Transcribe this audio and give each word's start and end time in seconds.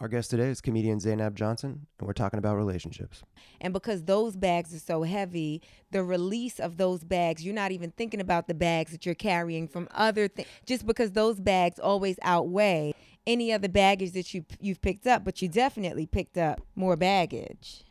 Our 0.00 0.06
guest 0.06 0.30
today 0.30 0.48
is 0.48 0.60
comedian 0.60 1.00
Zainab 1.00 1.34
Johnson, 1.34 1.86
and 1.98 2.06
we're 2.06 2.12
talking 2.12 2.38
about 2.38 2.56
relationships. 2.56 3.24
And 3.60 3.72
because 3.72 4.04
those 4.04 4.36
bags 4.36 4.72
are 4.72 4.78
so 4.78 5.02
heavy, 5.02 5.60
the 5.90 6.04
release 6.04 6.60
of 6.60 6.76
those 6.76 7.02
bags, 7.02 7.44
you're 7.44 7.52
not 7.54 7.72
even 7.72 7.90
thinking 7.90 8.20
about 8.20 8.46
the 8.46 8.54
bags 8.54 8.92
that 8.92 9.04
you're 9.04 9.16
carrying 9.16 9.66
from 9.66 9.88
other 9.90 10.28
things. 10.28 10.46
Just 10.64 10.86
because 10.86 11.12
those 11.12 11.40
bags 11.40 11.80
always 11.80 12.16
outweigh 12.22 12.94
any 13.26 13.52
other 13.52 13.68
baggage 13.68 14.12
that 14.12 14.32
you 14.32 14.44
you've 14.60 14.80
picked 14.80 15.08
up, 15.08 15.24
but 15.24 15.42
you 15.42 15.48
definitely 15.48 16.06
picked 16.06 16.38
up 16.38 16.60
more 16.76 16.96
baggage. 16.96 17.82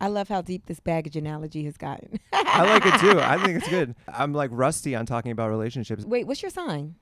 I 0.00 0.06
love 0.06 0.28
how 0.28 0.42
deep 0.42 0.66
this 0.66 0.78
baggage 0.78 1.16
analogy 1.16 1.64
has 1.64 1.76
gotten. 1.76 2.20
I 2.32 2.62
like 2.62 2.86
it 2.86 3.00
too. 3.00 3.18
I 3.20 3.44
think 3.44 3.58
it's 3.58 3.68
good. 3.70 3.96
I'm 4.06 4.32
like 4.32 4.50
rusty 4.52 4.94
on 4.94 5.04
talking 5.04 5.32
about 5.32 5.48
relationships. 5.48 6.04
Wait, 6.04 6.28
what's 6.28 6.42
your 6.42 6.50
sign? 6.50 6.94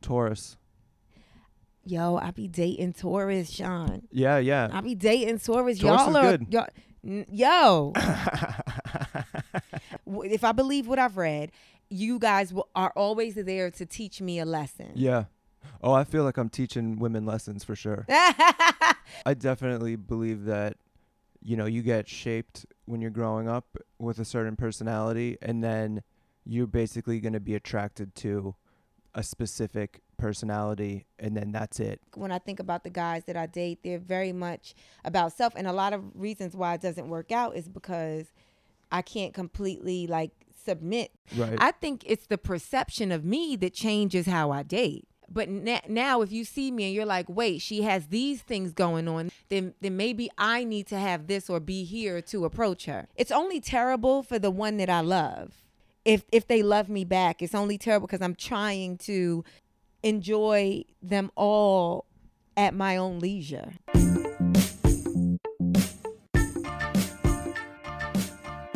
Taurus. 0.00 0.56
Yo, 1.86 2.16
I 2.16 2.32
be 2.32 2.48
dating 2.48 2.94
Taurus, 2.94 3.48
Sean. 3.50 4.02
Yeah, 4.10 4.38
yeah. 4.38 4.68
I 4.72 4.80
be 4.80 4.94
dating 4.96 5.38
Taurus. 5.38 5.78
Taurus 5.78 5.82
y'all 5.82 6.10
is 6.10 6.16
are 6.16 6.38
good. 6.38 6.46
y'all- 6.52 6.66
n- 7.06 7.26
yo. 7.30 7.92
if 10.24 10.42
I 10.44 10.52
believe 10.52 10.86
what 10.88 10.98
I've 10.98 11.16
read, 11.16 11.52
you 11.88 12.18
guys 12.18 12.52
will, 12.52 12.68
are 12.74 12.92
always 12.96 13.36
there 13.36 13.70
to 13.70 13.86
teach 13.86 14.20
me 14.20 14.38
a 14.40 14.44
lesson. 14.44 14.90
yeah. 14.94 15.24
Oh, 15.82 15.92
I 15.92 16.04
feel 16.04 16.24
like 16.24 16.38
I'm 16.38 16.48
teaching 16.48 16.98
women 16.98 17.26
lessons 17.26 17.62
for 17.62 17.76
sure. 17.76 18.06
I 18.08 19.34
definitely 19.38 19.94
believe 19.96 20.44
that 20.46 20.76
you 21.42 21.56
know, 21.56 21.66
you 21.66 21.82
get 21.82 22.08
shaped 22.08 22.66
when 22.86 23.00
you're 23.00 23.10
growing 23.10 23.48
up 23.48 23.76
with 24.00 24.18
a 24.18 24.24
certain 24.24 24.56
personality 24.56 25.36
and 25.40 25.62
then 25.62 26.02
you're 26.44 26.66
basically 26.66 27.20
going 27.20 27.34
to 27.34 27.40
be 27.40 27.54
attracted 27.54 28.16
to 28.16 28.56
a 29.14 29.22
specific 29.22 30.00
personality 30.16 31.06
and 31.18 31.36
then 31.36 31.52
that's 31.52 31.80
it. 31.80 32.00
when 32.14 32.32
I 32.32 32.38
think 32.38 32.60
about 32.60 32.84
the 32.84 32.90
guys 32.90 33.24
that 33.24 33.36
I 33.36 33.46
date, 33.46 33.80
they're 33.82 33.98
very 33.98 34.32
much 34.32 34.74
about 35.04 35.32
self. 35.32 35.54
And 35.56 35.66
a 35.66 35.72
lot 35.72 35.92
of 35.92 36.02
reasons 36.14 36.54
why 36.56 36.74
it 36.74 36.80
doesn't 36.80 37.08
work 37.08 37.32
out 37.32 37.56
is 37.56 37.68
because 37.68 38.26
I 38.90 39.02
can't 39.02 39.34
completely 39.34 40.06
like 40.06 40.32
submit. 40.64 41.12
Right. 41.36 41.56
I 41.58 41.70
think 41.72 42.02
it's 42.06 42.26
the 42.26 42.38
perception 42.38 43.12
of 43.12 43.24
me 43.24 43.56
that 43.56 43.74
changes 43.74 44.26
how 44.26 44.50
I 44.50 44.62
date. 44.62 45.06
But 45.28 45.48
na- 45.48 45.80
now, 45.88 46.22
if 46.22 46.30
you 46.30 46.44
see 46.44 46.70
me 46.70 46.84
and 46.84 46.94
you're 46.94 47.04
like, 47.04 47.28
wait, 47.28 47.60
she 47.60 47.82
has 47.82 48.06
these 48.08 48.42
things 48.42 48.72
going 48.72 49.08
on, 49.08 49.30
then 49.48 49.74
then 49.80 49.96
maybe 49.96 50.30
I 50.38 50.62
need 50.64 50.86
to 50.88 50.98
have 50.98 51.26
this 51.26 51.50
or 51.50 51.58
be 51.58 51.82
here 51.84 52.22
to 52.22 52.44
approach 52.44 52.86
her. 52.86 53.08
It's 53.16 53.32
only 53.32 53.60
terrible 53.60 54.22
for 54.22 54.38
the 54.38 54.52
one 54.52 54.76
that 54.76 54.88
I 54.88 55.00
love. 55.00 55.64
If 56.04 56.24
if 56.30 56.46
they 56.46 56.62
love 56.62 56.88
me 56.88 57.04
back, 57.04 57.42
it's 57.42 57.56
only 57.56 57.76
terrible 57.76 58.06
because 58.06 58.22
I'm 58.22 58.36
trying 58.36 58.98
to 58.98 59.44
enjoy 60.02 60.84
them 61.02 61.30
all 61.34 62.06
at 62.56 62.74
my 62.74 62.96
own 62.96 63.18
leisure. 63.18 63.72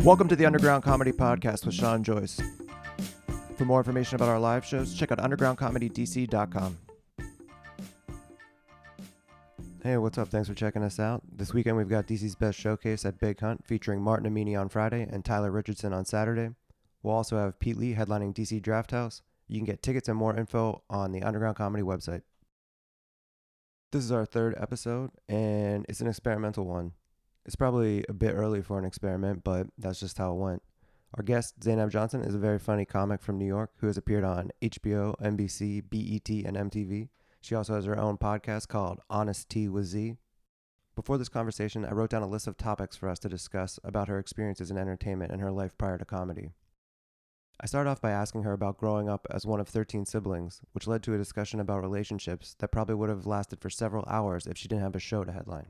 Welcome 0.02 0.28
to 0.28 0.36
the 0.36 0.46
Underground 0.46 0.82
Comedy 0.82 1.12
Podcast 1.12 1.66
with 1.66 1.74
Sean 1.74 2.02
Joyce. 2.02 2.40
For 3.56 3.66
more 3.66 3.80
information 3.80 4.16
about 4.16 4.28
our 4.28 4.40
live 4.40 4.64
shows, 4.64 4.94
check 4.94 5.12
out 5.12 5.18
undergroundcomedydc.com. 5.18 6.78
Hey, 9.82 9.96
what's 9.98 10.18
up? 10.18 10.28
Thanks 10.28 10.48
for 10.48 10.55
checking 10.55 10.82
us 10.82 10.98
out. 10.98 11.22
This 11.30 11.52
weekend 11.55 11.77
we've 11.77 11.88
got 11.88 12.06
DC's 12.06 12.34
Best 12.34 12.58
Showcase 12.58 13.05
at 13.05 13.18
Big 13.18 13.40
Hunt 13.40 13.66
featuring 13.66 14.02
Martin 14.02 14.30
Amini 14.32 14.58
on 14.58 14.68
Friday 14.68 15.06
and 15.10 15.24
Tyler 15.24 15.50
Richardson 15.50 15.92
on 15.92 16.05
Saturday. 16.05 16.55
We'll 17.02 17.14
also 17.14 17.38
have 17.38 17.58
Pete 17.58 17.77
Lee 17.77 17.94
headlining 17.94 18.34
DC 18.34 18.60
Draft 18.62 18.90
House. 18.90 19.22
You 19.50 19.58
can 19.58 19.66
get 19.66 19.82
tickets 19.82 20.08
and 20.08 20.16
more 20.16 20.36
info 20.36 20.84
on 20.88 21.10
the 21.10 21.24
Underground 21.24 21.56
Comedy 21.56 21.82
website. 21.82 22.22
This 23.90 24.04
is 24.04 24.12
our 24.12 24.24
third 24.24 24.54
episode, 24.56 25.10
and 25.28 25.84
it's 25.88 26.00
an 26.00 26.06
experimental 26.06 26.64
one. 26.66 26.92
It's 27.44 27.56
probably 27.56 28.04
a 28.08 28.12
bit 28.12 28.34
early 28.34 28.62
for 28.62 28.78
an 28.78 28.84
experiment, 28.84 29.42
but 29.42 29.66
that's 29.76 29.98
just 29.98 30.18
how 30.18 30.30
it 30.30 30.38
went. 30.38 30.62
Our 31.14 31.24
guest, 31.24 31.64
Zainab 31.64 31.90
Johnson, 31.90 32.22
is 32.22 32.36
a 32.36 32.38
very 32.38 32.60
funny 32.60 32.84
comic 32.84 33.20
from 33.22 33.39
New 33.39 33.46
York 33.46 33.72
who 33.78 33.89
has 33.89 33.96
appeared 33.96 34.22
on 34.22 34.52
HBO, 34.62 35.20
NBC, 35.20 35.83
BET, 35.90 36.46
and 36.46 36.70
MTV. 36.70 37.08
She 37.40 37.56
also 37.56 37.74
has 37.74 37.86
her 37.86 37.98
own 37.98 38.18
podcast 38.18 38.68
called 38.68 39.00
Honest 39.10 39.48
Tea 39.48 39.68
with 39.68 39.86
Z. 39.86 40.14
Before 40.94 41.18
this 41.18 41.28
conversation, 41.28 41.84
I 41.84 41.90
wrote 41.90 42.10
down 42.10 42.22
a 42.22 42.28
list 42.28 42.46
of 42.46 42.56
topics 42.56 42.94
for 42.94 43.08
us 43.08 43.18
to 43.18 43.28
discuss 43.28 43.80
about 43.83 44.06
her 44.06 44.20
experiences 44.20 44.70
in 44.70 44.78
entertainment 44.78 45.33
and 45.33 45.40
her 45.40 45.50
life 45.50 45.77
prior 45.77 45.98
to 45.98 46.05
comedy. 46.05 46.50
I 47.62 47.66
started 47.66 47.90
off 47.90 48.00
by 48.00 48.10
asking 48.10 48.44
her 48.44 48.54
about 48.54 48.78
growing 48.78 49.10
up 49.10 49.26
as 49.30 49.44
one 49.44 49.60
of 49.60 49.68
13 49.68 50.06
siblings, 50.06 50.62
which 50.72 50.86
led 50.86 51.02
to 51.02 51.12
a 51.12 51.18
discussion 51.18 51.60
about 51.60 51.82
relationships 51.82 52.56
that 52.58 52.72
probably 52.72 52.94
would 52.94 53.10
have 53.10 53.26
lasted 53.26 53.60
for 53.60 53.68
several 53.68 54.02
hours 54.08 54.46
if 54.46 54.56
she 54.56 54.66
didn't 54.66 54.82
have 54.82 54.96
a 54.96 55.00
show 55.00 55.24
to 55.24 55.32
headline. 55.32 55.66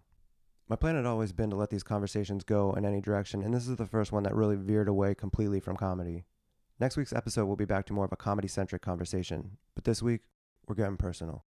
My 0.69 0.77
plan 0.77 0.95
had 0.95 1.05
always 1.05 1.33
been 1.33 1.51
to 1.51 1.57
let 1.57 1.71
these 1.71 1.83
conversations 1.83 2.45
go 2.45 2.75
in 2.75 2.85
any 2.85 3.01
direction, 3.01 3.43
and 3.43 3.53
this 3.53 3.67
is 3.67 3.75
the 3.75 3.87
first 3.87 4.13
one 4.13 4.23
that 4.23 4.37
really 4.37 4.55
veered 4.55 4.87
away 4.87 5.17
completely 5.17 5.59
from 5.59 5.77
comedy. 5.77 6.27
Next 6.79 6.97
week's 6.97 7.13
episode 7.13 7.47
will 7.47 7.57
be 7.57 7.65
back 7.65 7.87
to 7.87 7.93
more 7.93 8.05
of 8.05 8.13
a 8.13 8.17
comedy 8.17 8.47
centric 8.47 8.83
conversation, 8.83 9.57
but 9.75 9.83
this 9.83 10.01
week, 10.01 10.21
we're 10.69 10.77
getting 10.77 10.97
personal. 10.97 11.45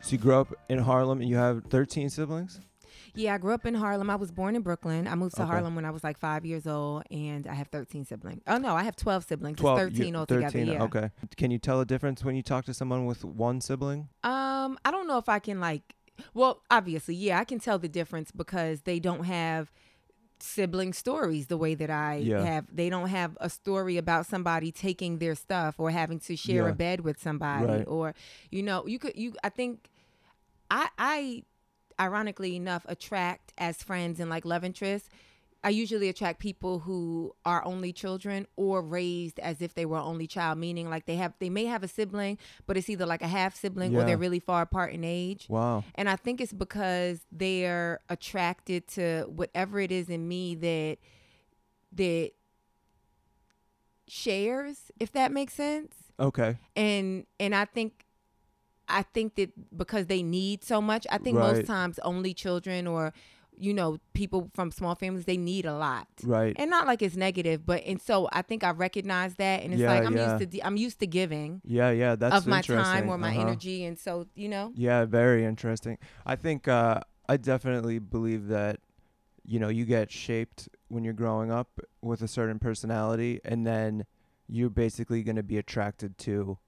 So 0.00 0.12
you 0.12 0.18
grew 0.18 0.36
up 0.36 0.54
in 0.70 0.78
Harlem 0.78 1.20
and 1.20 1.28
you 1.28 1.36
have 1.36 1.64
13 1.64 2.08
siblings? 2.08 2.58
Yeah, 3.18 3.34
I 3.34 3.38
grew 3.38 3.52
up 3.52 3.66
in 3.66 3.74
Harlem. 3.74 4.08
I 4.10 4.16
was 4.16 4.30
born 4.30 4.54
in 4.54 4.62
Brooklyn. 4.62 5.08
I 5.08 5.14
moved 5.16 5.34
to 5.36 5.42
Okay. 5.42 5.50
Harlem 5.50 5.74
when 5.74 5.84
I 5.84 5.90
was 5.90 6.04
like 6.04 6.18
five 6.18 6.46
years 6.46 6.66
old, 6.66 7.02
and 7.10 7.46
I 7.46 7.54
have 7.54 7.68
13 7.68 8.04
siblings. 8.04 8.42
Oh, 8.46 8.58
no, 8.58 8.74
I 8.76 8.84
have 8.84 8.94
12 8.96 9.24
siblings. 9.24 9.58
12, 9.58 9.78
it's 9.80 9.96
13 9.98 10.14
you- 10.14 10.18
altogether. 10.20 10.50
13, 10.50 10.66
yeah. 10.68 10.82
Okay. 10.84 11.10
Can 11.36 11.50
you 11.50 11.58
tell 11.58 11.80
a 11.80 11.84
difference 11.84 12.22
when 12.24 12.36
you 12.36 12.42
talk 12.42 12.64
to 12.66 12.74
someone 12.74 13.06
with 13.06 13.24
one 13.24 13.60
sibling? 13.60 14.08
Um, 14.22 14.78
I 14.84 14.90
don't 14.92 15.08
know 15.08 15.18
if 15.18 15.28
I 15.28 15.38
can 15.40 15.60
like. 15.60 15.94
Well, 16.34 16.62
obviously, 16.70 17.14
yeah, 17.14 17.38
I 17.38 17.44
can 17.44 17.58
tell 17.60 17.78
the 17.78 17.88
difference 17.88 18.30
because 18.30 18.82
they 18.82 18.98
don't 19.00 19.24
have 19.24 19.72
sibling 20.40 20.92
stories 20.92 21.48
the 21.48 21.56
way 21.56 21.74
that 21.74 21.90
I 21.90 22.16
Yeah. 22.16 22.42
have. 22.44 22.66
They 22.72 22.88
don't 22.88 23.08
have 23.08 23.36
a 23.40 23.50
story 23.50 23.96
about 23.96 24.26
somebody 24.26 24.70
taking 24.70 25.18
their 25.18 25.34
stuff 25.34 25.80
or 25.80 25.90
having 25.90 26.20
to 26.20 26.36
share 26.36 26.64
Yeah. 26.66 26.70
a 26.70 26.74
bed 26.74 27.00
with 27.00 27.20
somebody 27.20 27.66
Right. 27.66 27.84
or 27.88 28.14
you 28.52 28.62
know, 28.62 28.86
you 28.86 29.00
could 29.00 29.16
you 29.16 29.34
I 29.42 29.48
think 29.48 29.88
I 30.70 30.88
I 30.96 31.42
ironically 32.00 32.56
enough 32.56 32.84
attract 32.88 33.52
as 33.58 33.82
friends 33.82 34.20
and 34.20 34.30
like 34.30 34.44
love 34.44 34.64
interests 34.64 35.08
I 35.64 35.70
usually 35.70 36.08
attract 36.08 36.38
people 36.38 36.78
who 36.78 37.34
are 37.44 37.64
only 37.64 37.92
children 37.92 38.46
or 38.56 38.80
raised 38.80 39.40
as 39.40 39.60
if 39.60 39.74
they 39.74 39.84
were 39.86 39.98
only 39.98 40.26
child, 40.26 40.58
meaning 40.58 40.88
like 40.88 41.06
they 41.06 41.16
have 41.16 41.32
they 41.40 41.50
may 41.50 41.64
have 41.64 41.82
a 41.82 41.88
sibling, 41.88 42.38
but 42.66 42.76
it's 42.76 42.88
either 42.88 43.06
like 43.06 43.22
a 43.22 43.28
half 43.28 43.56
sibling 43.56 43.96
or 43.96 44.04
they're 44.04 44.16
really 44.16 44.38
far 44.38 44.62
apart 44.62 44.92
in 44.92 45.02
age. 45.02 45.46
Wow. 45.48 45.84
And 45.96 46.08
I 46.08 46.16
think 46.16 46.40
it's 46.40 46.52
because 46.52 47.20
they're 47.32 48.00
attracted 48.08 48.86
to 48.88 49.24
whatever 49.24 49.80
it 49.80 49.90
is 49.90 50.08
in 50.08 50.28
me 50.28 50.54
that 50.54 50.98
that 51.92 52.30
shares, 54.06 54.92
if 55.00 55.10
that 55.12 55.32
makes 55.32 55.54
sense. 55.54 55.94
Okay. 56.20 56.58
And 56.76 57.26
and 57.40 57.52
I 57.52 57.64
think 57.64 58.04
I 58.88 59.02
think 59.02 59.34
that 59.36 59.50
because 59.76 60.06
they 60.06 60.22
need 60.22 60.64
so 60.64 60.80
much, 60.80 61.06
I 61.10 61.18
think 61.18 61.36
Right. 61.36 61.56
most 61.56 61.66
times 61.66 61.98
only 62.00 62.34
children 62.34 62.86
or 62.86 63.12
you 63.60 63.74
know 63.74 63.98
people 64.14 64.50
from 64.54 64.70
small 64.70 64.94
families 64.94 65.24
they 65.24 65.36
need 65.36 65.66
a 65.66 65.76
lot 65.76 66.06
Right. 66.22 66.54
and 66.60 66.70
not 66.70 66.86
like 66.86 67.02
it's 67.02 67.16
negative 67.16 67.66
but 67.66 67.82
and 67.84 68.00
so 68.00 68.28
i 68.32 68.40
think 68.40 68.62
i 68.62 68.70
recognize 68.70 69.34
that 69.34 69.64
and 69.64 69.72
it's 69.74 69.80
Yeah, 69.82 69.88
like 69.94 70.06
i'm 70.06 70.16
yeah. 70.16 70.26
used 70.26 70.38
to 70.38 70.46
de- 70.46 70.62
i'm 70.62 70.76
used 70.76 71.00
to 71.00 71.08
giving 71.08 71.60
yeah, 71.64 71.90
yeah. 71.90 72.14
That's 72.14 72.36
of 72.36 72.46
my 72.46 72.62
time 72.62 73.08
or 73.10 73.18
my 73.18 73.30
Uh-huh. 73.32 73.40
energy 73.40 73.84
and 73.84 73.98
so 73.98 74.26
you 74.36 74.48
know 74.48 74.70
Yeah, 74.76 75.06
very 75.06 75.44
interesting. 75.44 75.98
I 76.24 76.36
think 76.36 76.68
uh, 76.68 77.00
I 77.28 77.36
definitely 77.36 77.98
believe 77.98 78.46
that 78.46 78.78
you 79.44 79.58
know 79.58 79.68
you 79.70 79.84
get 79.86 80.12
shaped 80.12 80.68
when 80.86 81.02
you're 81.02 81.12
growing 81.24 81.50
up 81.50 81.80
with 82.00 82.22
a 82.22 82.28
certain 82.28 82.60
personality, 82.60 83.40
and 83.44 83.66
then 83.66 84.06
you're 84.46 84.70
basically 84.70 85.24
going 85.24 85.36
to 85.36 85.42
be 85.42 85.58
attracted 85.58 86.16
to 86.18 86.58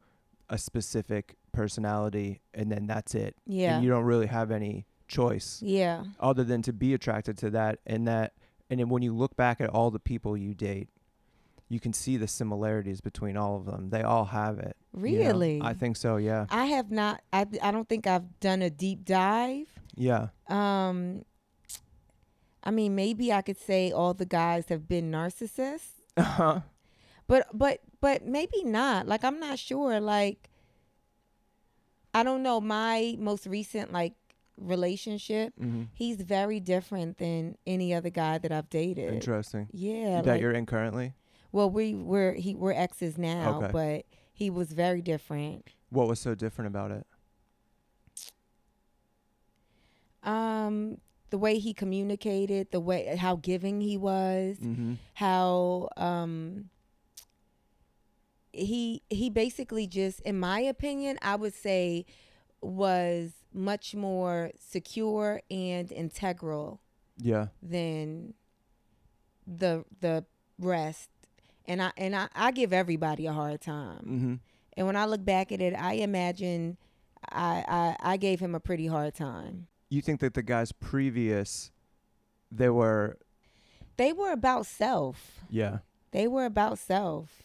a 0.50 0.58
specific 0.58 1.36
personality, 1.52 2.40
and 2.52 2.70
then 2.70 2.86
that's 2.86 3.14
it. 3.14 3.34
yeah 3.46 3.74
And 3.76 3.84
you 3.84 3.88
don't 3.90 4.04
really 4.04 4.26
have 4.26 4.50
any 4.50 4.84
choice 5.08 5.60
yeah 5.64 6.04
other 6.20 6.44
than 6.44 6.60
to 6.62 6.72
be 6.72 6.92
attracted 6.94 7.38
to 7.38 7.50
that, 7.50 7.78
and 7.86 8.06
that, 8.06 8.34
and 8.68 8.78
then 8.78 8.88
when 8.88 9.02
you 9.02 9.14
look 9.16 9.36
back 9.36 9.60
at 9.60 9.70
all 9.70 9.90
the 9.90 9.98
people 10.00 10.36
you 10.36 10.54
date. 10.54 10.88
You 11.72 11.78
can 11.78 11.92
see 11.92 12.16
the 12.16 12.26
similarities 12.26 13.00
between 13.00 13.36
all 13.36 13.54
of 13.56 13.64
them. 13.64 13.90
They 13.90 14.02
all 14.02 14.24
have 14.24 14.58
it. 14.58 14.76
you 14.92 15.20
know? 15.20 15.24
Really? 15.28 15.60
I 15.62 15.72
think 15.72 15.96
so. 15.96 16.16
Yeah. 16.16 16.46
i 16.50 16.64
have 16.64 16.90
not 16.90 17.22
I, 17.32 17.46
I 17.62 17.70
don't 17.70 17.88
think 17.88 18.08
i've 18.08 18.40
done 18.40 18.60
a 18.60 18.70
deep 18.70 19.04
dive 19.04 19.68
Yeah. 19.94 20.30
um 20.48 21.24
i 22.64 22.72
mean 22.72 22.94
maybe 22.96 23.32
i 23.32 23.40
could 23.42 23.56
say 23.58 23.92
all 23.92 24.14
the 24.14 24.26
guys 24.26 24.64
have 24.68 24.88
been 24.88 25.12
narcissists 25.12 25.90
Uh-huh. 26.16 26.60
but 27.28 27.46
but 27.54 27.78
but 28.00 28.24
maybe 28.24 28.62
not 28.64 29.06
like 29.06 29.24
i'm 29.24 29.38
not 29.40 29.58
sure 29.58 30.00
like 30.00 30.48
i 32.14 32.22
don't 32.22 32.42
know 32.42 32.60
my 32.60 33.16
most 33.18 33.46
recent 33.46 33.92
like 33.92 34.14
relationship 34.56 35.52
hmm 35.58 35.84
he's 35.94 36.16
very 36.16 36.60
different 36.60 37.18
than 37.18 37.56
any 37.66 37.92
other 37.94 38.10
guy 38.10 38.36
that 38.38 38.52
i've 38.52 38.68
dated 38.70 39.12
Interesting. 39.12 39.68
yeah 39.72 40.20
that 40.22 40.32
like- 40.32 40.40
you're 40.40 40.52
in 40.52 40.66
currently. 40.66 41.14
well 41.52 41.70
we 41.70 41.94
we're 41.94 42.34
he 42.34 42.54
we're 42.54 42.72
exes 42.72 43.16
now 43.18 43.58
Okay. 43.62 43.70
but 43.72 44.04
he 44.32 44.50
was 44.50 44.72
very 44.72 45.00
different 45.02 45.68
What 45.90 46.08
was 46.08 46.18
so 46.20 46.34
different 46.34 46.68
about 46.68 46.90
it? 46.92 47.06
Um, 50.22 50.98
the 51.30 51.38
way 51.38 51.58
he 51.58 51.72
communicated, 51.72 52.70
the 52.70 52.80
way 52.80 53.16
how 53.16 53.36
giving 53.36 53.80
he 53.80 53.96
was, 53.96 54.58
Mm-hmm. 54.58 54.94
how 55.14 55.88
um 55.96 56.68
he 58.52 59.02
he 59.10 59.30
basically 59.30 59.86
just 59.86 60.20
in 60.20 60.38
my 60.38 60.60
opinion, 60.60 61.18
I 61.22 61.36
would 61.36 61.54
say 61.54 62.04
was 62.60 63.32
much 63.52 63.94
more 63.94 64.50
secure 64.58 65.40
and 65.50 65.90
integral 65.90 66.80
Yeah. 67.18 67.48
than 67.62 68.34
the 69.46 69.84
the 70.00 70.24
rest. 70.58 71.08
And 71.66 71.82
I 71.82 71.92
and 71.96 72.14
I, 72.16 72.28
I 72.34 72.50
give 72.50 72.72
everybody 72.72 73.26
a 73.26 73.32
hard 73.32 73.60
time. 73.60 73.98
Mm-hmm. 74.04 74.34
And 74.76 74.86
when 74.86 74.96
I 74.96 75.04
look 75.04 75.24
back 75.24 75.52
at 75.52 75.60
it, 75.60 75.74
I 75.74 75.94
imagine 75.94 76.76
I, 77.30 77.64
I 77.68 78.12
I 78.12 78.16
gave 78.16 78.40
him 78.40 78.54
a 78.54 78.60
pretty 78.60 78.86
hard 78.86 79.14
time. 79.14 79.66
You 79.88 80.00
think 80.02 80.20
that 80.20 80.34
the 80.34 80.42
guys 80.42 80.70
previous, 80.72 81.70
they 82.50 82.68
were, 82.70 83.18
They 83.96 84.12
were 84.12 84.30
about 84.30 84.66
self. 84.66 85.40
yeah, 85.50 85.78
They 86.12 86.28
were 86.28 86.44
about 86.44 86.78
self. 86.78 87.42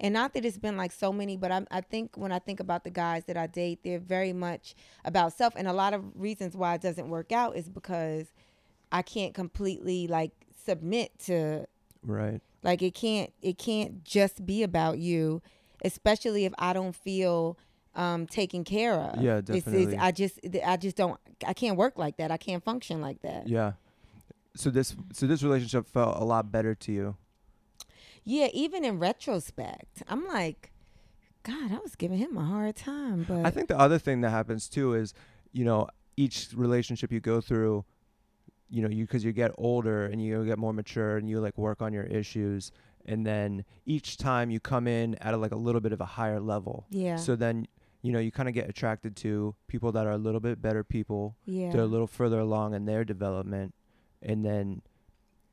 And 0.00 0.14
not 0.14 0.32
that 0.34 0.44
it's 0.44 0.58
been 0.58 0.76
like 0.76 0.92
so 0.92 1.12
many, 1.12 1.36
but 1.36 1.50
I, 1.50 1.66
I 1.70 1.80
think 1.80 2.16
when 2.16 2.30
I 2.30 2.38
think 2.38 2.60
about 2.60 2.84
the 2.84 2.90
guys 2.90 3.24
that 3.24 3.36
I 3.36 3.46
date, 3.46 3.80
they're 3.82 3.98
very 3.98 4.32
much 4.32 4.74
about 5.04 5.32
self. 5.32 5.54
And 5.56 5.66
a 5.66 5.72
lot 5.72 5.92
of 5.92 6.04
reasons 6.14 6.56
why 6.56 6.74
it 6.74 6.80
doesn't 6.80 7.08
work 7.08 7.32
out 7.32 7.56
is 7.56 7.68
because 7.68 8.26
I 8.92 9.02
can't 9.02 9.34
completely 9.34 10.06
like 10.06 10.32
submit 10.64 11.18
to 11.26 11.66
right. 12.02 12.40
Like 12.62 12.82
it 12.82 12.94
can't 12.94 13.32
it 13.42 13.58
can't 13.58 14.04
just 14.04 14.44
be 14.44 14.62
about 14.62 14.98
you, 14.98 15.42
especially 15.84 16.44
if 16.44 16.52
I 16.58 16.72
don't 16.72 16.94
feel 16.94 17.58
um 17.94 18.26
taken 18.26 18.64
care 18.64 18.94
of. 18.94 19.20
Yeah, 19.20 19.40
definitely. 19.40 19.96
I 19.96 20.12
just 20.12 20.38
I 20.64 20.76
just 20.76 20.96
don't 20.96 21.18
I 21.46 21.52
can't 21.54 21.76
work 21.76 21.98
like 21.98 22.18
that. 22.18 22.30
I 22.30 22.36
can't 22.36 22.62
function 22.62 23.00
like 23.00 23.22
that. 23.22 23.48
Yeah. 23.48 23.72
So 24.54 24.70
this, 24.70 24.96
so 25.12 25.28
this 25.28 25.44
relationship 25.44 25.86
felt 25.86 26.20
a 26.20 26.24
lot 26.24 26.50
better 26.50 26.74
to 26.74 26.92
you. 26.92 27.16
Yeah, 28.28 28.48
even 28.52 28.84
in 28.84 28.98
retrospect, 28.98 30.02
I'm 30.06 30.26
like, 30.28 30.70
God, 31.44 31.72
I 31.72 31.78
was 31.78 31.96
giving 31.96 32.18
him 32.18 32.36
a 32.36 32.44
hard 32.44 32.76
time, 32.76 33.24
but 33.26 33.46
I 33.46 33.50
think 33.50 33.68
the 33.68 33.78
other 33.78 33.98
thing 33.98 34.20
that 34.20 34.30
happens 34.30 34.68
too 34.68 34.92
is, 34.94 35.14
you 35.52 35.64
know, 35.64 35.88
each 36.16 36.48
relationship 36.54 37.10
you 37.10 37.20
go 37.20 37.40
through, 37.40 37.84
you 38.68 38.82
know, 38.82 38.88
you 38.88 39.04
because 39.06 39.24
you 39.24 39.32
get 39.32 39.52
older 39.56 40.04
and 40.04 40.20
you 40.20 40.44
get 40.44 40.58
more 40.58 40.72
mature 40.74 41.16
and 41.16 41.28
you 41.30 41.40
like 41.40 41.56
work 41.56 41.80
on 41.80 41.92
your 41.94 42.04
issues, 42.04 42.70
and 43.06 43.24
then 43.26 43.64
each 43.86 44.18
time 44.18 44.50
you 44.50 44.60
come 44.60 44.86
in 44.86 45.14
at 45.16 45.32
a, 45.32 45.36
like 45.38 45.52
a 45.52 45.56
little 45.56 45.80
bit 45.80 45.92
of 45.92 46.00
a 46.02 46.04
higher 46.04 46.38
level. 46.40 46.84
yeah, 46.90 47.16
So 47.16 47.34
then, 47.34 47.66
you 48.02 48.12
know, 48.12 48.18
you 48.18 48.30
kind 48.30 48.48
of 48.48 48.54
get 48.54 48.68
attracted 48.68 49.16
to 49.16 49.54
people 49.68 49.90
that 49.92 50.06
are 50.06 50.12
a 50.12 50.18
little 50.18 50.40
bit 50.40 50.60
better 50.60 50.84
people. 50.84 51.34
yeah, 51.46 51.70
They're 51.72 51.80
a 51.82 51.86
little 51.86 52.06
further 52.06 52.40
along 52.40 52.74
in 52.74 52.84
their 52.84 53.04
development, 53.04 53.74
and 54.20 54.44
then 54.44 54.82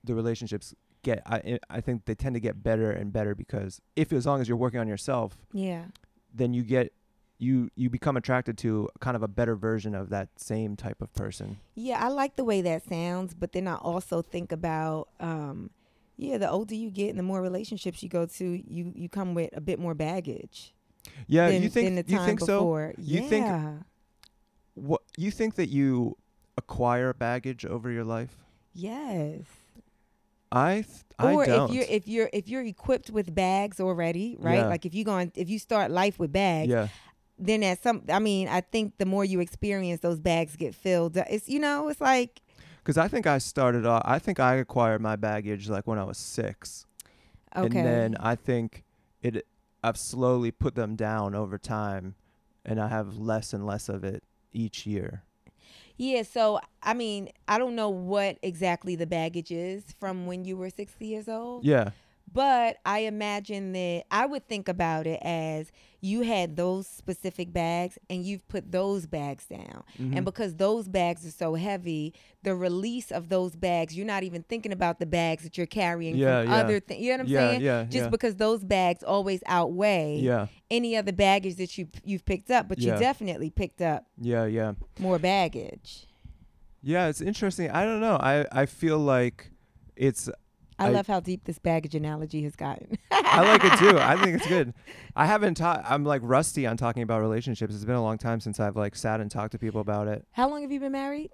the 0.03 0.13
relationships 0.13 0.75
get. 1.05 1.21
I 1.25 1.57
I 1.69 1.79
think 1.81 2.03
they 2.05 2.15
tend 2.15 2.33
to 2.35 2.39
get 2.41 2.61
better 2.61 2.91
and 2.91 3.13
better 3.13 3.33
because 3.33 3.79
if 3.95 4.11
as 4.11 4.25
long 4.25 4.41
as 4.41 4.47
you're 4.49 4.57
working 4.57 4.79
on 4.81 4.87
yourself, 4.87 5.37
yeah, 5.53 5.85
then 6.33 6.53
you 6.53 6.63
get 6.63 6.91
you 7.37 7.69
you 7.75 7.89
become 7.89 8.17
attracted 8.17 8.57
to 8.59 8.89
kind 8.99 9.15
of 9.15 9.23
a 9.23 9.27
better 9.27 9.55
version 9.55 9.95
of 9.95 10.09
that 10.09 10.27
same 10.37 10.75
type 10.75 11.01
of 11.01 11.13
person. 11.13 11.57
yeah. 11.75 12.03
I 12.03 12.09
like 12.09 12.35
the 12.35 12.43
way 12.43 12.61
that 12.61 12.87
sounds, 12.89 13.33
but 13.33 13.51
then 13.53 13.67
I 13.67 13.75
also 13.75 14.21
think 14.21 14.51
about, 14.51 15.09
um, 15.19 15.69
yeah, 16.17 16.37
the 16.37 16.49
older 16.49 16.75
you 16.75 16.89
get 16.89 17.09
and 17.09 17.19
the 17.19 17.23
more 17.23 17.41
relationships 17.41 18.01
you 18.03 18.09
go 18.09 18.25
to, 18.25 18.45
you 18.45 18.91
you 18.95 19.07
come 19.09 19.33
with 19.33 19.49
a 19.55 19.61
bit 19.61 19.79
more 19.79 19.93
baggage. 19.93 20.73
Yeah, 21.27 21.49
than, 21.49 21.61
you 21.61 21.69
think 21.69 22.07
you 22.09 22.17
time 22.17 22.25
think 22.25 22.39
so? 22.39 22.93
You 22.97 23.21
yeah. 23.21 23.29
think- 23.29 23.83
What 24.75 25.01
you 25.17 25.31
think 25.31 25.55
that 25.55 25.67
you 25.69 26.17
acquire 26.57 27.13
baggage 27.13 27.65
over 27.65 27.91
your 27.91 28.03
life? 28.05 28.37
Yes. 28.73 29.43
I 30.55 30.73
th- 30.75 30.87
I 31.19 31.33
or 31.33 31.45
don't. 31.45 31.69
if 31.69 31.75
you're 31.75 31.85
if 31.89 32.07
you're 32.07 32.29
if 32.31 32.47
you're 32.47 32.63
equipped 32.63 33.09
with 33.09 33.35
bags 33.35 33.79
already, 33.81 34.37
right? 34.39 34.59
Yeah. 34.59 34.67
Like 34.67 34.85
if 34.85 34.93
you 34.93 35.03
going 35.03 35.31
if 35.35 35.49
you 35.49 35.59
start 35.59 35.91
life 35.91 36.17
with 36.17 36.31
bags, 36.31 36.69
yeah, 36.69 36.87
then 37.37 37.61
at 37.63 37.83
some 37.83 38.03
I 38.09 38.19
mean, 38.19 38.47
I 38.47 38.61
think 38.61 38.97
the 38.97 39.05
more 39.05 39.25
you 39.25 39.41
experience 39.41 39.99
those 39.99 40.19
bags 40.19 40.55
get 40.55 40.73
filled. 40.73 41.17
It's 41.17 41.49
you 41.49 41.59
know, 41.59 41.89
it's 41.89 41.99
like 41.99 42.41
because 42.77 42.97
I 42.97 43.09
think 43.09 43.27
I 43.27 43.37
started 43.39 43.85
off. 43.85 44.03
I 44.05 44.17
think 44.17 44.39
I 44.39 44.55
acquired 44.55 45.01
my 45.01 45.17
baggage 45.17 45.67
like 45.67 45.85
when 45.87 45.99
I 45.99 46.05
was 46.05 46.17
six, 46.17 46.85
okay. 47.55 47.65
and 47.65 47.73
then 47.73 48.15
I 48.19 48.35
think 48.35 48.85
it. 49.21 49.45
I've 49.83 49.97
slowly 49.97 50.51
put 50.51 50.75
them 50.75 50.95
down 50.95 51.35
over 51.35 51.57
time, 51.57 52.15
and 52.63 52.79
I 52.79 52.87
have 52.87 53.17
less 53.17 53.53
and 53.53 53.65
less 53.65 53.89
of 53.89 54.05
it 54.05 54.23
each 54.53 54.85
year. 54.85 55.24
Yeah, 55.97 56.23
so 56.23 56.59
I 56.83 56.93
mean, 56.93 57.29
I 57.47 57.57
don't 57.57 57.75
know 57.75 57.89
what 57.89 58.37
exactly 58.41 58.95
the 58.95 59.07
baggage 59.07 59.51
is 59.51 59.83
from 59.99 60.25
when 60.25 60.45
you 60.45 60.57
were 60.57 60.69
60 60.69 61.05
years 61.05 61.29
old. 61.29 61.65
Yeah, 61.65 61.91
But 62.31 62.77
I 62.85 62.99
imagine 62.99 63.71
that 63.73 64.03
I 64.11 64.25
would 64.25 64.47
think 64.47 64.67
about 64.67 65.07
it 65.07 65.19
as 65.21 65.71
you 66.01 66.21
had 66.21 66.55
those 66.57 66.85
specific 66.85 67.53
bags 67.53 67.97
and 68.09 68.23
you've 68.25 68.45
put 68.47 68.71
those 68.71 69.07
bags 69.07 69.45
down. 69.45 69.83
Mhm. 69.97 70.17
And 70.17 70.25
because 70.25 70.55
those 70.55 70.87
bags 70.89 71.25
are 71.25 71.31
so 71.31 71.55
heavy, 71.55 72.13
the 72.43 72.53
release 72.53 73.09
of 73.11 73.29
those 73.29 73.55
bags, 73.55 73.95
you're 73.95 74.05
not 74.05 74.23
even 74.23 74.43
thinking 74.43 74.71
about 74.73 74.99
the 74.99 75.05
bags 75.05 75.43
that 75.43 75.57
you're 75.57 75.65
carrying 75.65 76.15
Yeah, 76.17 76.41
from 76.43 76.51
yeah. 76.51 76.57
other 76.57 76.79
things. 76.81 77.01
You 77.01 77.11
know 77.11 77.17
what 77.17 77.21
I'm 77.21 77.27
yeah, 77.27 77.49
saying? 77.49 77.61
yeah, 77.61 77.83
Just 77.85 78.11
because 78.11 78.35
those 78.35 78.63
bags 78.63 79.01
always 79.03 79.41
outweigh 79.47 80.19
any 80.69 80.95
other 80.97 81.13
baggage 81.13 81.55
that 81.55 81.77
you 81.77 81.87
you've 82.03 82.25
picked 82.25 82.51
up, 82.51 82.67
but 82.67 82.79
you 82.79 82.91
definitely 82.91 83.49
picked 83.49 83.81
up 83.81 84.05
yeah, 84.19 84.45
yeah. 84.45 84.73
more 84.99 85.19
baggage. 85.19 86.05
Yeah, 86.83 87.07
it's 87.07 87.21
interesting. 87.21 87.71
I 87.71 87.83
don't 87.85 88.01
know. 88.01 88.17
I 88.17 88.45
I 88.51 88.65
feel 88.67 88.99
like 88.99 89.49
it's 89.95 90.29
I, 90.77 90.87
I- 90.87 90.89
love 90.89 91.07
how 91.07 91.19
deep 91.19 91.45
this 91.45 91.57
baggage 91.59 91.95
analogy 91.95 92.43
has 92.43 92.55
gotten. 92.55 92.97
I 93.11 93.41
like 93.47 93.63
it 93.63 93.77
too. 93.79 93.97
I 93.97 94.21
think 94.21 94.37
it's 94.37 94.47
good. 94.47 94.73
I 95.15 95.25
haven't 95.25 95.55
taught 95.55 95.83
I'm 95.87 96.03
like 96.03 96.21
rusty 96.23 96.65
on 96.67 96.75
talking 96.77 97.03
about 97.03 97.21
relationships. 97.21 97.73
It's 97.73 97.85
been 97.85 97.95
a 97.95 98.03
long 98.03 98.17
time 98.17 98.39
since 98.41 98.59
I've 98.59 98.75
like 98.75 98.95
sat 98.95 99.19
and 99.21 99.29
talked 99.31 99.51
to 99.53 99.59
people 99.59 99.79
about 99.81 100.07
it. 100.07 100.25
How 100.31 100.49
long 100.49 100.61
have 100.63 100.71
you 100.71 100.79
been 100.79 100.91
married? 100.91 101.31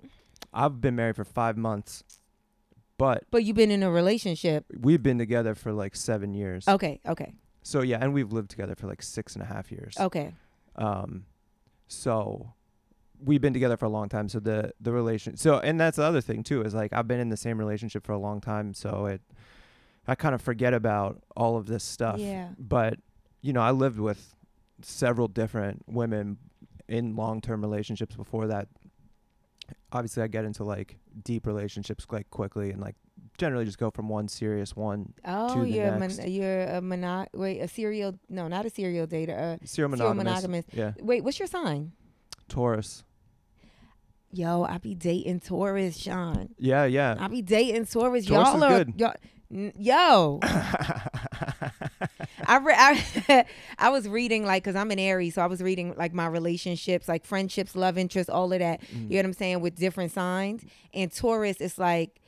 I've 0.53 0.79
been 0.81 0.95
married 0.95 1.15
for 1.15 1.23
5 1.25 1.57
months. 1.57 2.03
But 2.97 3.23
But 3.31 3.43
you've 3.43 3.55
been 3.55 3.71
in 3.71 3.81
a 3.83 3.89
relationship. 3.91 4.65
we've 4.79 5.01
been 5.01 5.17
together 5.17 5.55
for 5.55 5.71
like 5.73 5.95
7 5.95 6.33
years. 6.35 6.67
Okay, 6.67 6.99
okay, 7.07 7.33
So 7.63 7.81
yeah, 7.81 7.97
and 7.99 8.13
we've 8.13 8.31
lived 8.31 8.51
together 8.51 8.75
for 8.75 8.85
like 8.87 9.01
six 9.01 9.33
and 9.35 9.41
a 9.43 9.47
half 9.47 9.71
years. 9.71 9.95
okay. 9.99 10.33
Um 10.75 11.25
so 11.87 12.53
we've 13.23 13.41
been 13.41 13.53
together 13.53 13.77
for 13.77 13.85
a 13.85 13.89
long 13.89 14.09
time. 14.09 14.27
So 14.29 14.39
the 14.39 14.73
the 14.81 14.91
relation 14.91 15.37
so 15.37 15.59
and 15.59 15.79
that's 15.79 15.97
the 15.97 16.03
other 16.03 16.21
thing 16.21 16.43
too, 16.43 16.61
is 16.63 16.73
like 16.73 16.91
I've 16.93 17.07
been 17.07 17.19
in 17.19 17.29
the 17.29 17.37
same 17.37 17.57
relationship 17.57 18.05
for 18.05 18.13
a 18.13 18.17
long 18.17 18.41
time, 18.41 18.73
so 18.73 19.05
it 19.05 19.21
I 20.07 20.15
kind 20.15 20.33
of 20.33 20.41
forget 20.41 20.73
about 20.73 21.21
all 21.35 21.57
of 21.57 21.67
this 21.67 21.83
stuff. 21.83 22.19
Yeah. 22.19 22.49
but 22.57 22.95
you 23.41 23.53
know, 23.53 23.61
I 23.61 23.71
lived 23.71 23.99
with 23.99 24.35
several 24.81 25.27
different 25.27 25.83
women 25.87 26.37
in 26.87 27.15
long-term 27.15 27.61
relationships 27.61 28.15
before 28.15 28.47
that. 28.47 28.67
Obviously, 29.91 30.23
I 30.23 30.27
get 30.27 30.45
into 30.45 30.63
like 30.63 30.97
deep 31.23 31.45
relationships 31.45 32.05
like 32.11 32.29
quickly 32.29 32.71
and 32.71 32.81
like 32.81 32.95
generally 33.37 33.65
just 33.65 33.77
go 33.77 33.89
from 33.91 34.09
one 34.09 34.27
serious 34.27 34.75
one 34.75 35.13
Oh, 35.25 35.61
the 35.61 35.69
you're 35.69 35.85
a 35.87 35.99
next. 35.99 36.17
mon- 36.19 36.31
you're 36.31 36.63
a 36.63 36.81
mono- 36.81 37.27
wait 37.33 37.59
a 37.59 37.67
serial 37.67 38.17
no 38.29 38.47
not 38.47 38.65
a 38.65 38.69
serial 38.69 39.07
dater. 39.07 39.29
Uh, 39.37 39.57
serial 39.65 39.67
serial 39.67 39.89
monogamous. 39.89 40.25
monogamous. 40.25 40.65
Yeah, 40.73 40.93
Wait, 41.01 41.23
what's 41.23 41.39
your 41.39 41.47
sign? 41.47 41.91
Taurus. 42.47 43.03
Yo, 44.33 44.63
I 44.63 44.77
be 44.77 44.95
dating 44.95 45.41
Taurus, 45.41 45.97
Sean. 45.97 46.49
Yeah, 46.57 46.85
yeah. 46.85 47.17
I 47.19 47.27
be 47.27 47.41
dating 47.41 47.85
Taurus. 47.87 48.25
Taurus 48.25 48.27
y'all 48.27 48.63
are 48.63 48.85
good. 48.85 48.93
y'all. 48.97 49.13
n- 49.53 49.73
Yo, 49.77 50.39
I, 50.43 51.09
re- 52.57 52.75
I 52.77 53.45
I 53.77 53.89
was 53.89 54.07
reading 54.07 54.45
like 54.45 54.63
because 54.63 54.75
I'm 54.75 54.91
an 54.91 54.99
Aries, 54.99 55.35
so 55.35 55.41
I 55.41 55.47
was 55.47 55.61
reading 55.61 55.93
like 55.97 56.13
my 56.13 56.27
relationships, 56.27 57.07
like 57.07 57.25
friendships, 57.25 57.75
love 57.75 57.97
interests, 57.97 58.29
all 58.29 58.51
of 58.53 58.59
that. 58.59 58.81
Mm. 58.81 59.03
You 59.03 59.09
know 59.09 59.15
what 59.17 59.25
I'm 59.25 59.33
saying 59.33 59.61
with 59.61 59.75
different 59.75 60.11
signs. 60.11 60.63
And 60.93 61.11
Taurus 61.13 61.57
is 61.61 61.77
like, 61.77 62.19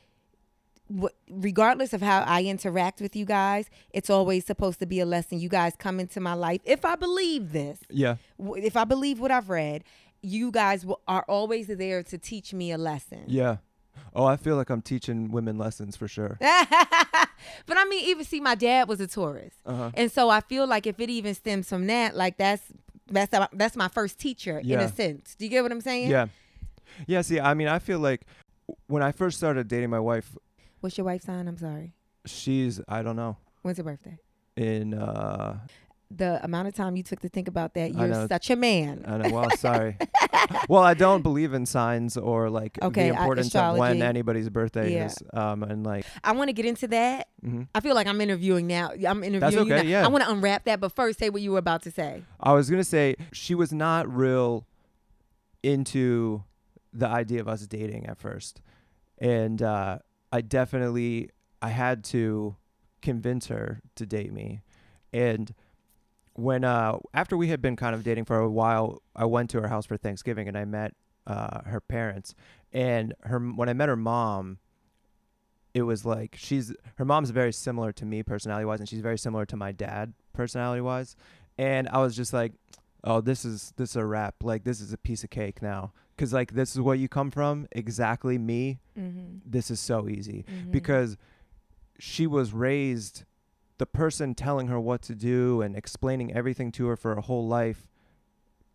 regardless 1.30 1.92
of 1.92 2.02
how 2.02 2.22
I 2.26 2.42
interact 2.44 3.00
with 3.00 3.16
you 3.16 3.24
guys, 3.24 3.68
it's 3.90 4.10
always 4.10 4.44
supposed 4.44 4.78
to 4.80 4.86
be 4.86 5.00
a 5.00 5.06
lesson. 5.06 5.38
You 5.38 5.48
guys 5.48 5.74
come 5.78 5.98
into 6.00 6.20
my 6.20 6.34
life 6.34 6.60
if 6.64 6.84
I 6.84 6.96
believe 6.96 7.52
this, 7.52 7.78
yeah, 7.90 8.16
if 8.38 8.76
I 8.76 8.84
believe 8.84 9.20
what 9.20 9.30
I've 9.30 9.48
read. 9.48 9.84
You 10.24 10.50
guys 10.50 10.86
are 11.06 11.24
always 11.28 11.66
there 11.66 12.02
to 12.04 12.18
teach 12.18 12.52
me 12.54 12.72
a 12.72 12.78
lesson. 12.78 13.24
yeah. 13.26 13.56
Oh, 14.16 14.24
I 14.24 14.36
feel 14.36 14.56
like 14.56 14.70
I'm 14.70 14.82
teaching 14.82 15.30
women 15.30 15.58
lessons 15.58 15.96
for 15.96 16.06
sure. 16.08 16.36
but 16.40 17.76
I 17.76 17.84
mean, 17.88 18.04
even 18.06 18.24
see, 18.24 18.40
my 18.40 18.54
dad 18.54 18.88
was 18.88 19.00
a 19.00 19.06
Taurus, 19.06 19.54
Uh-huh. 19.66 19.90
and 19.94 20.10
so 20.10 20.30
I 20.30 20.40
feel 20.40 20.66
like 20.66 20.86
if 20.86 20.98
it 21.00 21.10
even 21.10 21.34
stems 21.34 21.68
from 21.68 21.86
that, 21.88 22.16
like 22.16 22.36
that's 22.36 22.62
that's 23.08 23.36
that's 23.52 23.76
my 23.76 23.88
first 23.88 24.18
teacher 24.18 24.58
in 24.60 24.78
a 24.80 24.88
sense. 24.88 25.34
Do 25.36 25.44
you 25.44 25.50
get 25.50 25.62
what 25.62 25.72
I'm 25.72 25.80
saying? 25.80 26.10
Yeah. 26.10 26.26
Yeah, 27.06 27.22
see, 27.22 27.40
I 27.40 27.54
mean, 27.54 27.66
I 27.68 27.78
feel 27.80 27.98
like 27.98 28.22
when 28.86 29.02
I 29.02 29.10
first 29.12 29.36
started 29.38 29.68
dating 29.68 29.90
my 29.90 30.00
wife, 30.00 30.36
What's 30.80 30.96
your 30.98 31.04
wife's 31.06 31.26
sign? 31.26 31.48
I'm 31.48 31.58
sorry. 31.58 31.92
she's 32.26 32.80
I 32.88 33.02
don't 33.02 33.16
know, 33.16 33.36
When's 33.62 33.78
her 33.78 33.84
birthday? 33.84 34.18
in 34.56 34.94
uh 34.94 35.58
the 36.10 36.42
amount 36.44 36.68
of 36.68 36.74
time 36.74 36.96
you 36.96 37.02
took 37.02 37.20
to 37.20 37.28
think 37.28 37.48
about 37.48 37.74
that. 37.74 37.94
You're 37.94 38.28
such 38.28 38.50
a 38.50 38.56
man. 38.56 39.04
I 39.06 39.16
know. 39.18 39.30
Well, 39.34 39.50
sorry. 39.56 39.96
well, 40.68 40.82
I 40.82 40.94
don't 40.94 41.22
believe 41.22 41.54
in 41.54 41.66
signs 41.66 42.16
or 42.16 42.50
like 42.50 42.78
Okay, 42.82 43.08
the 43.10 43.16
I- 43.16 43.20
importance 43.20 43.54
of 43.54 43.76
when 43.78 44.00
anybody's 44.02 44.48
birthday 44.48 44.94
Yeah. 44.94 45.06
is. 45.06 45.18
Um, 45.32 45.62
and 45.62 45.84
like, 45.84 46.04
I 46.22 46.32
want 46.32 46.48
to 46.48 46.52
get 46.52 46.66
into 46.66 46.86
that. 46.88 47.28
mhm. 47.44 47.66
I 47.74 47.80
feel 47.80 47.94
like 47.94 48.06
I'm 48.06 48.20
interviewing 48.20 48.66
now. 48.66 48.90
I'm 49.06 49.24
interviewing 49.24 49.66
you 49.66 49.74
okay, 49.74 49.82
now. 49.84 49.88
yeah. 49.88 50.04
I 50.04 50.08
want 50.08 50.22
to 50.24 50.30
unwrap 50.30 50.64
that, 50.64 50.80
but 50.80 50.92
first, 50.92 51.18
say 51.18 51.30
what 51.30 51.42
you 51.42 51.52
were 51.52 51.58
about 51.58 51.82
to 51.82 51.90
say. 51.90 52.22
I 52.38 52.52
was 52.52 52.70
gonna 52.70 52.84
say 52.84 53.16
she 53.32 53.54
was 53.54 53.72
not 53.72 54.08
real 54.12 54.66
into 55.62 56.44
the 56.92 57.08
idea 57.08 57.40
of 57.40 57.48
us 57.48 57.66
dating 57.66 58.06
at 58.06 58.18
first, 58.18 58.60
and 59.18 59.62
uh, 59.62 59.98
I 60.30 60.40
definitely 60.42 61.30
I 61.62 61.70
had 61.70 62.04
to 62.04 62.56
convince 63.02 63.46
her 63.48 63.80
to 63.96 64.06
date 64.06 64.32
me, 64.32 64.62
and 65.12 65.54
when 66.34 66.64
uh 66.64 66.98
after 67.12 67.36
we 67.36 67.48
had 67.48 67.60
been 67.62 67.76
kind 67.76 67.94
of 67.94 68.02
dating 68.02 68.24
for 68.24 68.38
a 68.38 68.50
while, 68.50 69.02
I 69.16 69.24
went 69.24 69.50
to 69.50 69.60
her 69.60 69.68
house 69.68 69.86
for 69.86 69.96
Thanksgiving 69.96 70.48
and 70.48 70.56
I 70.56 70.64
met 70.64 70.94
uh 71.26 71.62
her 71.64 71.80
parents, 71.80 72.34
and 72.72 73.14
her 73.22 73.38
when 73.38 73.68
I 73.68 73.72
met 73.72 73.88
her 73.88 73.96
mom. 73.96 74.58
It 75.72 75.82
was 75.82 76.04
like 76.04 76.36
she's 76.38 76.72
her 76.96 77.04
mom's 77.04 77.30
very 77.30 77.52
similar 77.52 77.90
to 77.92 78.04
me 78.04 78.22
personality 78.22 78.64
wise, 78.64 78.78
and 78.78 78.88
she's 78.88 79.00
very 79.00 79.18
similar 79.18 79.44
to 79.46 79.56
my 79.56 79.72
dad 79.72 80.12
personality 80.32 80.80
wise. 80.80 81.16
And 81.58 81.88
I 81.88 81.98
was 81.98 82.14
just 82.14 82.32
like, 82.32 82.52
oh, 83.02 83.20
this 83.20 83.44
is 83.44 83.72
this 83.76 83.90
is 83.90 83.96
a 83.96 84.04
wrap. 84.06 84.36
Like 84.42 84.62
this 84.62 84.80
is 84.80 84.92
a 84.92 84.98
piece 84.98 85.24
of 85.24 85.30
cake 85.30 85.62
now. 85.62 85.92
Cause 86.16 86.32
like 86.32 86.54
this 86.54 86.74
is 86.76 86.80
where 86.80 86.94
you 86.94 87.08
come 87.08 87.32
from, 87.32 87.66
exactly 87.72 88.38
me. 88.38 88.78
Mm-hmm. 88.96 89.38
This 89.44 89.68
is 89.68 89.80
so 89.80 90.08
easy 90.08 90.44
because 90.70 91.16
she 91.98 92.26
was 92.28 92.52
raised. 92.52 93.24
The 93.78 93.86
person 93.86 94.34
telling 94.34 94.68
her 94.68 94.78
what 94.78 95.02
to 95.02 95.14
do 95.14 95.60
and 95.62 95.76
explaining 95.76 96.32
everything 96.32 96.70
to 96.72 96.86
her 96.86 96.96
for 96.96 97.14
her 97.14 97.20
whole 97.20 97.46
life 97.48 97.88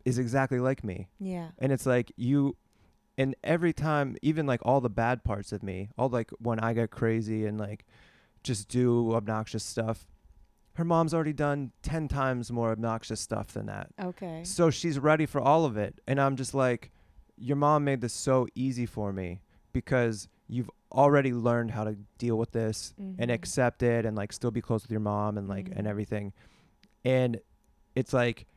is 0.05 0.17
exactly 0.17 0.59
like 0.59 0.83
me. 0.83 1.07
yeah, 1.19 1.49
And 1.57 1.71
it's 1.71 1.85
like 1.85 2.11
you, 2.15 2.55
and 3.17 3.35
every 3.43 3.73
time, 3.73 4.15
even 4.21 4.45
like 4.45 4.61
all 4.63 4.81
the 4.81 4.89
bad 4.89 5.23
parts 5.23 5.51
of 5.51 5.61
me, 5.63 5.89
all 5.97 6.09
like 6.09 6.31
when 6.39 6.59
I 6.59 6.73
get 6.73 6.89
crazy 6.91 7.45
and 7.45 7.57
like 7.59 7.85
just 8.43 8.67
do 8.69 9.13
obnoxious 9.13 9.63
stuff, 9.63 10.07
her 10.73 10.85
mom's 10.85 11.13
already 11.13 11.33
done 11.33 11.71
10 11.83 12.07
times 12.07 12.51
more 12.51 12.71
obnoxious 12.71 13.19
stuff 13.19 13.47
than 13.53 13.65
that. 13.65 13.89
okay, 14.01 14.43
So 14.45 14.69
she's 14.69 14.97
ready 14.99 15.25
for 15.25 15.41
all 15.41 15.65
of 15.65 15.75
it. 15.77 15.99
And 16.07 16.19
I'm 16.21 16.35
just 16.37 16.53
like, 16.53 16.91
your 17.37 17.57
mom 17.57 17.83
made 17.83 18.01
this 18.01 18.13
so 18.13 18.47
easy 18.55 18.85
for 18.85 19.11
me 19.13 19.41
because 19.73 20.27
you've 20.47 20.69
already 20.91 21.33
learned 21.33 21.71
how 21.71 21.83
to 21.83 21.95
deal 22.17 22.37
with 22.37 22.51
this 22.51 22.93
and 22.97 23.17
Mhm. 23.29 23.33
accept 23.33 23.83
it 23.83 24.05
and 24.05 24.17
like 24.17 24.33
still 24.33 24.51
be 24.51 24.61
close 24.61 24.83
with 24.83 24.91
your 24.91 24.99
mom 24.99 25.37
and 25.37 25.47
like 25.47 25.67
and 25.69 25.85
Mhm. 25.85 25.89
everything. 25.89 26.33
And 27.05 27.39
it's 27.95 28.13
like 28.13 28.47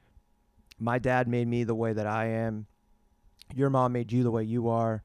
my 0.78 0.98
dad 0.98 1.28
made 1.28 1.46
me 1.48 1.64
the 1.64 1.74
way 1.74 1.92
that 1.92 2.06
I 2.06 2.26
am. 2.26 2.66
Your 3.54 3.70
mom 3.70 3.92
made 3.92 4.10
you 4.12 4.22
the 4.22 4.30
way 4.30 4.44
you 4.44 4.68
are. 4.68 5.02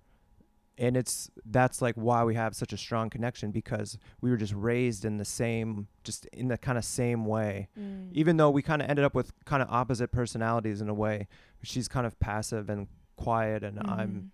And 0.79 0.96
it's 0.96 1.29
that's 1.43 1.81
like 1.81 1.96
why 1.96 2.24
we 2.24 2.36
have 2.36 2.55
such 2.55 2.72
a 2.72 2.77
strong 2.77 3.10
connection 3.10 3.51
because 3.51 3.98
we 4.22 4.29
were 4.29 4.38
just 4.38 4.53
raised 4.53 5.05
in 5.05 5.17
the 5.17 5.25
same 5.25 5.88
just 6.03 6.25
in 6.27 6.48
the 6.50 6.57
kind 6.57 6.77
of 6.77 6.86
same 6.86 7.25
way 7.25 7.67
Mm. 7.77 8.10
even 8.13 8.38
though 8.38 8.51
we 8.51 8.62
kind 8.62 8.81
of 8.81 8.88
ended 8.89 9.03
up 9.03 9.15
with 9.15 9.34
kind 9.46 9.63
of 9.63 9.69
opposite 9.72 10.12
personalities 10.12 10.79
in 10.79 10.88
a 10.88 10.93
way. 10.93 11.27
She's 11.63 11.88
kind 11.88 12.05
of 12.05 12.17
passive 12.19 12.69
and 12.69 12.88
quiet, 13.15 13.63
and 13.63 13.79
I'm 13.79 14.12
Mhm. 14.12 14.29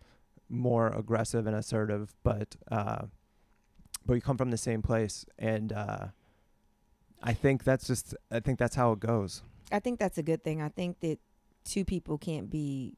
More 0.50 0.88
aggressive 0.88 1.48
and 1.48 1.56
assertive. 1.56 2.14
But 2.24 2.56
uh, 2.72 3.06
but 4.06 4.14
we 4.14 4.22
come 4.22 4.38
from 4.38 4.52
the 4.52 4.58
same 4.58 4.82
place, 4.82 5.26
and 5.40 5.72
uh, 5.74 6.08
I 7.22 7.34
think 7.34 7.64
that's 7.64 7.88
just 7.88 8.16
I 8.32 8.40
think 8.40 8.60
that's 8.60 8.76
how 8.76 8.92
it 8.94 9.00
goes. 9.00 9.42
I 9.72 9.80
think 9.80 10.00
that's 10.00 10.18
a 10.18 10.24
good 10.24 10.44
thing. 10.44 10.62
I 10.62 10.70
think 10.70 11.00
that 11.00 11.20
two 11.64 11.86
people 11.86 12.18
can't 12.18 12.50
be 12.50 12.98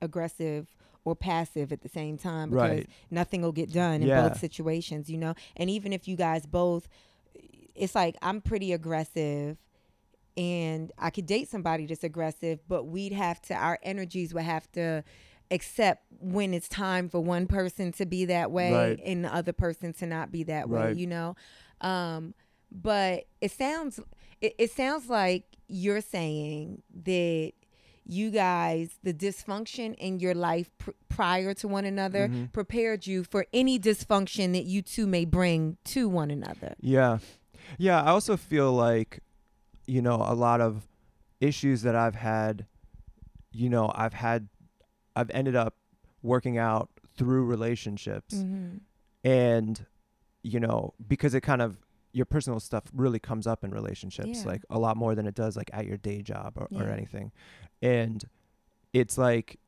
aggressive 0.00 0.68
or 1.04 1.16
passive 1.16 1.72
at 1.72 1.80
the 1.82 1.88
same 1.88 2.16
time 2.16 2.50
because 2.50 2.70
Right. 2.70 2.90
nothing 3.10 3.42
will 3.42 3.52
get 3.52 3.72
done 3.72 4.02
in 4.02 4.08
Yeah. 4.08 4.28
both 4.28 4.38
situations, 4.38 5.10
you 5.10 5.18
know? 5.18 5.34
And 5.56 5.68
even 5.70 5.92
if 5.92 6.06
you 6.06 6.16
guys 6.16 6.46
both 6.46 6.88
it's 7.74 7.94
like 7.94 8.16
I'm 8.22 8.40
pretty 8.40 8.72
aggressive 8.72 9.56
and 10.36 10.90
I 10.98 11.10
could 11.10 11.26
date 11.26 11.48
somebody 11.48 11.86
that's 11.86 12.02
aggressive, 12.02 12.58
but 12.66 12.84
we'd 12.84 13.12
have 13.12 13.40
to 13.42 13.54
our 13.54 13.78
energies 13.84 14.34
would 14.34 14.42
have 14.44 14.70
to 14.72 15.04
accept 15.50 16.04
when 16.20 16.52
it's 16.52 16.68
time 16.68 17.08
for 17.08 17.20
one 17.20 17.46
person 17.46 17.92
to 17.92 18.04
be 18.06 18.24
that 18.26 18.50
way 18.50 18.72
Right. 18.72 19.00
and 19.04 19.24
the 19.24 19.34
other 19.34 19.52
person 19.52 19.92
to 19.94 20.06
not 20.06 20.30
be 20.30 20.42
that 20.44 20.68
way, 20.68 20.92
you 20.92 21.06
know? 21.06 21.36
Um 21.80 22.34
but 22.70 23.24
it 23.40 23.50
sounds 23.52 23.98
it, 24.40 24.54
it 24.58 24.70
sounds 24.70 25.08
like 25.08 25.44
you're 25.68 26.00
saying 26.02 26.82
that 27.04 27.52
you 28.04 28.30
guys 28.30 28.98
the 29.02 29.12
dysfunction 29.14 29.94
in 29.96 30.18
your 30.20 30.34
life 30.34 30.70
pr- 30.78 30.90
prior 31.08 31.54
to 31.54 31.68
one 31.68 31.84
another 31.84 32.28
Mhm. 32.28 32.52
prepared 32.52 33.06
you 33.06 33.24
for 33.24 33.46
any 33.52 33.78
dysfunction 33.78 34.52
that 34.52 34.64
you 34.64 34.82
two 34.82 35.06
may 35.06 35.24
bring 35.24 35.76
to 35.84 36.08
one 36.08 36.30
another 36.30 36.74
Yeah, 36.80 37.18
yeah. 37.78 38.02
I 38.02 38.08
also 38.08 38.36
feel 38.36 38.72
like 38.72 39.20
you 39.86 40.02
know 40.02 40.16
a 40.16 40.34
lot 40.34 40.60
of 40.60 40.86
issues 41.40 41.82
that 41.82 41.94
I've 41.94 42.16
had. 42.16 42.66
You 43.50 43.70
know, 43.70 43.90
I've 43.94 44.12
had, 44.12 44.48
I've 45.18 45.30
ended 45.30 45.56
up 45.56 45.74
working 46.22 46.56
out 46.58 46.88
through 47.16 47.44
relationships. 47.44 48.34
mm-hmm. 48.34 48.76
and 49.24 49.86
you 50.42 50.60
know 50.60 50.94
because 51.06 51.34
it 51.34 51.40
kind 51.40 51.60
of 51.60 51.78
your 52.12 52.24
personal 52.24 52.60
stuff 52.60 52.84
really 52.94 53.18
comes 53.18 53.46
up 53.46 53.64
in 53.64 53.70
relationships 53.72 54.40
Yeah. 54.42 54.52
like 54.52 54.62
a 54.70 54.78
lot 54.78 54.96
more 54.96 55.14
than 55.16 55.26
it 55.26 55.34
does 55.34 55.56
like 55.56 55.70
at 55.72 55.84
your 55.86 55.96
day 55.96 56.22
job 56.22 56.52
or, 56.56 56.68
or 56.72 56.84
anything 56.88 57.32
and 57.82 58.24
it's 58.92 59.18
like 59.18 59.58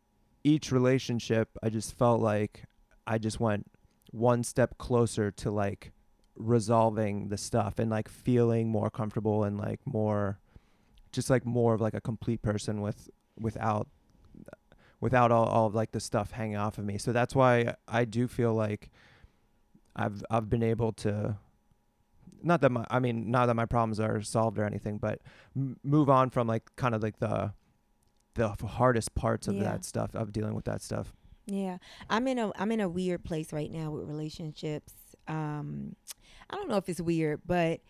each 0.45 0.71
relationship 0.73 1.49
i 1.62 1.69
just 1.69 1.90
felt 1.99 2.21
like 2.21 2.64
i 3.07 3.19
just 3.19 3.38
went 3.40 3.66
one 4.12 4.42
step 4.45 4.78
closer 4.78 5.30
to 5.33 5.50
like 5.50 5.92
resolving 6.37 7.28
the 7.28 7.37
stuff 7.37 7.78
and 7.78 7.90
like 7.90 8.09
feeling 8.09 8.69
more 8.69 8.90
comfortable 8.90 9.45
and 9.45 9.59
like 9.59 9.80
more 9.85 10.38
just 11.12 11.28
like 11.28 11.45
more 11.45 11.75
of 11.75 11.80
like 11.80 11.95
a 11.95 12.00
complete 12.00 12.40
person 12.42 12.80
with 12.80 13.11
without 13.38 13.87
without 15.00 15.33
all, 15.33 15.47
all 15.47 15.66
of 15.66 15.75
like 15.75 15.92
the 15.92 16.00
stuff 16.00 16.30
hanging 16.33 16.57
off 16.57 16.78
of 16.78 16.85
me 16.85 16.99
so 16.99 17.12
that's 17.12 17.35
why 17.35 17.75
i 17.88 18.04
do 18.04 18.28
feel 18.28 18.54
like 18.54 18.90
i've 19.97 20.23
i've 20.30 20.49
been 20.50 20.62
able 20.62 20.92
to 20.92 21.37
not 22.42 22.61
that 22.61 22.71
my 22.71 22.85
i 22.90 22.99
mean 22.99 23.30
not 23.30 23.47
that 23.47 23.54
my 23.54 23.66
problems 23.66 23.99
are 24.00 24.21
solved 24.23 24.59
or 24.59 24.64
anything 24.64 24.99
but 24.99 25.21
m- 25.57 25.76
move 25.83 26.09
on 26.11 26.30
from 26.30 26.47
like 26.47 26.64
kind 26.76 26.95
of 26.95 27.02
like 27.02 27.19
the 27.19 27.52
the 28.35 28.49
hardest 28.66 29.14
parts 29.14 29.49
of 29.49 29.57
Yeah. 29.57 29.64
that 29.64 29.85
stuff 29.85 30.14
of 30.14 30.33
dealing 30.33 30.54
with 30.54 30.64
that 30.66 30.80
stuff 30.83 31.12
Yeah, 31.47 31.78
I'm 32.09 32.28
in 32.28 32.38
a 32.38 32.52
I'm 32.57 32.71
in 32.71 32.80
a 32.80 32.88
weird 32.88 33.25
place 33.25 33.52
right 33.52 33.71
now 33.71 33.90
with 33.90 34.07
relationships. 34.09 34.92
Um, 35.26 35.97
I 36.49 36.54
don't 36.57 36.69
know 36.69 36.76
if 36.76 36.88
it's 36.88 37.00
weird, 37.00 37.40
but 37.45 37.80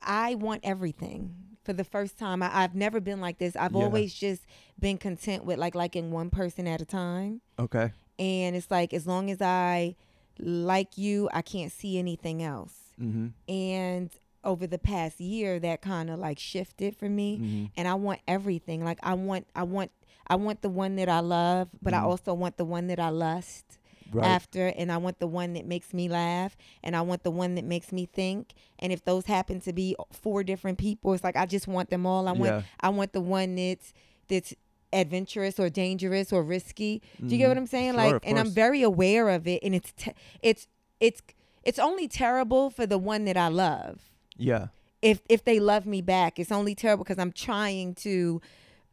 I 0.00 0.36
want 0.36 0.60
everything 0.64 1.34
for 1.64 1.72
the 1.72 1.84
first 1.84 2.18
time. 2.18 2.42
I, 2.42 2.50
I've 2.62 2.74
never 2.74 3.00
been 3.00 3.20
like 3.20 3.38
this. 3.38 3.56
I've 3.56 3.74
Yeah. 3.74 3.84
always 3.84 4.12
just 4.14 4.42
been 4.78 4.98
content 4.98 5.44
with 5.44 5.58
like 5.58 5.74
liking 5.74 6.10
one 6.10 6.30
person 6.30 6.66
at 6.68 6.80
a 6.80 6.84
time, 6.84 7.40
okay 7.58 7.92
and 8.18 8.54
it's 8.54 8.70
like 8.70 8.94
as 8.94 9.06
long 9.06 9.28
as 9.30 9.42
I 9.42 9.96
like 10.38 10.96
you, 10.96 11.28
I 11.32 11.42
can't 11.42 11.72
see 11.72 11.98
anything 11.98 12.42
else. 12.42 12.74
mm-hmm. 13.00 13.28
And 13.52 14.10
over 14.44 14.66
the 14.66 14.78
past 14.78 15.20
year, 15.20 15.58
that 15.60 15.80
kind 15.82 16.10
of 16.10 16.18
like 16.20 16.38
shifted 16.38 16.94
for 16.96 17.08
me 17.08 17.38
Mm-hmm. 17.38 17.64
and 17.76 17.88
I 17.88 17.94
want 17.94 18.20
everything. 18.28 18.84
Like 18.84 18.98
I 19.02 19.14
want, 19.14 19.46
I 19.56 19.62
want, 19.64 19.90
I 20.26 20.36
want 20.36 20.62
the 20.62 20.68
one 20.68 20.96
that 20.96 21.08
I 21.08 21.20
love, 21.20 21.68
but 21.82 21.92
I 21.94 21.98
Mhm. 22.00 22.04
also 22.04 22.34
want 22.34 22.56
the 22.56 22.64
one 22.64 22.86
that 22.88 23.00
I 23.00 23.08
lust 23.08 23.78
right 24.14 24.24
after, 24.26 24.68
and 24.68 24.90
I 24.92 24.96
want 24.96 25.18
the 25.18 25.26
one 25.26 25.52
that 25.54 25.66
makes 25.66 25.92
me 25.92 26.08
laugh, 26.08 26.56
and 26.82 26.94
I 26.96 27.00
want 27.02 27.22
the 27.24 27.30
one 27.30 27.54
that 27.56 27.64
makes 27.64 27.92
me 27.92 28.06
think. 28.06 28.54
And 28.78 28.92
if 28.92 29.04
those 29.04 29.26
happen 29.26 29.60
to 29.62 29.72
be 29.72 29.96
four 30.12 30.42
different 30.44 30.78
people, 30.78 31.12
it's 31.14 31.24
like 31.24 31.36
I 31.36 31.46
just 31.46 31.66
want 31.68 31.90
them 31.90 32.06
all. 32.06 32.28
I 32.28 32.32
want, 32.32 32.44
yeah 32.52 32.62
I 32.80 32.88
want 32.90 33.12
the 33.12 33.20
one 33.20 33.56
that's 33.56 33.92
that's 34.28 34.54
adventurous 34.92 35.58
or 35.58 35.68
dangerous 35.68 36.32
or 36.32 36.42
risky. 36.42 37.02
Do 37.18 37.34
you 37.34 37.38
get 37.38 37.48
what 37.48 37.56
Mhm. 37.56 37.60
I'm 37.60 37.66
saying? 37.66 37.92
Sure, 37.94 38.12
like, 38.12 38.22
and 38.26 38.38
I'm 38.38 38.50
very 38.50 38.82
aware 38.82 39.28
of 39.30 39.46
it, 39.46 39.62
and 39.62 39.74
it's 39.74 39.92
te- 39.92 40.12
it's 40.42 40.66
it's 41.00 41.20
it's 41.64 41.78
only 41.78 42.06
terrible 42.08 42.70
for 42.70 42.86
the 42.86 42.98
one 42.98 43.24
that 43.24 43.36
I 43.36 43.48
love 43.48 44.10
yeah 44.36 44.68
if 45.02 45.20
if 45.28 45.44
they 45.44 45.58
love 45.60 45.86
me 45.86 46.00
back 46.02 46.38
it's 46.38 46.50
only 46.50 46.74
terrible 46.74 47.04
because 47.04 47.18
i'm 47.18 47.30
trying 47.30 47.94
to 47.94 48.40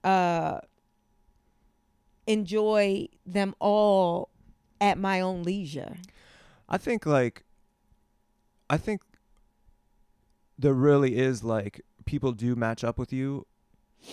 uh 0.04 0.60
enjoy 2.28 3.08
them 3.26 3.56
all 3.60 4.30
at 4.82 4.98
my 4.98 5.22
own 5.22 5.44
leisure. 5.44 5.96
I 6.68 6.78
think 6.78 7.06
like 7.06 7.44
I 8.70 8.78
think 8.78 9.02
there 10.58 10.74
really 10.74 11.18
is 11.18 11.44
like 11.44 11.82
people 12.06 12.32
do 12.32 12.56
match 12.56 12.84
up 12.84 12.98
with 12.98 13.14
you 13.14 13.46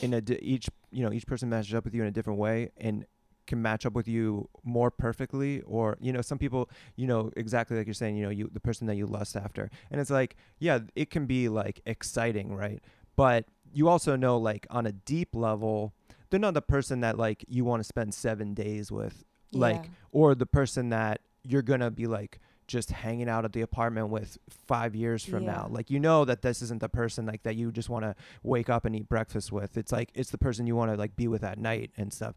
in 0.03 0.13
a 0.13 0.21
di- 0.21 0.39
each 0.43 0.69
you 0.91 1.03
know 1.03 1.13
each 1.13 1.27
person 1.27 1.49
matches 1.49 1.75
up 1.75 1.85
with 1.85 1.95
you 1.95 2.03
in 2.03 2.09
a 2.09 2.13
different 2.13 2.39
way 2.39 2.71
and 2.77 3.07
can 3.47 3.63
match 3.63 3.87
up 3.87 3.95
with 3.95 4.07
you 4.07 4.47
more 4.63 4.91
perfectly 4.91 5.63
or 5.63 5.97
you 6.01 6.13
know 6.13 6.21
some 6.21 6.37
people 6.37 6.69
you 6.97 7.07
know 7.07 7.33
exactly 7.35 7.79
like 7.79 7.87
you're 7.87 7.95
saying 7.95 8.15
you 8.15 8.23
know 8.23 8.31
you 8.31 8.51
the 8.53 8.61
person 8.61 8.87
that 8.87 8.97
you 8.97 9.07
lust 9.07 9.37
after. 9.37 9.71
And 9.91 10.01
it's 10.01 10.11
like 10.11 10.37
yeah 10.59 10.81
it 10.95 11.11
can 11.11 11.27
be 11.27 11.49
like 11.49 11.81
exciting 11.87 12.55
right? 12.55 12.81
But 13.17 13.47
you 13.73 13.89
also 13.89 14.17
know 14.17 14.37
like 14.37 14.67
on 14.71 14.87
a 14.87 14.93
deep 14.93 15.35
level, 15.35 15.93
they're 16.31 16.41
not 16.41 16.55
the 16.55 16.63
person 16.63 17.01
that 17.01 17.17
like 17.17 17.45
you 17.49 17.65
want 17.65 17.81
to 17.81 17.85
spend 17.85 18.15
seven 18.15 18.55
days 18.55 18.93
with, 18.93 19.25
like 19.53 19.85
Yeah. 19.85 19.91
or 20.13 20.35
the 20.35 20.47
person 20.47 20.89
that 20.91 21.21
you're 21.45 21.63
gonna 21.63 21.91
be 21.91 22.07
like 22.07 22.39
just 22.67 22.91
hanging 22.91 23.31
out 23.31 23.47
at 23.47 23.53
the 23.55 23.63
apartment 23.63 24.11
with 24.11 24.37
five 24.51 24.95
years 24.95 25.25
from 25.25 25.45
Yeah. 25.45 25.53
now. 25.53 25.69
Like 25.71 25.91
you 25.91 25.99
know 25.99 26.25
that 26.27 26.43
this 26.43 26.61
isn't 26.63 26.81
the 26.81 26.89
person 26.91 27.25
like 27.25 27.43
that 27.45 27.57
you 27.57 27.73
just 27.73 27.89
want 27.89 28.05
to 28.05 28.15
wake 28.43 28.69
up 28.69 28.85
and 28.85 28.95
eat 28.95 29.09
breakfast 29.09 29.51
with. 29.53 29.79
It's 29.79 29.91
like 29.93 30.11
it's 30.15 30.31
the 30.31 30.37
person 30.39 30.67
you 30.67 30.77
want 30.77 30.91
to 30.91 30.97
like 30.99 31.17
be 31.17 31.29
with 31.29 31.43
at 31.43 31.59
night 31.59 31.91
and 31.97 32.13
stuff. 32.13 32.35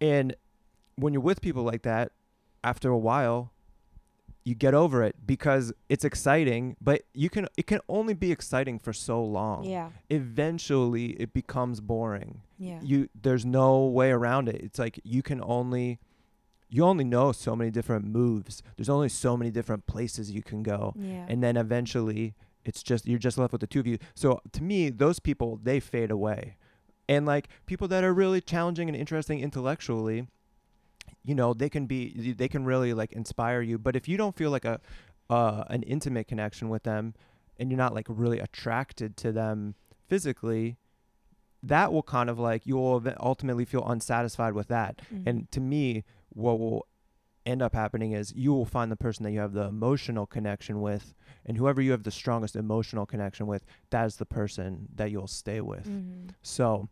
And 0.00 0.36
when 0.96 1.12
you're 1.12 1.22
with 1.22 1.40
people 1.40 1.62
like 1.64 1.82
that, 1.82 2.12
after 2.62 2.90
a 2.90 2.98
while, 2.98 3.50
you 4.44 4.54
get 4.54 4.74
over 4.74 5.02
it 5.02 5.16
because 5.26 5.72
it's 5.88 6.04
exciting, 6.04 6.76
but 6.80 7.02
you 7.12 7.28
can 7.30 7.48
it 7.56 7.66
can 7.66 7.80
only 7.88 8.14
be 8.14 8.30
exciting 8.30 8.78
for 8.78 8.92
so 8.92 9.22
long. 9.24 9.64
yeah, 9.64 9.90
Eventually 10.10 11.10
it 11.20 11.32
becomes 11.32 11.80
boring 11.80 12.40
yeah, 12.58 12.78
you 12.82 13.08
there's 13.20 13.44
no 13.44 13.84
way 13.86 14.10
around 14.12 14.48
it 14.48 14.56
it's 14.62 14.78
like 14.78 14.98
you 15.04 15.20
can 15.22 15.40
only 15.42 15.98
you 16.74 16.82
only 16.84 17.04
know 17.04 17.32
so 17.32 17.54
many 17.54 17.70
different 17.70 18.04
moves. 18.06 18.62
There's 18.76 18.88
only 18.88 19.10
so 19.10 19.36
many 19.36 19.50
different 19.58 19.86
places 19.86 20.30
you 20.30 20.42
can 20.42 20.62
go. 20.62 20.94
Yeah. 20.96 21.26
and 21.30 21.42
then 21.44 21.56
eventually 21.56 22.34
it's 22.64 22.82
just 22.82 23.06
you're 23.06 23.18
just 23.28 23.36
left 23.38 23.52
with 23.52 23.60
the 23.60 23.66
two 23.66 23.80
of 23.80 23.86
you. 23.86 23.98
So 24.14 24.40
to 24.56 24.62
me 24.62 24.88
those 24.90 25.18
people 25.28 25.60
they 25.62 25.78
fade 25.80 26.10
away. 26.10 26.56
And 27.08 27.26
like 27.26 27.48
people 27.66 27.88
that 27.88 28.02
are 28.04 28.14
really 28.14 28.40
challenging 28.40 28.88
and 28.88 28.96
interesting 28.96 29.40
intellectually 29.40 30.26
you 31.24 31.34
know 31.34 31.52
they 31.54 31.68
can 31.68 31.84
be 31.86 32.32
they 32.36 32.48
can 32.48 32.64
really 32.64 32.92
like 32.94 33.12
inspire 33.12 33.60
you. 33.60 33.76
But 33.78 33.94
if 33.96 34.08
you 34.08 34.16
don't 34.16 34.36
feel 34.36 34.50
like 34.50 34.64
a 34.64 34.80
uh, 35.30 35.64
an 35.68 35.82
intimate 35.84 36.26
connection 36.26 36.68
with 36.68 36.82
them 36.84 37.14
and 37.58 37.70
you're 37.70 37.78
not 37.86 37.94
like 37.94 38.06
really 38.08 38.38
attracted 38.38 39.16
to 39.18 39.30
them 39.32 39.74
physically 40.08 40.76
that 41.62 41.92
will 41.92 42.02
kind 42.02 42.28
of 42.28 42.38
like 42.38 42.66
you 42.66 42.76
will 42.76 43.00
ultimately 43.20 43.64
feel 43.64 43.84
unsatisfied 43.88 44.52
with 44.54 44.68
that. 44.68 45.00
Mhm. 45.14 45.22
and 45.28 45.50
to 45.52 45.60
me, 45.60 46.02
what 46.34 46.58
will 46.58 46.86
end 47.44 47.60
up 47.60 47.74
happening 47.74 48.12
is 48.12 48.32
you 48.36 48.52
will 48.52 48.64
find 48.64 48.90
the 48.92 48.96
person 48.96 49.24
that 49.24 49.32
you 49.32 49.40
have 49.40 49.52
the 49.52 49.64
emotional 49.64 50.26
connection 50.26 50.80
with, 50.80 51.14
and 51.44 51.56
whoever 51.56 51.80
you 51.82 51.90
have 51.90 52.04
the 52.04 52.10
strongest 52.10 52.54
emotional 52.56 53.04
connection 53.06 53.46
with, 53.46 53.64
that 53.90 54.06
is 54.06 54.16
the 54.16 54.26
person 54.26 54.86
that 54.94 55.10
you'll 55.10 55.26
stay 55.26 55.60
with. 55.60 55.88
Mhm. 55.88 56.30
So 56.42 56.88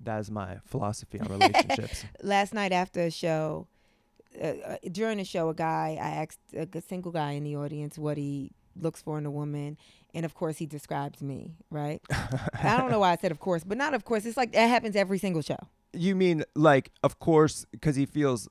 that 0.00 0.18
is 0.20 0.30
my 0.30 0.58
philosophy 0.64 1.20
on 1.20 1.26
relationships. 1.38 2.04
last 2.22 2.54
night 2.54 2.72
after 2.72 3.00
a 3.02 3.10
show, 3.10 3.66
uh, 4.40 4.44
uh, 4.46 4.76
during 4.90 5.18
the 5.18 5.24
show, 5.24 5.48
a 5.50 5.54
guy 5.54 5.98
I 6.00 6.10
asked 6.22 6.40
a 6.54 6.80
single 6.80 7.12
guy 7.12 7.32
in 7.32 7.44
the 7.44 7.56
audience 7.56 7.98
what 7.98 8.16
he 8.16 8.52
looks 8.76 9.02
for 9.02 9.18
in 9.18 9.26
a 9.26 9.30
woman, 9.30 9.76
and 10.14 10.24
of 10.24 10.34
course 10.34 10.58
he 10.58 10.66
describes 10.66 11.20
me. 11.20 11.56
Right? 11.70 12.00
I 12.10 12.78
don't 12.78 12.90
know 12.90 13.00
why 13.00 13.12
I 13.12 13.16
said 13.16 13.32
of 13.32 13.40
course, 13.40 13.64
but 13.64 13.76
not 13.76 13.92
of 13.92 14.04
course. 14.04 14.24
It's 14.24 14.36
like 14.38 14.52
that 14.52 14.66
happens 14.68 14.96
every 14.96 15.18
single 15.18 15.42
show. 15.42 15.58
you 15.92 16.14
mean 16.16 16.44
like, 16.54 16.90
of 17.02 17.18
course, 17.18 17.66
because 17.72 17.96
he 17.96 18.06
feels 18.06 18.48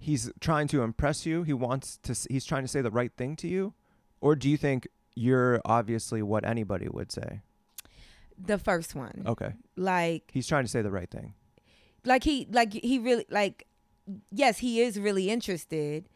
he's 0.00 0.32
trying 0.40 0.66
to 0.68 0.82
impress 0.82 1.24
you. 1.26 1.42
He 1.44 1.52
wants 1.52 1.98
to. 2.04 2.16
He's 2.28 2.44
trying 2.44 2.62
to 2.62 2.68
say 2.68 2.80
the 2.80 2.90
right 2.90 3.12
thing 3.16 3.36
to 3.36 3.46
you, 3.48 3.74
or 4.20 4.34
do 4.34 4.48
you 4.48 4.56
think 4.56 4.88
you're 5.14 5.60
obviously 5.64 6.22
what 6.22 6.44
anybody 6.44 6.88
would 6.88 7.12
say? 7.12 7.40
The 8.42 8.58
first 8.58 8.94
one, 8.94 9.22
Okay, 9.26 9.52
like 9.76 10.30
he's 10.32 10.46
trying 10.48 10.64
to 10.64 10.68
say 10.70 10.80
the 10.82 10.90
right 10.90 11.10
thing. 11.10 11.34
like 12.04 12.24
he 12.24 12.48
like 12.50 12.72
he 12.72 12.98
really 12.98 13.26
like 13.30 13.66
yes 14.32 14.58
he 14.58 14.80
is 14.80 14.98
really 14.98 15.28
interested 15.30 16.08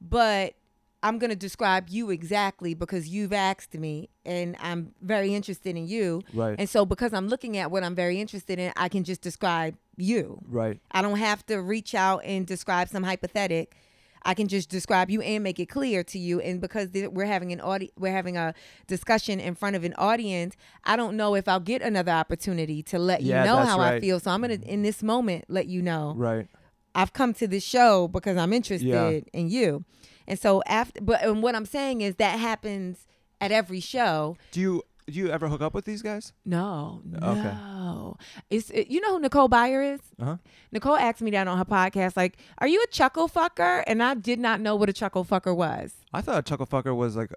but 0.00 0.54
i'm 1.02 1.18
going 1.18 1.30
to 1.30 1.36
describe 1.36 1.88
you 1.88 2.10
exactly 2.10 2.74
because 2.74 3.08
you've 3.08 3.32
asked 3.32 3.74
me 3.74 4.08
and 4.24 4.56
i'm 4.60 4.92
very 5.00 5.34
interested 5.34 5.76
in 5.76 5.86
you 5.86 6.22
Right. 6.34 6.56
and 6.58 6.68
so 6.68 6.84
because 6.86 7.12
i'm 7.12 7.28
looking 7.28 7.56
at 7.56 7.70
what 7.70 7.82
i'm 7.84 7.94
very 7.94 8.20
interested 8.20 8.58
in 8.58 8.72
i 8.76 8.88
can 8.88 9.04
just 9.04 9.20
describe 9.22 9.76
you 9.96 10.40
right. 10.48 10.80
i 10.92 11.02
don't 11.02 11.18
have 11.18 11.44
to 11.46 11.56
reach 11.60 11.94
out 11.94 12.22
and 12.24 12.46
describe 12.46 12.88
some 12.88 13.02
hypothetic 13.02 13.74
I 14.22 14.34
can 14.34 14.48
just 14.48 14.68
describe 14.68 15.08
you 15.08 15.22
and 15.22 15.42
make 15.42 15.58
it 15.58 15.70
clear 15.70 16.04
to 16.04 16.18
you. 16.18 16.40
And 16.42 16.60
because 16.60 16.90
th- 16.90 17.08
we're 17.08 17.24
having 17.24 17.52
an 17.52 17.60
audi- 17.62 17.90
we're 17.98 18.12
having 18.12 18.36
a 18.36 18.52
discussion 18.86 19.40
in 19.40 19.54
front 19.54 19.76
of 19.76 19.82
an 19.82 19.94
audience, 19.96 20.56
I 20.84 20.96
don't 20.96 21.16
know 21.16 21.34
if 21.34 21.48
I'll 21.48 21.58
get 21.58 21.80
another 21.80 22.12
opportunity 22.12 22.82
to 22.82 22.98
let 22.98 23.22
Yeah, 23.22 23.40
you 23.40 23.46
know 23.48 23.56
how 23.64 23.80
I 23.80 23.92
right. 23.92 24.00
feel. 24.02 24.20
So 24.20 24.30
I'm 24.30 24.42
gonna 24.42 24.58
in 24.62 24.82
this 24.82 25.02
moment 25.02 25.46
let 25.48 25.68
you 25.68 25.80
know 25.80 26.12
Right. 26.18 26.48
I've 26.94 27.14
come 27.14 27.32
to 27.32 27.48
this 27.48 27.64
show 27.64 28.08
because 28.08 28.36
I'm 28.36 28.52
interested 28.52 28.88
Yeah. 28.88 29.20
in 29.40 29.48
you. 29.48 29.86
And 30.30 30.38
so 30.38 30.62
after, 30.66 31.00
but 31.02 31.22
and 31.22 31.42
what 31.42 31.54
I'm 31.56 31.66
saying 31.66 32.02
is 32.02 32.14
that 32.16 32.38
happens 32.38 33.06
at 33.40 33.50
every 33.50 33.80
show. 33.80 34.36
Do 34.52 34.60
you 34.60 34.82
do 35.08 35.14
you 35.18 35.28
ever 35.28 35.48
hook 35.48 35.60
up 35.60 35.74
with 35.74 35.84
these 35.86 36.02
guys? 36.02 36.32
No, 36.44 37.02
Okay. 37.16 37.42
no. 37.42 38.16
It's 38.48 38.70
it, 38.70 38.86
you 38.88 39.00
know 39.00 39.14
who 39.14 39.18
Nicole 39.20 39.48
Byer 39.48 39.94
is. 39.94 40.00
Uh 40.20 40.24
huh. 40.24 40.36
Nicole 40.70 40.94
asked 40.96 41.20
me 41.20 41.32
that 41.32 41.48
on 41.48 41.58
her 41.58 41.64
podcast, 41.64 42.16
like, 42.16 42.38
"Are 42.58 42.68
you 42.68 42.80
a 42.80 42.86
chuckle 42.92 43.28
fucker?" 43.28 43.82
And 43.88 44.00
I 44.04 44.14
did 44.14 44.38
not 44.38 44.60
know 44.60 44.76
what 44.76 44.88
a 44.88 44.92
chuckle 44.92 45.24
fucker 45.24 45.54
was. 45.56 45.94
I 46.14 46.20
thought 46.20 46.38
a 46.38 46.42
chuckle 46.42 46.66
fucker 46.66 46.94
was 46.94 47.16
like 47.16 47.32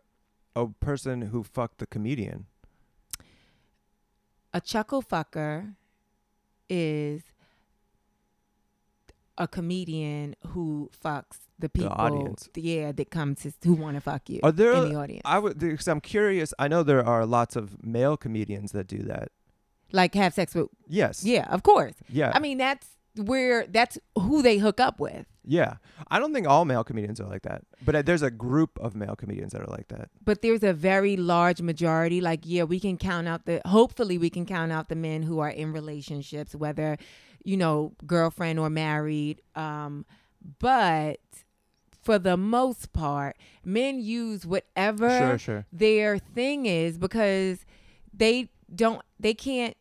a 0.56 0.68
person 0.68 1.24
who 1.24 1.42
fucked 1.44 1.80
the 1.80 1.88
comedian. 1.88 2.46
A 4.54 4.62
chuckle 4.62 5.02
fucker 5.02 5.74
is 6.70 7.24
a 9.38 9.48
comedian 9.48 10.36
who 10.48 10.90
fucks 11.04 11.40
the 11.60 11.70
people, 11.70 11.92
audience. 11.96 12.50
yeah, 12.56 12.92
that 12.92 13.10
come 13.10 13.36
to 13.36 13.52
who 13.64 13.74
want 13.74 13.96
to 13.96 14.02
fuck 14.02 14.30
you 14.30 14.40
Are 14.44 14.52
there? 14.52 14.74
in 14.74 14.90
the 14.90 14.96
audience. 14.96 15.22
I 15.26 15.40
would 15.40 15.58
because 15.60 15.88
I'm 15.88 16.02
curious. 16.02 16.54
I 16.60 16.68
know 16.68 16.84
there 16.84 17.06
are 17.06 17.26
lots 17.26 17.56
of 17.56 17.84
male 17.84 18.18
comedians 18.18 18.72
that 18.74 18.88
do 18.88 19.00
that. 19.04 19.30
like 19.92 20.14
have 20.16 20.34
sex 20.34 20.54
with 20.56 20.68
Yes. 20.88 21.24
yeah 21.24 21.46
of 21.56 21.62
course 21.64 21.94
Yeah. 22.10 22.32
i 22.34 22.40
mean 22.40 22.58
that's 22.58 22.88
where 23.16 23.68
that's 23.68 23.98
who 24.18 24.42
they 24.42 24.58
hook 24.58 24.80
up 24.80 25.00
with 25.00 25.26
yeah. 25.46 25.74
I 26.10 26.20
don't 26.20 26.34
think 26.34 26.48
all 26.48 26.64
male 26.64 26.86
comedians 26.86 27.20
are 27.20 27.28
like 27.28 27.42
that, 27.42 27.64
but 27.84 27.96
uh, 27.98 28.02
there's 28.02 28.22
a 28.22 28.32
group 28.32 28.80
of 28.80 28.96
male 28.96 29.14
comedians 29.18 29.52
that 29.52 29.62
are 29.62 29.68
like 29.78 29.90
that. 29.90 30.10
but 30.24 30.42
there's 30.42 30.64
a 30.64 30.72
very 30.74 31.18
large 31.18 31.62
majority 31.62 32.22
like 32.22 32.42
yeah 32.46 32.64
we 32.64 32.80
can 32.80 32.98
count 32.98 33.28
out 33.28 33.46
the 33.46 33.62
hopefully 33.66 34.18
we 34.18 34.30
can 34.30 34.46
count 34.46 34.72
out 34.72 34.88
the 34.90 34.96
men 34.96 35.22
who 35.24 35.40
are 35.40 35.50
in 35.50 35.74
relationships 35.74 36.56
whether 36.56 36.98
you 37.44 37.58
know 37.58 37.94
girlfriend 38.06 38.60
or 38.60 38.70
married 38.70 39.42
um 39.56 40.06
but 40.60 41.20
for 42.02 42.18
the 42.20 42.36
most 42.38 42.92
part 42.94 43.38
men 43.64 44.00
use 44.00 44.46
whatever 44.46 45.10
Sure. 45.10 45.38
Sure. 45.38 45.66
their 45.72 46.18
thing 46.18 46.66
is 46.66 46.98
because 46.98 47.66
they 48.14 48.50
don't 48.74 49.02
they 49.20 49.34
can't 49.34 49.76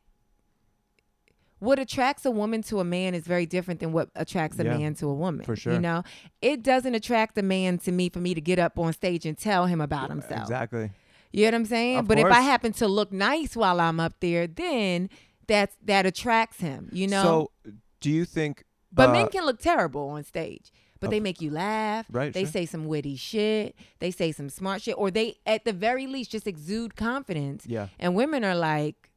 what 1.59 1.79
attracts 1.79 2.25
a 2.27 2.31
woman 2.31 2.61
to 2.65 2.81
a 2.81 2.85
man 2.85 3.15
is 3.15 3.25
very 3.25 3.47
different 3.47 3.79
than 3.79 3.93
what 3.93 4.09
attracts 4.17 4.59
a 4.59 4.65
Yeah, 4.65 4.77
man 4.79 4.95
to 4.97 5.07
a 5.09 5.15
woman. 5.15 5.45
for 5.45 5.55
sure. 5.55 5.75
You 5.75 5.79
know, 5.79 6.03
it 6.41 6.65
doesn't 6.65 6.97
attract 6.97 7.39
a 7.39 7.43
man 7.43 7.79
to 7.79 7.93
me 7.93 8.09
for 8.09 8.19
me 8.19 8.35
to 8.35 8.41
get 8.41 8.59
up 8.59 8.81
on 8.81 8.93
stage 8.93 9.25
and 9.27 9.39
tell 9.39 9.67
him 9.67 9.81
about 9.81 10.11
himself. 10.11 10.43
Exactly. 10.43 10.91
You 11.33 11.43
know 11.45 11.47
what 11.47 11.55
I'm 11.55 11.65
saying? 11.67 11.99
Of 11.99 12.09
but 12.09 12.19
if 12.19 12.27
I 12.27 12.41
happen 12.41 12.73
to 12.75 12.89
look 12.89 13.13
nice 13.13 13.55
while 13.57 13.81
I'm 13.81 14.01
up 14.01 14.15
there, 14.19 14.49
then 14.49 15.09
that's 15.53 15.77
that 15.85 16.07
attracts 16.07 16.61
him. 16.61 16.89
You 16.93 17.07
know. 17.09 17.23
So, 17.23 17.73
do 18.01 18.11
you 18.11 18.25
think? 18.25 18.65
but 18.91 19.11
uh, 19.11 19.13
men 19.13 19.29
can 19.29 19.45
look 19.45 19.61
terrible 19.61 20.09
on 20.09 20.25
stage. 20.25 20.73
But 21.01 21.11
they 21.11 21.19
make 21.19 21.41
you 21.41 21.51
laugh. 21.51 22.07
Right, 22.13 22.33
They 22.33 22.45
sure. 22.45 22.53
say 22.53 22.65
some 22.67 22.87
witty 22.87 23.17
shit. 23.17 23.75
They 23.99 24.13
say 24.13 24.31
some 24.31 24.49
smart 24.49 24.83
shit. 24.83 24.95
Or 24.97 25.11
they, 25.11 25.35
at 25.45 25.65
the 25.65 25.73
very 25.73 26.07
least, 26.07 26.31
just 26.31 26.47
exude 26.47 26.95
confidence. 26.95 27.67
Yeah. 27.67 27.89
And 27.99 28.15
women 28.15 28.45
are 28.45 28.55
like, 28.55 29.11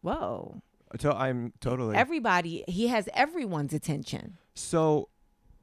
whoa. 0.00 0.62
So 0.98 1.12
I'm 1.12 1.52
totally. 1.60 1.96
Everybody, 1.96 2.64
he 2.66 2.86
has 2.88 3.10
everyone's 3.12 3.74
attention. 3.74 4.38
so, 4.54 5.10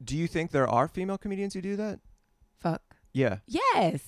do 0.04 0.16
you 0.16 0.28
think 0.28 0.52
there 0.52 0.68
are 0.68 0.86
female 0.86 1.18
comedians 1.18 1.54
who 1.54 1.60
do 1.62 1.74
that? 1.74 1.98
Fuck. 2.60 2.82
Yeah. 3.12 3.38
Yes. 3.48 4.02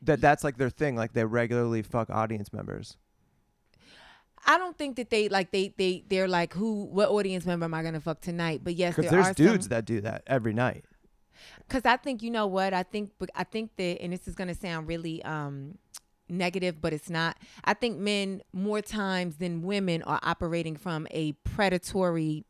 That 0.00 0.22
that's 0.22 0.42
like 0.42 0.56
their 0.56 0.70
thing. 0.70 0.96
Like 0.96 1.12
they 1.12 1.24
regularly 1.26 1.82
fuck 1.82 2.08
audience 2.08 2.50
members. 2.50 2.96
I 4.44 4.58
don't 4.58 4.76
think 4.76 4.96
that 4.96 5.10
they 5.10 5.28
like 5.28 5.52
they 5.52 5.74
they 5.76 6.04
they're 6.08 6.28
like 6.28 6.52
who 6.52 6.84
what 6.86 7.10
audience 7.10 7.46
member 7.46 7.64
am 7.64 7.74
I 7.74 7.82
gonna 7.82 8.00
fuck 8.00 8.20
tonight? 8.20 8.62
But 8.64 8.74
yes, 8.74 8.96
Because 8.96 9.10
there 9.10 9.22
there's 9.22 9.30
are 9.30 9.34
dudes 9.34 9.64
some, 9.64 9.70
that 9.70 9.84
do 9.84 10.00
that 10.00 10.22
every 10.26 10.52
night. 10.52 10.84
Because 11.68 11.84
I 11.84 11.96
think 11.96 12.22
you 12.22 12.30
know 12.30 12.46
what 12.46 12.74
I 12.74 12.82
think. 12.82 13.12
I 13.34 13.44
think 13.44 13.70
that, 13.76 14.00
and 14.00 14.12
this 14.12 14.26
is 14.26 14.34
gonna 14.34 14.54
sound 14.54 14.88
really 14.88 15.22
um 15.24 15.78
negative, 16.28 16.80
but 16.80 16.92
it's 16.92 17.10
not. 17.10 17.36
I 17.64 17.74
think 17.74 17.98
men 17.98 18.42
more 18.52 18.80
times 18.80 19.36
than 19.36 19.62
women 19.62 20.02
are 20.02 20.20
operating 20.22 20.76
from 20.76 21.06
a 21.10 21.32
predatory 21.32 22.44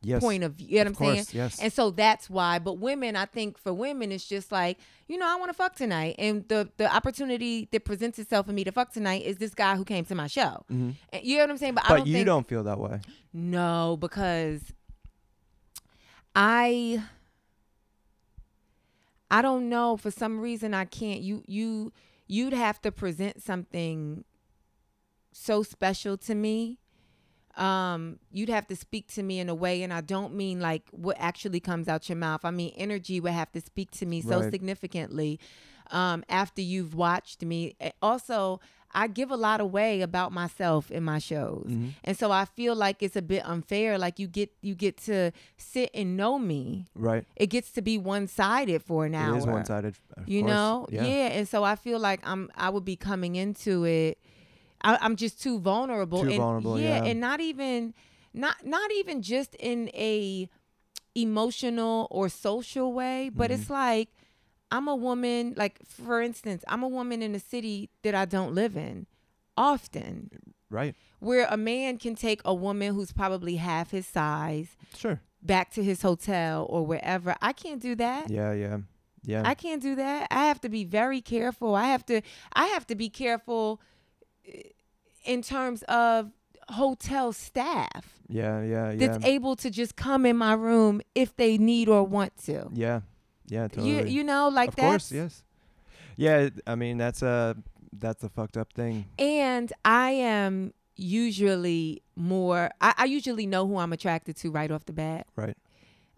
Yes. 0.00 0.20
point 0.22 0.44
of 0.44 0.52
view. 0.54 0.68
You 0.68 0.74
know 0.84 0.90
of 0.90 1.00
what 1.00 1.08
I'm 1.08 1.14
course, 1.16 1.28
saying? 1.28 1.42
yes. 1.44 1.58
And 1.60 1.72
so 1.72 1.90
that's 1.90 2.30
why. 2.30 2.60
But 2.60 2.74
women, 2.78 3.16
I 3.16 3.24
think 3.24 3.58
for 3.58 3.72
women, 3.74 4.12
it's 4.12 4.24
just 4.28 4.52
like, 4.52 4.78
you 5.08 5.18
know, 5.18 5.26
I 5.28 5.34
want 5.36 5.48
to 5.48 5.54
fuck 5.54 5.74
tonight. 5.74 6.14
And 6.18 6.46
the 6.48 6.68
the 6.76 6.94
opportunity 6.94 7.68
that 7.72 7.84
presents 7.84 8.18
itself 8.20 8.46
for 8.46 8.52
me 8.52 8.62
to 8.64 8.70
fuck 8.70 8.92
tonight 8.92 9.22
is 9.24 9.38
this 9.38 9.54
guy 9.54 9.74
who 9.74 9.84
came 9.84 10.04
to 10.04 10.14
my 10.14 10.28
show. 10.28 10.64
Mhm. 10.70 10.94
And 11.12 11.24
you 11.24 11.36
know 11.38 11.42
what 11.44 11.50
I'm 11.50 11.56
saying? 11.58 11.74
But, 11.74 11.90
I 11.90 11.96
don't 11.96 12.06
you 12.06 12.12
think 12.14 12.26
don't 12.26 12.46
feel 12.46 12.62
that 12.64 12.78
way. 12.78 13.00
no, 13.32 13.96
because 14.00 14.60
I 16.34 17.02
I 19.30 19.42
don't 19.42 19.68
know. 19.68 19.96
For 19.96 20.10
some 20.10 20.40
reason 20.40 20.74
I 20.74 20.84
can't. 20.84 21.20
You 21.20 21.42
you 21.46 21.92
you'd 22.26 22.52
have 22.52 22.80
to 22.82 22.92
present 22.92 23.42
something 23.42 24.24
so 25.32 25.62
special 25.62 26.16
to 26.18 26.34
me. 26.34 26.78
Um, 27.58 28.18
you'd 28.30 28.48
have 28.48 28.66
to 28.68 28.76
speak 28.76 29.08
to 29.14 29.22
me 29.22 29.40
in 29.40 29.48
a 29.48 29.54
way, 29.54 29.82
and 29.82 29.92
I 29.92 30.00
don't 30.00 30.34
mean 30.34 30.60
like 30.60 30.84
what 30.92 31.16
actually 31.18 31.60
comes 31.60 31.88
out 31.88 32.08
your 32.08 32.16
mouth. 32.16 32.44
I 32.44 32.50
mean 32.50 32.72
energy 32.76 33.20
would 33.20 33.32
have 33.32 33.50
to 33.52 33.60
speak 33.60 33.90
to 33.92 34.06
me 34.06 34.20
so 34.20 34.40
Right. 34.40 34.50
significantly 34.52 35.40
um, 35.90 36.22
after 36.28 36.60
you've 36.62 36.94
watched 36.94 37.42
me. 37.42 37.74
Also, 38.02 38.60
I 38.94 39.06
give 39.08 39.30
a 39.30 39.36
lot 39.36 39.60
away 39.60 40.00
about 40.02 40.32
myself 40.32 40.90
in 40.90 41.02
my 41.02 41.18
shows, 41.18 41.66
Mm-hmm. 41.68 41.88
and 42.04 42.16
so 42.16 42.30
I 42.30 42.44
feel 42.44 42.74
like 42.76 43.02
it's 43.02 43.16
a 43.16 43.22
bit 43.22 43.42
unfair. 43.44 43.98
Like 43.98 44.18
you 44.18 44.28
get 44.28 44.50
you 44.62 44.74
get 44.74 44.96
to 45.06 45.32
sit 45.56 45.90
and 45.94 46.16
know 46.16 46.38
me. 46.38 46.86
Right. 46.94 47.24
It 47.36 47.48
gets 47.48 47.70
to 47.72 47.82
be 47.82 47.98
one 47.98 48.28
sided 48.28 48.82
for 48.82 49.04
an 49.04 49.14
hour 49.14 49.34
It 49.34 49.38
is 49.38 49.46
one 49.46 49.64
sided. 49.64 49.96
you 50.26 50.42
know 50.42 50.86
Yeah. 50.90 51.02
and 51.04 51.46
so 51.48 51.64
i 51.64 51.74
feel 51.76 51.98
like 51.98 52.20
i'm 52.24 52.50
i 52.56 52.68
would 52.70 52.84
be 52.84 52.96
coming 52.96 53.36
into 53.36 53.84
it 53.84 54.18
I, 54.82 54.98
i'm 55.00 55.16
just 55.16 55.42
too 55.42 55.58
vulnerable 55.58 56.22
Too 56.22 56.28
and 56.28 56.36
vulnerable, 56.38 56.80
yeah. 56.80 57.04
and 57.04 57.20
not 57.20 57.40
even 57.40 57.94
not 58.34 58.64
not 58.64 58.90
even 58.92 59.22
just 59.22 59.54
in 59.56 59.88
a 59.94 60.48
emotional 61.14 62.06
or 62.10 62.28
social 62.28 62.92
way 62.92 63.30
but 63.34 63.50
Mm-hmm. 63.50 63.60
it's 63.60 63.70
like 63.70 64.08
i'm 64.70 64.86
a 64.88 64.94
woman 64.94 65.54
like 65.56 65.80
for 65.86 66.20
instance 66.22 66.62
i'm 66.68 66.82
a 66.82 66.88
woman 66.88 67.22
in 67.22 67.34
a 67.34 67.40
city 67.40 67.90
that 68.02 68.14
i 68.14 68.24
don't 68.24 68.54
live 68.54 68.76
in 68.76 69.06
often 69.56 70.30
Right. 70.70 70.94
where 71.18 71.46
a 71.50 71.56
man 71.56 71.96
can 71.96 72.14
take 72.14 72.42
a 72.44 72.54
woman 72.54 72.94
who's 72.94 73.10
probably 73.12 73.56
half 73.56 73.90
his 73.90 74.06
size 74.06 74.76
Sure. 74.94 75.20
back 75.42 75.70
to 75.72 75.82
his 75.82 76.02
hotel 76.02 76.66
or 76.68 76.84
wherever 76.86 77.34
i 77.40 77.52
can't 77.52 77.80
do 77.80 77.94
that 77.96 78.30
Yeah. 78.30 78.52
Yeah. 78.52 78.78
Yeah. 79.24 79.42
I 79.44 79.54
can't 79.54 79.82
do 79.82 79.96
that. 79.96 80.28
I 80.30 80.44
have 80.44 80.60
to 80.60 80.68
be 80.70 80.84
very 80.84 81.20
careful. 81.20 81.74
I 81.74 81.86
have 81.86 82.06
to 82.06 82.22
I 82.52 82.66
have 82.68 82.86
to 82.86 82.94
be 82.94 83.10
careful 83.10 83.80
in 85.24 85.42
terms 85.42 85.82
of 85.84 86.30
hotel 86.70 87.32
staff 87.32 88.18
yeah. 88.28 88.62
Yeah. 88.62 88.90
Yeah. 88.92 89.08
that's 89.08 89.24
able 89.24 89.56
to 89.56 89.70
just 89.70 89.96
come 89.96 90.26
in 90.26 90.36
my 90.36 90.52
room 90.52 91.00
if 91.14 91.34
they 91.36 91.58
need 91.58 91.88
or 91.88 92.04
want 92.04 92.36
to. 92.44 92.68
yeah. 92.74 93.00
Yeah. 93.46 93.68
Totally. 93.68 93.88
You 93.88 94.04
you 94.04 94.24
know 94.24 94.48
like 94.48 94.70
of 94.70 94.76
that's 94.76 94.86
course. 94.86 95.12
Yes. 95.12 95.42
Yeah. 96.16 96.50
I 96.66 96.74
mean, 96.74 96.98
that's 96.98 97.22
a 97.22 97.56
that's 97.92 98.22
a 98.22 98.28
fucked 98.28 98.56
up 98.56 98.72
thing. 98.74 99.06
and 99.18 99.72
I 99.84 100.10
am 100.10 100.74
usually 100.96 102.02
more 102.16 102.70
I, 102.80 102.94
I 102.98 103.04
usually 103.06 103.46
know 103.46 103.66
who 103.66 103.78
I'm 103.78 103.92
attracted 103.92 104.36
to 104.38 104.50
right 104.50 104.70
off 104.70 104.84
the 104.84 104.92
bat. 104.92 105.26
Right. 105.34 105.56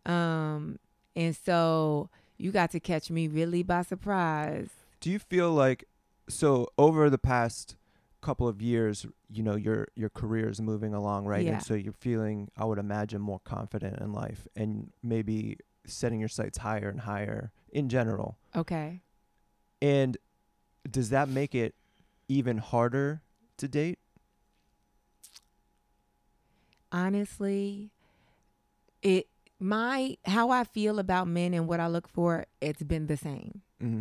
Um 0.05 0.79
and 1.15 1.37
so 1.37 2.11
you 2.39 2.51
got 2.51 2.71
to 2.73 2.81
catch 2.81 3.11
me 3.11 3.29
really 3.29 3.63
by 3.63 3.83
surprise. 3.83 4.71
Do 5.01 5.11
you 5.11 5.21
feel 5.21 5.53
like 5.53 5.85
so 6.29 6.69
over 6.77 7.09
the 7.09 7.19
past 7.19 7.77
couple 8.21 8.47
of 8.49 8.61
years, 8.63 9.07
you 9.31 9.43
know, 9.43 9.57
your 9.57 9.89
your 9.95 10.11
career 10.11 10.49
is 10.49 10.61
moving 10.61 10.95
along, 10.95 11.27
right? 11.27 11.45
Yeah. 11.45 11.53
And 11.55 11.63
so 11.63 11.75
you're 11.75 11.93
feeling, 11.93 12.51
I 12.57 12.65
would 12.65 12.79
imagine, 12.79 13.21
more 13.21 13.41
confident 13.45 14.01
in 14.01 14.13
life 14.13 14.47
and 14.55 14.93
maybe 15.03 15.57
setting 15.87 16.21
your 16.21 16.29
sights 16.29 16.59
higher 16.59 16.89
and 16.89 17.01
higher 17.01 17.53
in 17.73 17.89
general. 17.89 18.37
Okay. 18.55 19.01
And 19.83 20.17
does 20.91 21.11
that 21.11 21.29
make 21.29 21.55
it 21.55 21.75
even 22.29 22.59
harder 22.59 23.23
to 23.59 23.69
date? 23.69 23.99
honestly 26.93 27.91
it 29.03 29.29
my 29.61 30.17
how 30.25 30.51
i 30.51 30.65
feel 30.65 30.99
about 30.99 31.29
men 31.29 31.55
and 31.55 31.69
what 31.69 31.79
i 31.81 31.87
look 31.87 32.09
for 32.09 32.45
it's 32.61 32.83
been 32.83 33.07
the 33.07 33.17
same 33.17 33.63
Mm-hmm. 33.81 34.01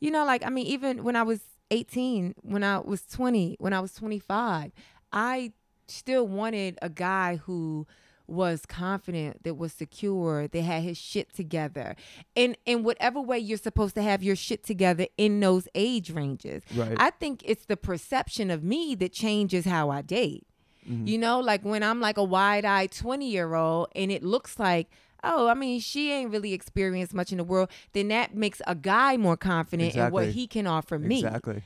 you 0.00 0.10
know 0.10 0.24
like 0.24 0.44
i 0.44 0.48
mean 0.48 0.66
even 0.66 1.04
when 1.04 1.16
i 1.16 1.22
was 1.22 1.40
18 1.70 2.34
when 2.42 2.62
i 2.62 2.78
was 2.78 3.02
20 3.06 3.56
when 3.58 3.72
i 3.72 3.80
was 3.80 3.92
25 3.94 4.72
i 5.12 5.52
still 5.88 6.26
wanted 6.26 6.78
a 6.82 6.88
guy 6.88 7.36
who 7.36 7.86
was 8.26 8.64
confident 8.64 9.42
that 9.44 9.54
was 9.58 9.70
secure 9.72 10.48
that 10.48 10.62
had 10.62 10.82
his 10.82 10.96
shit 10.96 11.34
together 11.34 11.94
and 12.34 12.56
in 12.64 12.82
whatever 12.82 13.20
way 13.20 13.38
you're 13.38 13.58
supposed 13.58 13.94
to 13.94 14.02
have 14.02 14.22
your 14.22 14.34
shit 14.36 14.64
together 14.64 15.06
in 15.18 15.40
those 15.40 15.68
age 15.74 16.10
ranges 16.10 16.62
Right. 16.74 16.96
i 16.98 17.10
think 17.10 17.42
it's 17.44 17.66
the 17.66 17.76
perception 17.76 18.50
of 18.50 18.62
me 18.64 18.94
that 18.94 19.12
changes 19.12 19.64
how 19.66 19.90
i 19.90 20.00
date 20.02 20.46
Mhm. 20.88 21.08
you 21.08 21.16
know, 21.16 21.40
like 21.40 21.64
when 21.64 21.82
I'm 21.82 21.98
like 21.98 22.18
a 22.18 22.22
wide 22.22 22.66
eyed 22.66 22.92
20 22.92 23.30
year 23.30 23.54
old 23.54 23.88
and 23.94 24.12
it 24.12 24.22
looks 24.22 24.58
like, 24.58 24.90
oh, 25.24 25.48
I 25.48 25.54
mean, 25.54 25.80
she 25.80 26.12
ain't 26.12 26.30
really 26.30 26.52
experienced 26.52 27.14
much 27.14 27.32
in 27.32 27.38
the 27.38 27.44
world, 27.44 27.70
then 27.92 28.08
that 28.08 28.34
makes 28.34 28.60
a 28.66 28.74
guy 28.74 29.16
more 29.16 29.36
confident 29.36 29.94
in 29.94 30.10
what 30.10 30.28
he 30.28 30.46
can 30.46 30.66
offer 30.66 30.98
me. 30.98 31.18
Exactly. 31.18 31.62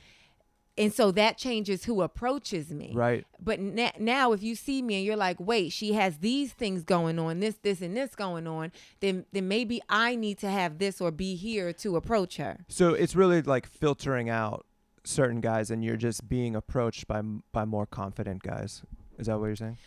And 0.77 0.93
so 0.93 1.11
that 1.11 1.37
changes 1.37 1.83
who 1.83 2.01
approaches 2.01 2.69
me. 2.69 2.91
Right. 2.93 3.25
But 3.37 3.59
na- 3.59 3.91
now, 3.99 4.31
if 4.31 4.41
you 4.41 4.55
see 4.55 4.81
me 4.81 4.95
and 4.95 5.05
you're 5.05 5.17
like, 5.17 5.37
wait, 5.37 5.73
she 5.73 5.91
has 5.93 6.19
these 6.19 6.53
things 6.53 6.85
going 6.85 7.19
on, 7.19 7.41
this, 7.41 7.55
this, 7.61 7.81
and 7.81 7.97
this 7.97 8.15
going 8.15 8.47
on, 8.47 8.71
then 9.01 9.25
then 9.33 9.49
maybe 9.49 9.81
I 9.89 10.15
need 10.15 10.37
to 10.39 10.49
have 10.49 10.77
this 10.77 11.01
or 11.01 11.11
be 11.11 11.35
here 11.35 11.73
to 11.73 11.97
approach 11.97 12.37
her. 12.37 12.65
So 12.69 12.93
it's 12.93 13.13
really 13.13 13.41
like 13.41 13.67
filtering 13.67 14.29
out 14.29 14.65
certain 15.03 15.41
guys, 15.41 15.69
and 15.69 15.83
you're 15.83 15.97
just 15.97 16.29
being 16.29 16.55
approached 16.55 17.07
by 17.09 17.21
by 17.51 17.65
more 17.65 17.85
confident 17.85 18.41
guys. 18.41 18.83
Is 19.17 19.27
that 19.27 19.37
what 19.37 19.47
you're 19.47 19.57
saying? 19.57 19.77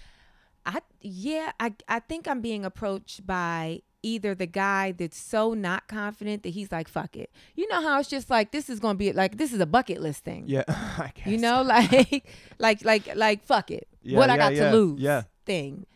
I 0.64 0.81
yeah, 1.01 1.53
I 1.59 1.75
I 1.88 2.01
think 2.01 2.29
I'm 2.29 2.40
being 2.40 2.64
approached 2.64 3.27
by 3.27 3.83
either 4.03 4.35
the 4.35 4.46
guy 4.46 4.92
that's 4.92 5.16
so 5.16 5.55
not 5.55 5.87
confident 5.87 6.42
that 6.42 6.51
he's 6.51 6.72
like 6.72 6.88
fuck 6.88 7.16
it. 7.16 7.31
You 7.55 7.68
know 7.68 7.83
how 7.83 8.01
it's 8.01 8.09
just 8.09 8.31
like 8.31 8.53
this 8.53 8.68
is 8.68 8.81
going 8.81 8.94
to 8.94 8.98
be 8.98 9.12
like 9.12 9.38
this 9.38 9.53
is 9.53 9.61
a 9.61 9.66
bucket 9.66 10.01
list 10.01 10.25
thing. 10.25 10.44
Yeah, 10.46 10.64
I 10.68 11.12
guess. 11.14 11.27
You 11.27 11.38
know 11.38 11.62
like 11.66 12.27
like 12.59 12.85
like 12.85 13.14
like 13.14 13.44
fuck 13.44 13.70
it. 13.70 13.88
Yeah, 14.03 14.18
what 14.18 14.31
I 14.31 14.37
got 14.37 14.55
yeah, 14.55 14.70
to 14.70 14.77
lose 14.77 15.01
yeah. 15.01 15.22
thing. 15.44 15.87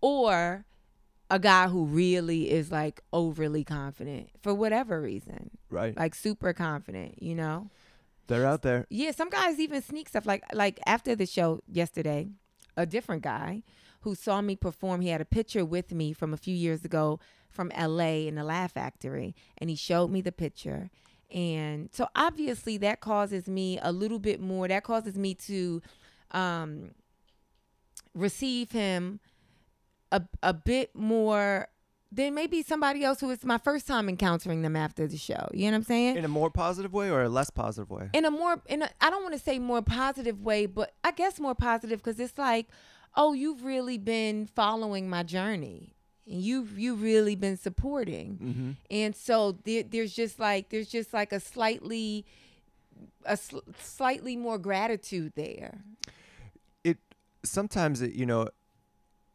Or 0.00 0.64
a 1.30 1.38
guy 1.38 1.68
who 1.68 1.84
really 1.84 2.50
is 2.50 2.70
like 2.70 3.00
overly 3.12 3.64
confident 3.64 4.30
for 4.40 4.54
whatever 4.54 5.00
reason. 5.00 5.50
right? 5.70 5.96
Like 5.96 6.14
super 6.14 6.52
confident, 6.52 7.22
you 7.22 7.34
know? 7.34 7.70
They're 8.28 8.46
out 8.46 8.62
there. 8.62 8.86
Yeah, 8.90 9.12
some 9.12 9.30
guys 9.30 9.58
even 9.58 9.82
sneak 9.82 10.08
stuff 10.08 10.26
like 10.26 10.42
like 10.52 10.80
after 10.86 11.14
the 11.14 11.26
show 11.26 11.60
yesterday, 11.70 12.28
a 12.76 12.86
different 12.86 13.22
guy 13.22 13.62
who 14.06 14.14
saw 14.14 14.40
me 14.40 14.54
perform, 14.54 15.00
he 15.00 15.08
had 15.08 15.20
a 15.20 15.24
picture 15.24 15.64
with 15.64 15.92
me 15.92 16.12
from 16.12 16.32
a 16.32 16.36
few 16.36 16.54
years 16.54 16.84
ago 16.84 17.18
from 17.50 17.72
LA 17.76 18.28
in 18.28 18.36
the 18.36 18.44
Laugh 18.44 18.72
Factory 18.72 19.34
and 19.58 19.68
he 19.68 19.74
showed 19.74 20.12
me 20.12 20.20
the 20.20 20.30
picture. 20.30 20.90
And 21.28 21.88
so 21.92 22.06
obviously 22.14 22.76
that 22.78 23.00
causes 23.00 23.48
me 23.48 23.80
a 23.82 23.90
little 23.90 24.20
bit 24.20 24.40
more 24.40 24.68
that 24.68 24.84
causes 24.84 25.18
me 25.18 25.34
to 25.34 25.82
um 26.30 26.92
receive 28.14 28.70
him 28.70 29.18
a 30.12 30.22
a 30.40 30.54
bit 30.54 30.94
more 30.94 31.68
than 32.12 32.34
maybe 32.34 32.62
somebody 32.62 33.02
else 33.02 33.20
who 33.20 33.30
it's 33.30 33.44
my 33.44 33.58
first 33.58 33.88
time 33.88 34.08
encountering 34.08 34.62
them 34.62 34.76
after 34.76 35.08
the 35.08 35.16
show. 35.16 35.48
You 35.52 35.66
know 35.66 35.72
what 35.72 35.76
I'm 35.78 35.82
saying? 35.82 36.16
In 36.16 36.24
a 36.24 36.28
more 36.28 36.50
positive 36.50 36.92
way 36.92 37.10
or 37.10 37.24
a 37.24 37.28
less 37.28 37.50
positive 37.50 37.90
way? 37.90 38.08
in 38.12 38.24
a 38.24 38.30
more 38.30 38.62
in 38.66 38.82
a, 38.82 38.90
I 39.00 39.10
don't 39.10 39.22
want 39.22 39.34
to 39.34 39.40
say 39.40 39.58
more 39.58 39.82
positive 39.82 40.40
way, 40.40 40.66
but 40.66 40.94
I 41.02 41.10
guess 41.10 41.40
more 41.40 41.56
positive 41.56 41.98
because 41.98 42.20
it's 42.20 42.38
like, 42.38 42.68
oh, 43.16 43.32
you've 43.32 43.64
really 43.64 43.98
been 43.98 44.46
following 44.46 45.08
my 45.08 45.22
journey. 45.22 45.94
And 46.28 46.42
you've 46.42 46.76
you 46.78 46.94
really 46.96 47.36
been 47.36 47.56
supporting, 47.56 48.38
Mm-hmm. 48.42 48.70
and 48.90 49.14
so 49.14 49.52
there, 49.64 49.84
there's 49.84 50.12
just 50.12 50.40
like 50.40 50.70
there's 50.70 50.88
just 50.88 51.12
like 51.14 51.32
a 51.32 51.38
slightly 51.38 52.24
a 53.24 53.36
sl- 53.36 53.58
slightly 53.80 54.36
more 54.36 54.58
gratitude 54.58 55.34
there. 55.36 55.82
It 56.82 56.98
sometimes 57.44 58.02
it 58.02 58.12
you 58.14 58.26
know, 58.26 58.48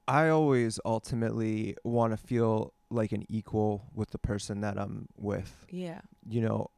I 0.08 0.28
always 0.30 0.80
ultimately 0.84 1.76
want 1.86 2.12
to 2.12 2.17
feel 2.17 2.74
like 2.89 3.13
an 3.13 3.24
equal 3.30 3.86
with 3.96 4.12
the 4.12 4.17
person 4.17 4.60
that 4.62 4.78
I'm 4.78 5.08
with. 5.15 5.65
Yeah, 5.70 6.02
You 6.28 6.41
know, 6.41 6.72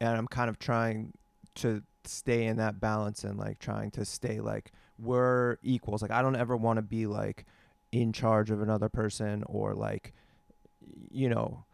and 0.00 0.16
I'm 0.16 0.26
kind 0.26 0.50
of 0.50 0.58
trying 0.58 1.12
to 1.56 1.84
stay 2.04 2.46
in 2.46 2.56
that 2.56 2.80
balance 2.80 3.22
and 3.22 3.38
like 3.38 3.60
trying 3.60 3.92
to 3.92 4.04
stay 4.04 4.40
like 4.40 4.72
we're 5.02 5.56
equals. 5.62 6.02
Like 6.02 6.10
I 6.10 6.22
don't 6.22 6.36
ever 6.36 6.56
want 6.56 6.76
to 6.78 6.82
be 6.82 7.06
like 7.06 7.44
in 7.90 8.12
charge 8.12 8.50
of 8.50 8.62
another 8.62 8.88
person 8.88 9.42
or 9.46 9.74
like 9.74 10.12
you 11.10 11.28
know 11.28 11.64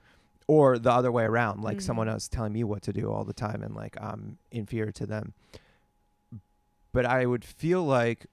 or 0.46 0.78
the 0.78 0.90
other 0.92 1.12
way 1.12 1.24
around 1.24 1.62
like 1.62 1.78
Mhm. 1.78 1.82
someone 1.82 2.08
else 2.08 2.26
telling 2.28 2.52
me 2.52 2.64
what 2.64 2.82
to 2.82 2.92
do 2.92 3.10
all 3.12 3.24
the 3.24 3.32
time 3.34 3.62
and 3.62 3.74
like 3.74 3.96
I'm 4.00 4.38
inferior 4.50 4.92
to 4.92 5.06
them. 5.06 5.34
But 6.92 7.04
I 7.06 7.26
would 7.26 7.44
feel 7.44 7.84
like 7.84 8.26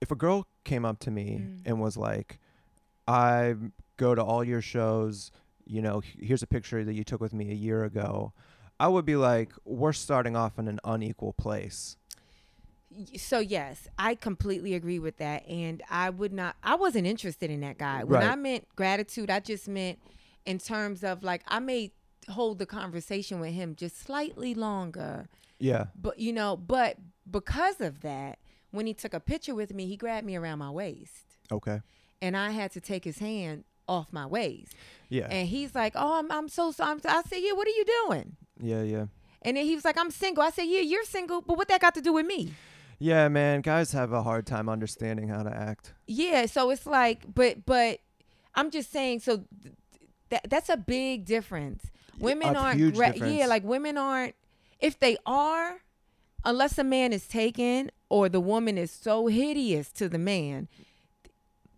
if 0.00 0.10
a 0.10 0.14
girl 0.16 0.46
came 0.64 0.84
up 0.84 0.98
to 1.00 1.10
me 1.10 1.38
Mm. 1.40 1.62
and 1.64 1.80
was 1.80 1.96
like 1.96 2.38
I 3.06 3.54
go 3.96 4.14
to 4.14 4.22
all 4.22 4.44
your 4.44 4.60
shows, 4.60 5.32
you 5.64 5.80
know, 5.80 6.00
here's 6.00 6.42
a 6.42 6.46
picture 6.46 6.84
that 6.84 6.92
you 6.94 7.02
took 7.04 7.20
with 7.20 7.32
me 7.32 7.50
a 7.50 7.54
year 7.54 7.82
ago. 7.84 8.32
I 8.78 8.86
would 8.88 9.04
be 9.06 9.16
like, 9.16 9.52
we're 9.64 9.92
starting 9.94 10.36
off 10.36 10.58
in 10.58 10.68
an 10.68 10.78
unequal 10.84 11.32
place. 11.32 11.96
So 13.16 13.38
yes, 13.38 13.86
I 13.98 14.14
completely 14.14 14.74
agree 14.74 14.98
with 14.98 15.18
that, 15.18 15.46
and 15.46 15.82
I 15.90 16.10
would 16.10 16.32
not. 16.32 16.56
I 16.62 16.74
wasn't 16.74 17.06
interested 17.06 17.50
in 17.50 17.60
that 17.60 17.78
guy. 17.78 18.02
When 18.04 18.20
Right. 18.20 18.30
I 18.30 18.34
meant 18.34 18.66
gratitude, 18.76 19.28
I 19.30 19.40
just 19.40 19.68
meant 19.68 19.98
in 20.46 20.58
terms 20.58 21.04
of 21.04 21.22
like 21.22 21.42
I 21.48 21.58
may 21.58 21.92
hold 22.30 22.58
the 22.58 22.66
conversation 22.66 23.40
with 23.40 23.52
him 23.52 23.74
just 23.74 23.98
slightly 23.98 24.54
longer, 24.54 25.28
Yeah. 25.58 25.86
but 25.94 26.18
you 26.18 26.32
know, 26.32 26.56
but 26.56 26.96
because 27.30 27.80
of 27.80 28.00
that, 28.00 28.38
when 28.70 28.86
he 28.86 28.94
took 28.94 29.12
a 29.14 29.20
picture 29.20 29.54
with 29.54 29.72
me, 29.74 29.86
he 29.86 29.96
grabbed 29.96 30.26
me 30.26 30.36
around 30.36 30.58
my 30.58 30.70
waist, 30.70 31.36
Okay. 31.52 31.80
and 32.22 32.36
I 32.36 32.50
had 32.50 32.70
to 32.72 32.80
take 32.80 33.04
his 33.04 33.18
hand 33.18 33.64
off 33.86 34.12
my 34.12 34.26
waist. 34.26 34.74
Yeah. 35.10 35.26
And 35.30 35.48
he's 35.48 35.74
like, 35.74 35.92
"Oh, 35.94 36.18
I'm, 36.18 36.30
I'm 36.32 36.48
so 36.48 36.70
sorry." 36.72 37.00
I 37.04 37.22
said, 37.22 37.38
"Yeah, 37.42 37.52
what 37.52 37.66
are 37.66 37.70
you 37.70 37.84
doing?" 38.06 38.36
yeah, 38.60 38.82
yeah. 38.82 39.06
And 39.42 39.56
then 39.56 39.64
he 39.66 39.74
was 39.74 39.84
like, 39.84 39.96
"I'm 39.98 40.10
single." 40.10 40.42
I 40.42 40.50
said, 40.50 40.64
"Yeah, 40.64 40.80
you're 40.80 41.04
single, 41.04 41.42
but 41.42 41.56
what 41.58 41.68
that 41.68 41.80
got 41.82 41.94
to 41.94 42.00
do 42.00 42.14
with 42.14 42.24
me?" 42.26 42.52
Yeah, 42.98 43.28
man, 43.28 43.60
guys 43.60 43.92
have 43.92 44.12
a 44.12 44.22
hard 44.22 44.46
time 44.46 44.68
understanding 44.68 45.28
how 45.28 45.42
to 45.42 45.54
act. 45.54 45.92
Yeah, 46.06 46.46
so 46.46 46.70
it's 46.70 46.86
like, 46.86 47.32
but 47.32 47.64
but 47.64 48.00
I'm 48.54 48.70
just 48.70 48.90
saying, 48.90 49.20
so 49.20 49.44
th- 49.62 49.74
that 50.30 50.50
that's 50.50 50.68
a 50.68 50.76
big 50.76 51.24
difference. 51.24 51.90
Women 52.18 52.56
a 52.56 52.58
aren't, 52.58 52.94
gra- 52.94 53.16
yeah, 53.16 53.46
like 53.46 53.62
women 53.62 53.96
aren't. 53.96 54.34
If 54.80 54.98
they 54.98 55.16
are, 55.26 55.78
unless 56.44 56.78
a 56.78 56.84
man 56.84 57.12
is 57.12 57.26
taken 57.28 57.90
or 58.08 58.28
the 58.28 58.40
woman 58.40 58.76
is 58.78 58.90
so 58.90 59.28
hideous 59.28 59.90
to 59.92 60.08
the 60.08 60.18
man, 60.18 60.66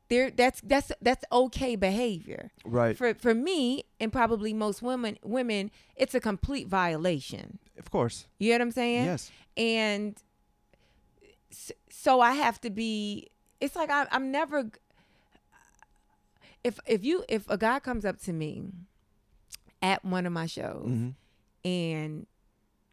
there 0.09 0.31
that's 0.31 0.61
that's 0.63 0.91
that's 1.03 1.25
okay 1.31 1.77
behavior. 1.77 2.51
Right. 2.65 2.97
For 2.97 3.15
for 3.15 3.35
me 3.35 3.85
and 4.01 4.11
probably 4.13 4.55
most 4.55 4.81
women 4.83 5.19
women, 5.23 5.71
it's 5.97 6.15
a 6.15 6.21
complete 6.21 6.67
violation. 6.67 7.59
Of 7.79 7.91
course. 7.91 8.27
You 8.39 8.51
know 8.51 8.55
what 8.55 8.63
I'm 8.63 8.71
saying? 8.73 9.05
Yes. 9.05 9.31
and 9.57 10.17
so 11.91 12.21
I 12.21 12.33
have 12.33 12.61
to 12.63 12.71
be. 12.71 13.29
It's 13.61 13.77
like 13.77 13.91
I, 13.91 14.07
I'm 14.11 14.31
never. 14.31 14.71
If 16.63 16.79
if 16.87 17.05
you 17.05 17.25
if 17.29 17.49
a 17.49 17.57
guy 17.57 17.79
comes 17.81 18.05
up 18.05 18.19
to 18.23 18.33
me 18.33 18.65
at 19.83 20.05
one 20.05 20.27
of 20.27 20.33
my 20.33 20.47
shows 20.47 20.87
Mhm. 20.89 21.15
and 21.65 22.27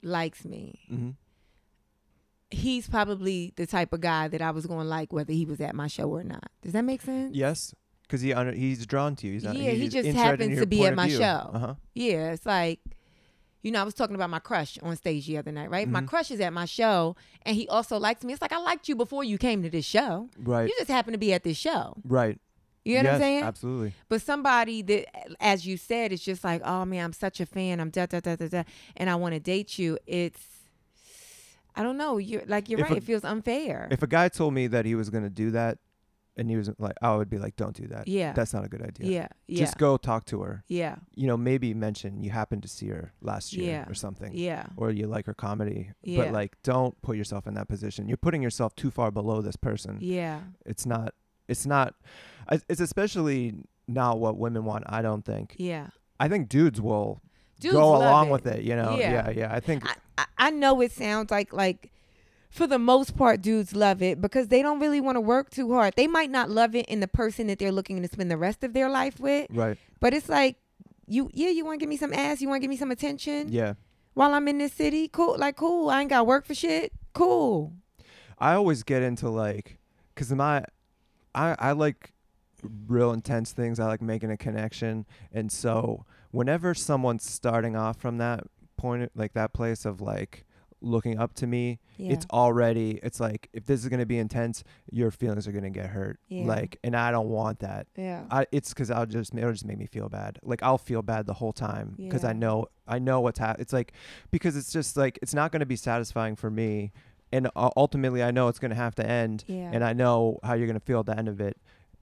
likes 0.02 0.46
me, 0.46 0.80
Mhm. 0.90 1.16
he's 2.50 2.88
probably 2.88 3.52
the 3.58 3.66
type 3.68 3.92
of 3.92 4.00
guy 4.02 4.28
that 4.30 4.42
I 4.42 4.52
was 4.52 4.66
going 4.66 4.80
to 4.86 4.88
like 4.90 5.12
whether 5.12 5.34
he 5.34 5.46
was 5.46 5.60
at 5.60 5.76
my 5.76 5.88
show 5.88 6.10
or 6.10 6.24
not. 6.24 6.50
Does 6.62 6.74
that 6.74 6.84
make 6.84 7.02
sense? 7.02 7.36
Yes. 7.36 7.76
Because 8.04 8.22
he 8.22 8.34
he's 8.56 8.86
drawn 8.86 9.18
to 9.18 9.28
you. 9.28 9.34
He's 9.34 9.44
not, 9.44 9.58
Yeah, 9.58 9.72
he 9.72 9.90
just 9.90 10.08
happens 10.18 10.60
to 10.60 10.66
be 10.66 10.86
at 10.86 10.96
my 10.96 11.08
view. 11.08 11.18
show. 11.18 11.50
Uh 11.54 11.60
huh. 11.60 11.76
Yeah, 11.94 12.32
it's 12.32 12.46
like, 12.46 12.80
you 13.64 13.72
know, 13.72 13.82
I 13.82 13.84
was 13.84 13.94
talking 13.94 14.16
about 14.16 14.30
my 14.30 14.40
crush 14.40 14.78
on 14.82 14.96
stage 14.96 15.28
the 15.28 15.38
other 15.38 15.52
night, 15.52 15.70
right? 15.70 15.88
My 15.88 16.02
Mhm. 16.02 16.08
crush 16.08 16.32
is 16.32 16.40
at 16.40 16.54
my 16.54 16.66
show, 16.66 17.16
and 17.44 17.56
he 17.56 17.68
also 17.68 17.98
likes 17.98 18.24
me. 18.24 18.32
It's 18.34 18.42
like 18.42 18.54
I 18.54 18.60
liked 18.60 18.88
you 18.88 18.96
before 18.96 19.24
you 19.24 19.38
came 19.38 19.64
to 19.64 19.70
this 19.70 19.86
show. 19.86 20.30
Right. 20.38 20.68
You 20.70 20.76
just 20.78 20.90
happened 20.92 21.14
to 21.16 21.18
be 21.20 21.34
at 21.34 21.44
this 21.44 21.58
show. 21.58 21.96
right. 22.06 22.40
You 22.86 23.04
know 23.04 23.10
what 23.10 23.16
I'm 23.16 23.20
saying? 23.20 23.44
Absolutely. 23.44 23.94
But 24.08 24.22
somebody 24.22 24.82
that, 24.84 25.08
as 25.42 25.68
you 25.68 25.76
said, 25.76 26.14
is 26.14 26.22
just 26.22 26.46
like, 26.46 26.62
oh 26.64 26.86
man, 26.86 27.04
I'm 27.04 27.12
such 27.12 27.42
a 27.42 27.46
fan. 27.46 27.82
I'm 27.82 27.90
da 27.90 28.06
da 28.06 28.22
da 28.22 28.38
da 28.38 28.48
da, 28.48 28.64
and 28.96 29.10
I 29.10 29.16
want 29.16 29.34
to 29.34 29.42
date 29.42 29.78
you. 29.78 29.98
It's, 30.08 30.42
I 31.76 31.84
don't 31.84 31.98
know. 31.98 32.18
You're 32.18 32.44
like 32.48 32.70
you're 32.70 32.80
If 32.80 32.84
right. 32.84 32.94
a- 32.94 32.98
it 32.98 33.04
feels 33.04 33.26
unfair. 33.26 33.90
If 33.92 34.04
a 34.04 34.08
guy 34.08 34.30
told 34.30 34.54
me 34.54 34.68
that 34.68 34.86
he 34.86 34.96
was 34.96 35.10
going 35.10 35.24
to 35.26 35.30
do 35.30 35.52
that 35.52 35.80
and 36.38 36.50
he 36.50 36.56
was 36.56 36.70
like, 36.78 36.96
I 37.02 37.16
would 37.16 37.30
be 37.30 37.38
like, 37.40 37.56
don't 37.56 37.76
do 37.76 37.88
that. 37.88 38.08
yeah. 38.08 38.32
That's 38.34 38.54
not 38.54 38.64
a 38.64 38.70
good 38.70 38.82
idea. 38.82 39.10
yeah. 39.10 39.28
Yeah. 39.48 39.60
Just 39.60 39.78
go 39.78 39.98
talk 39.98 40.26
to 40.26 40.42
her. 40.44 40.64
yeah. 40.68 40.96
You 41.16 41.28
know, 41.28 41.36
maybe 41.38 41.74
mention 41.74 42.24
you 42.24 42.30
happened 42.30 42.62
to 42.62 42.68
see 42.68 42.88
her 42.90 43.12
last 43.22 43.54
year 43.54 43.72
Yeah. 43.72 43.90
or 43.90 43.94
something. 43.94 44.32
Yeah. 44.34 44.68
Or 44.78 44.92
you 44.92 45.08
like 45.08 45.26
her 45.26 45.34
comedy. 45.34 45.92
Yeah. 46.04 46.24
But 46.26 46.34
like, 46.34 46.56
don't 46.64 47.02
put 47.02 47.18
yourself 47.18 47.48
in 47.48 47.56
that 47.56 47.68
position. 47.68 48.08
You're 48.08 48.18
putting 48.18 48.42
yourself 48.44 48.76
too 48.76 48.92
far 48.92 49.10
below 49.12 49.42
this 49.42 49.56
person. 49.56 49.98
Yeah. 50.00 50.42
It's 50.66 50.86
not, 50.86 51.14
it's 51.48 51.66
not, 51.66 51.96
it's 52.52 52.82
especially 52.82 53.56
not 53.88 54.20
what 54.20 54.38
women 54.38 54.64
want, 54.66 54.84
I 54.88 55.02
don't 55.02 55.26
think. 55.26 55.56
Yeah. 55.58 55.88
I 56.20 56.28
think 56.28 56.50
dudes 56.50 56.80
will 56.82 57.22
Dudes 57.60 57.74
go 57.74 57.96
along 57.96 58.28
it. 58.28 58.32
with 58.32 58.46
it, 58.48 58.64
you 58.64 58.76
know? 58.76 58.96
Yeah. 58.98 59.12
Yeah, 59.12 59.30
yeah. 59.32 59.54
I 59.54 59.60
think 59.60 59.88
I, 59.90 59.96
I, 60.18 60.26
I 60.38 60.50
know 60.52 60.80
it 60.82 60.92
sounds 60.92 61.32
like 61.32 61.54
like 61.54 61.92
for 62.50 62.66
the 62.68 62.80
most 62.80 63.16
part 63.18 63.42
dudes 63.42 63.76
love 63.76 64.02
it 64.02 64.22
because 64.22 64.48
they 64.48 64.62
don't 64.62 64.80
really 64.80 65.02
want 65.02 65.16
to 65.16 65.22
work 65.22 65.50
too 65.50 65.74
hard. 65.74 65.94
They 65.96 66.08
might 66.08 66.30
not 66.32 66.50
love 66.50 66.76
it 66.76 66.86
in 66.88 67.00
the 67.00 67.08
person 67.08 67.48
that 67.48 67.60
they're 67.60 67.72
looking 67.72 68.02
to 68.02 68.08
spend 68.08 68.32
the 68.32 68.38
rest 68.38 68.64
of 68.64 68.74
their 68.74 68.90
life 68.90 69.20
with, 69.20 69.48
right. 69.52 69.78
but 70.00 70.14
it's 70.14 70.30
like 70.30 70.58
you 71.08 71.30
yeah, 71.34 71.50
you 71.50 71.64
want 71.66 71.80
to 71.80 71.84
give 71.84 71.90
me 71.90 71.98
some 71.98 72.14
ass, 72.14 72.42
you 72.42 72.48
want 72.48 72.58
to 72.58 72.62
give 72.62 72.70
me 72.70 72.78
some 72.78 72.92
attention 72.92 73.50
Yeah. 73.52 73.74
while 74.14 74.34
I'm 74.34 74.48
in 74.48 74.58
this 74.58 74.74
city? 74.74 75.08
Cool. 75.08 75.38
Like 75.38 75.56
cool. 75.56 75.90
I 75.90 76.02
ain't 76.02 76.10
got 76.10 76.26
work 76.28 76.46
for 76.46 76.56
shit. 76.56 76.92
Cool. 77.14 77.74
I 78.40 78.54
always 78.54 78.84
get 78.84 79.02
into 79.02 79.30
like, 79.30 79.80
cause 80.16 80.32
my, 80.32 80.64
I 81.34 81.56
I 81.60 81.72
like 81.74 82.14
real 82.88 83.12
intense 83.12 83.52
things. 83.52 83.80
I 83.80 83.86
like 83.86 84.02
making 84.02 84.32
a 84.32 84.38
connection, 84.38 85.06
and 85.32 85.52
so 85.52 86.06
whenever 86.32 86.74
someone's 86.74 87.30
starting 87.30 87.76
off 87.76 87.98
from 88.00 88.18
that 88.20 88.44
point, 88.78 89.12
like 89.16 89.34
that 89.34 89.54
place 89.54 89.86
of 89.86 90.02
like 90.02 90.46
looking 90.82 91.18
up 91.18 91.34
to 91.36 91.48
me, 91.48 91.80
Yeah. 91.98 92.14
it's 92.14 92.26
already 92.32 93.00
it's 93.02 93.20
like 93.20 93.50
if 93.54 93.66
this 93.66 93.82
is 93.84 93.90
gonna 93.90 94.06
be 94.06 94.18
intense, 94.20 94.64
your 94.92 95.10
feelings 95.12 95.48
are 95.48 95.52
gonna 95.52 95.70
get 95.70 95.88
hurt. 95.88 96.20
Yeah. 96.28 96.46
Like, 96.46 96.78
and 96.84 96.96
I 96.96 97.12
don't 97.12 97.30
want 97.30 97.60
that. 97.60 97.88
yeah. 97.96 98.26
I, 98.30 98.46
it's 98.52 98.70
because 98.70 98.92
I'll 98.92 99.06
just 99.06 99.34
it'll 99.34 99.52
just 99.52 99.66
make 99.66 99.78
me 99.78 99.88
feel 99.88 100.10
bad. 100.10 100.40
Like 100.44 100.62
I'll 100.64 100.78
feel 100.78 101.02
bad 101.02 101.26
the 101.26 101.34
whole 101.34 101.54
time 101.54 101.96
because 101.98 102.24
I 102.24 102.34
know 102.34 102.68
I 102.88 103.00
know 103.00 103.20
what's 103.22 103.40
happening. 103.40 103.62
It's 103.64 103.74
like 103.74 103.94
because 104.32 104.56
it's 104.56 104.72
just 104.72 104.96
like 104.98 105.18
it's 105.22 105.34
not 105.34 105.52
going 105.52 105.60
to 105.62 105.66
be 105.66 105.76
satisfying 105.76 106.36
for 106.36 106.50
me, 106.50 106.92
and 107.32 107.48
uh, 107.56 107.70
ultimately 107.76 108.24
I 108.24 108.32
know 108.32 108.48
it's 108.48 108.60
going 108.60 108.70
to 108.72 108.76
have 108.76 108.96
to 108.96 109.06
end, 109.06 109.44
yeah. 109.48 109.72
and 109.74 109.84
I 109.84 109.94
know 109.94 110.40
how 110.44 110.54
you're 110.54 110.68
going 110.68 110.80
to 110.80 110.86
feel 110.86 111.00
at 111.02 111.08
the 111.08 111.18
end 111.18 111.28
of 111.28 111.42
it. 111.42 111.58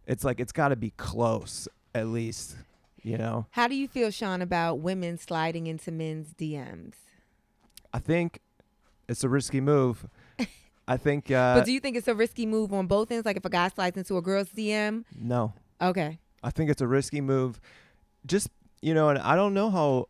It's 0.06 0.24
like 0.24 0.40
it's 0.40 0.52
got 0.52 0.68
to 0.70 0.76
be 0.76 0.92
close 0.98 1.68
at 1.96 2.08
least, 2.08 2.58
you 3.02 3.18
know. 3.18 3.48
How 3.52 3.68
do 3.68 3.74
you 3.76 3.88
feel, 3.88 4.12
Sean, 4.12 4.42
about 4.42 4.80
women 4.80 5.18
sliding 5.18 5.66
into 5.66 5.92
men's 5.92 6.34
DMs? 6.34 6.94
I 7.94 8.00
think 8.00 8.42
it's 9.08 9.24
a 9.24 9.30
risky 9.30 9.62
move. 9.62 10.08
I 10.88 10.98
think 10.98 11.32
uh, 11.32 11.56
but 11.56 11.66
do 11.66 11.72
you 11.72 11.80
think 11.80 11.98
it's 11.98 12.08
a 12.08 12.16
risky 12.16 12.46
move 12.46 12.74
on 12.74 12.88
both 12.88 13.12
ends? 13.12 13.26
Like 13.26 13.38
if 13.38 13.46
a 13.46 13.50
guy 13.50 13.70
slides 13.70 13.98
into 13.98 14.18
a 14.18 14.22
girl's 14.22 14.50
DM? 14.50 15.04
no. 15.18 15.54
Okay. 15.82 16.20
I 16.44 16.52
think 16.52 16.70
it's 16.70 16.82
a 16.82 16.88
risky 16.88 17.22
move. 17.22 17.60
Just 18.26 18.50
you 18.82 18.94
know, 18.94 19.10
and 19.10 19.20
I 19.20 19.36
don't 19.36 19.54
know 19.54 19.70
how. 19.72 20.08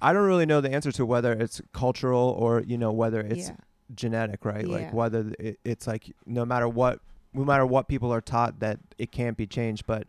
I 0.00 0.12
don't 0.12 0.26
really 0.26 0.46
know 0.46 0.60
the 0.60 0.70
answer 0.70 0.92
to 0.92 1.04
whether 1.04 1.32
it's 1.32 1.60
cultural 1.72 2.36
or 2.38 2.60
you 2.60 2.78
know 2.78 2.92
whether 2.92 3.20
it's 3.20 3.48
yeah. 3.48 3.56
genetic, 3.94 4.44
right? 4.44 4.66
Yeah. 4.66 4.74
Like 4.74 4.92
whether 4.92 5.32
it, 5.38 5.58
it's 5.64 5.86
like 5.86 6.14
no 6.26 6.44
matter 6.44 6.68
what, 6.68 7.00
no 7.32 7.44
matter 7.44 7.66
what 7.66 7.88
people 7.88 8.12
are 8.12 8.20
taught 8.20 8.60
that 8.60 8.78
it 8.98 9.10
can't 9.10 9.36
be 9.36 9.46
changed. 9.46 9.86
But 9.86 10.06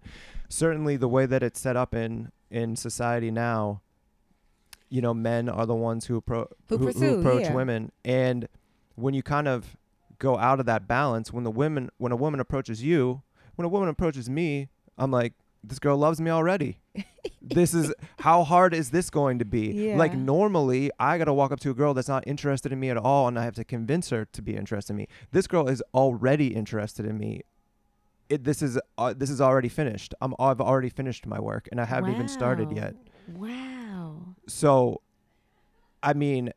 certainly 0.49 0.97
the 0.97 1.07
way 1.07 1.25
that 1.25 1.41
it's 1.41 1.59
set 1.59 1.75
up 1.75 1.95
in 1.95 2.31
in 2.51 2.75
society 2.75 3.31
now, 3.31 3.81
you 4.93 5.01
know, 5.01 5.13
men 5.13 5.49
are 5.49 5.65
the 5.65 5.73
ones 5.73 6.05
who 6.05 6.21
appro- 6.21 6.51
Who 6.69 6.77
pursue, 6.77 7.19
approach 7.19 7.45
yeah. 7.45 7.55
women, 7.55 7.91
and 8.05 8.47
when 8.93 9.15
you 9.15 9.23
kind 9.23 9.47
of 9.47 9.75
go 10.19 10.37
out 10.37 10.59
of 10.59 10.67
that 10.67 10.87
balance, 10.87 11.33
when 11.33 11.43
the 11.43 11.49
women 11.49 11.89
when 11.97 12.11
a 12.11 12.15
woman 12.15 12.39
approaches 12.39 12.83
you, 12.83 13.23
when 13.55 13.65
a 13.65 13.69
woman 13.69 13.89
approaches 13.89 14.29
me, 14.29 14.69
I'm 14.97 15.11
like. 15.11 15.33
This 15.65 15.79
girl 15.79 15.95
loves 15.97 16.19
me 16.19 16.29
already. 16.29 16.81
this 17.41 17.73
is 17.73 17.93
how 18.19 18.43
hard 18.43 18.73
is 18.73 18.89
this 18.89 19.09
going 19.09 19.39
to 19.39 19.45
be? 19.45 19.95
Like 19.95 20.13
normally, 20.13 20.91
I 20.99 21.17
gotta 21.17 21.31
walk 21.33 21.53
up 21.53 21.61
to 21.61 21.69
a 21.69 21.73
girl 21.73 21.93
that's 21.93 22.09
not 22.09 22.25
interested 22.27 22.73
in 22.73 22.81
me 22.81 22.89
at 22.89 22.97
all, 22.97 23.29
and 23.29 23.39
I 23.39 23.45
have 23.45 23.55
to 23.55 23.63
convince 23.63 24.09
her 24.09 24.25
to 24.25 24.41
be 24.41 24.57
interested 24.57 24.91
in 24.91 24.97
me. 24.97 25.07
This 25.31 25.47
girl 25.47 25.69
is 25.69 25.81
already 25.93 26.47
interested 26.53 27.05
in 27.05 27.17
me. 27.17 27.43
It, 28.27 28.43
this 28.43 28.61
is 28.61 28.77
uh, 28.97 29.13
this 29.15 29.29
is 29.29 29.39
already 29.39 29.69
finished. 29.69 30.13
I'm 30.19 30.35
I've 30.37 30.59
already 30.59 30.89
finished 30.89 31.25
my 31.25 31.39
work, 31.39 31.69
and 31.71 31.79
I 31.79 31.85
haven't 31.85 32.11
even 32.13 32.27
started 32.27 32.69
yet. 32.73 32.93
Wow. 33.33 33.82
So, 34.47 35.01
I 36.01 36.13
mean, 36.13 36.51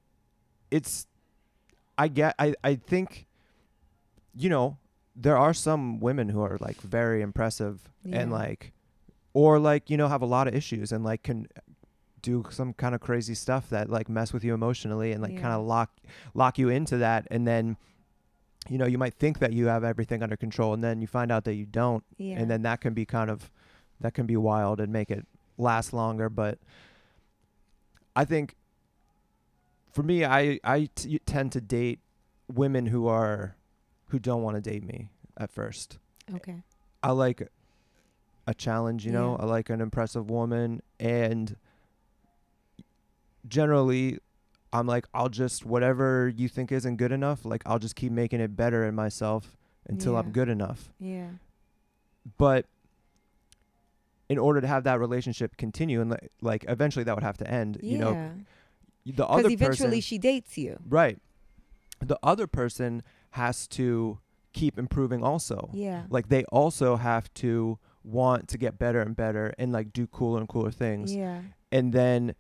it's 0.71 1.07
I 1.99 2.09
get 2.09 2.35
I 2.39 2.55
I 2.65 2.75
think, 2.77 3.27
you 4.35 4.49
know, 4.49 4.79
there 5.15 5.37
are 5.37 5.55
some 5.55 6.01
women 6.01 6.29
who 6.29 6.41
are 6.43 6.59
like 6.61 6.81
very 6.81 7.23
impressive 7.23 7.89
and 8.05 8.31
like, 8.31 8.73
or 9.35 9.59
like 9.59 9.89
you 9.91 9.97
know 9.97 10.09
have 10.09 10.23
a 10.23 10.27
lot 10.27 10.47
of 10.49 10.55
issues 10.55 10.93
and 10.93 11.05
like 11.05 11.23
can 11.23 11.47
do 12.23 12.45
some 12.51 12.73
kind 12.73 12.95
of 12.95 13.01
crazy 13.01 13.35
stuff 13.35 13.69
that 13.71 13.89
like 13.89 14.09
mess 14.09 14.33
with 14.33 14.43
you 14.45 14.53
emotionally 14.55 15.13
and 15.13 15.23
like 15.23 15.33
Yeah. 15.35 15.41
kind 15.43 15.55
of 15.55 15.65
lock 15.65 15.91
lock 16.35 16.59
you 16.59 16.69
into 16.69 16.97
that 16.99 17.27
and 17.31 17.47
then 17.47 17.77
you 18.69 18.79
know 18.79 18.87
you 18.87 18.99
might 18.99 19.15
think 19.15 19.39
that 19.39 19.53
you 19.53 19.67
have 19.67 19.85
everything 19.85 20.23
under 20.25 20.37
control 20.37 20.75
and 20.75 20.83
then 20.83 21.01
you 21.01 21.07
find 21.07 21.31
out 21.31 21.45
that 21.45 21.55
you 21.55 21.67
don't 21.67 22.03
Yeah. 22.19 22.37
and 22.39 22.51
then 22.51 22.63
that 22.63 22.81
can 22.81 22.95
be 22.95 23.05
kind 23.07 23.31
of 23.31 23.51
that 24.01 24.13
can 24.15 24.27
be 24.27 24.37
wild 24.37 24.81
and 24.81 24.93
make 24.93 25.11
it 25.11 25.25
last 25.57 25.93
longer 25.93 26.29
but 26.29 26.59
i 28.17 28.25
think 28.25 28.57
for 29.93 30.03
me 30.03 30.25
i 30.25 30.59
i 30.65 30.89
t- 30.95 31.21
tend 31.25 31.53
to 31.53 31.61
date 31.61 32.01
women 32.53 32.87
who 32.87 33.07
are 33.07 33.55
who 34.09 34.19
don't 34.19 34.43
want 34.43 34.55
to 34.57 34.61
date 34.61 34.85
me 34.85 35.09
at 35.37 35.51
first. 35.51 35.99
Okay. 36.35 36.63
i 37.03 37.11
like 37.11 37.43
a 38.47 38.55
challenge 38.55 39.05
you 39.05 39.13
know? 39.13 39.37
I 39.37 39.45
like 39.45 39.71
an 39.71 39.81
impressive 39.81 40.31
woman 40.31 40.83
and 40.99 41.57
generally 43.49 44.19
i'm 44.73 44.87
like 44.87 45.07
i'll 45.15 45.29
just 45.29 45.65
whatever 45.65 46.33
you 46.35 46.49
think 46.49 46.73
isn't 46.73 46.97
good 46.97 47.13
enough 47.13 47.45
like 47.45 47.63
i'll 47.67 47.79
just 47.79 47.95
keep 47.95 48.11
making 48.13 48.41
it 48.41 48.57
better 48.57 48.85
in 48.85 48.95
myself 48.95 49.57
until 49.89 50.17
i'm 50.17 50.31
good 50.33 50.49
enough. 50.49 50.93
Yeah. 50.99 51.29
but 52.39 52.67
in 54.29 54.39
order 54.39 54.61
to 54.61 54.67
have 54.67 54.85
that 54.85 54.99
relationship 54.99 55.57
continue 55.57 56.01
and 56.01 56.11
li- 56.11 56.29
like 56.41 56.65
eventually 56.69 57.05
that 57.05 57.15
would 57.15 57.23
have 57.25 57.37
to 57.39 57.49
end 57.51 57.79
Yeah. 57.83 57.93
you 57.93 57.99
know 57.99 58.13
the 59.05 59.13
Because 59.13 59.29
other 59.39 59.49
eventually 59.51 59.89
person 59.99 60.01
she 60.01 60.19
dates 60.19 60.59
you. 60.59 60.79
right 60.89 61.19
the 62.01 62.19
other 62.23 62.47
person 62.47 63.03
has 63.31 63.67
to 63.69 64.19
keep 64.53 64.79
improving 64.79 65.23
also. 65.23 65.71
Yeah. 65.73 66.05
Like 66.11 66.29
they 66.29 66.45
also 66.45 66.97
have 66.97 67.33
to 67.35 67.79
want 68.05 68.49
to 68.49 68.59
get 68.59 68.79
better 68.79 69.01
and 69.01 69.15
better 69.17 69.55
and 69.59 69.73
like 69.73 69.93
do 69.93 70.07
cooler 70.07 70.39
and 70.41 70.49
cooler 70.49 70.71
things. 70.71 71.15
Yeah. 71.15 71.41
And 71.73 71.93
then 71.93 72.35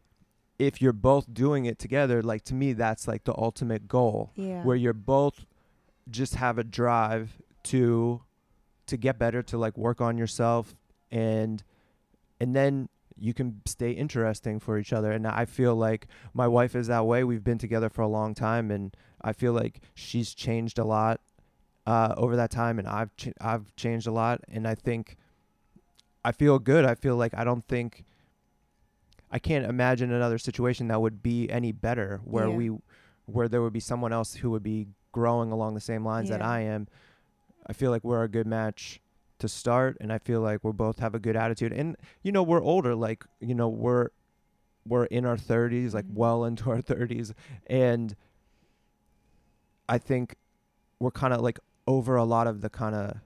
if 0.58 0.80
you're 0.82 0.92
both 0.94 1.32
doing 1.32 1.66
it 1.66 1.78
together, 1.78 2.22
like 2.22 2.42
to 2.44 2.54
me 2.54 2.72
that's 2.72 3.06
like 3.08 3.24
the 3.24 3.34
ultimate 3.38 3.86
goal 3.88 4.30
Yeah. 4.34 4.62
where 4.62 4.76
you're 4.76 4.92
both 4.94 5.44
just 6.10 6.34
have 6.36 6.58
a 6.58 6.64
drive 6.64 7.38
to 7.64 8.22
to 8.86 8.96
get 8.96 9.18
better 9.18 9.42
to 9.42 9.58
like 9.58 9.76
work 9.76 10.00
on 10.00 10.16
yourself 10.18 10.74
and 11.10 11.62
and 12.40 12.54
then 12.54 12.88
you 13.18 13.32
can 13.32 13.62
stay 13.66 13.92
interesting 13.92 14.58
for 14.60 14.78
each 14.78 14.92
other. 14.92 15.10
And 15.12 15.26
i 15.26 15.44
feel 15.46 15.74
like 15.74 16.06
my 16.34 16.46
wife 16.46 16.74
is 16.76 16.86
that 16.88 17.06
way. 17.06 17.24
We've 17.24 17.42
been 17.44 17.58
together 17.58 17.88
for 17.88 18.02
a 18.02 18.08
long 18.08 18.34
time 18.34 18.70
and 18.70 18.94
i 19.22 19.32
feel 19.32 19.52
like 19.54 19.80
she's 19.94 20.34
changed 20.34 20.78
a 20.78 20.84
lot 20.84 21.20
uh, 21.86 22.14
over 22.16 22.36
that 22.36 22.50
time 22.50 22.78
and 22.78 22.86
i've 22.86 23.16
ch- 23.16 23.32
i've 23.40 23.74
changed 23.76 24.06
a 24.06 24.12
lot. 24.12 24.40
And 24.48 24.68
i 24.68 24.74
think 24.74 25.16
i 26.24 26.32
feel 26.32 26.58
good. 26.58 26.84
I 26.84 26.94
feel 26.94 27.16
like 27.16 27.32
i 27.34 27.42
don't 27.44 27.66
think 27.66 28.04
i 29.30 29.38
can't 29.38 29.64
imagine 29.64 30.12
another 30.12 30.38
situation 30.38 30.88
that 30.88 31.00
would 31.00 31.22
be 31.22 31.50
any 31.50 31.72
better 31.72 32.20
where 32.24 32.48
Yeah. 32.48 32.56
we 32.56 32.66
where 33.26 33.48
there 33.48 33.62
would 33.62 33.72
be 33.72 33.80
someone 33.80 34.12
else 34.12 34.34
who 34.34 34.50
would 34.50 34.62
be 34.62 34.86
growing 35.12 35.50
along 35.50 35.74
the 35.74 35.80
same 35.80 36.04
lines 36.04 36.28
that 36.28 36.42
I 36.42 36.60
am. 36.60 36.86
I 37.66 37.72
feel 37.72 37.90
like 37.90 38.04
we're 38.04 38.22
a 38.22 38.28
good 38.28 38.46
match 38.46 39.00
to 39.38 39.48
start 39.48 39.96
and 40.00 40.12
I 40.12 40.18
feel 40.18 40.40
like 40.40 40.64
we 40.64 40.72
both 40.72 40.98
have 40.98 41.14
a 41.14 41.18
good 41.18 41.36
attitude. 41.36 41.72
And 41.72 41.96
you 42.22 42.32
know, 42.32 42.42
we're 42.42 42.62
older 42.62 42.94
like, 42.94 43.24
you 43.40 43.54
know, 43.54 43.68
we're 43.68 44.08
we're 44.86 45.04
in 45.06 45.26
our 45.26 45.36
30s, 45.36 45.94
like 45.94 46.04
Mhm. 46.06 46.14
well 46.14 46.44
into 46.44 46.70
our 46.70 46.80
30s 46.80 47.32
and 47.66 48.14
I 49.88 49.98
think 49.98 50.36
we're 50.98 51.10
kind 51.10 51.34
of 51.34 51.40
like 51.40 51.58
over 51.86 52.16
a 52.16 52.24
lot 52.24 52.46
of 52.46 52.60
the 52.60 52.70
kind 52.70 52.94
of 52.94 53.18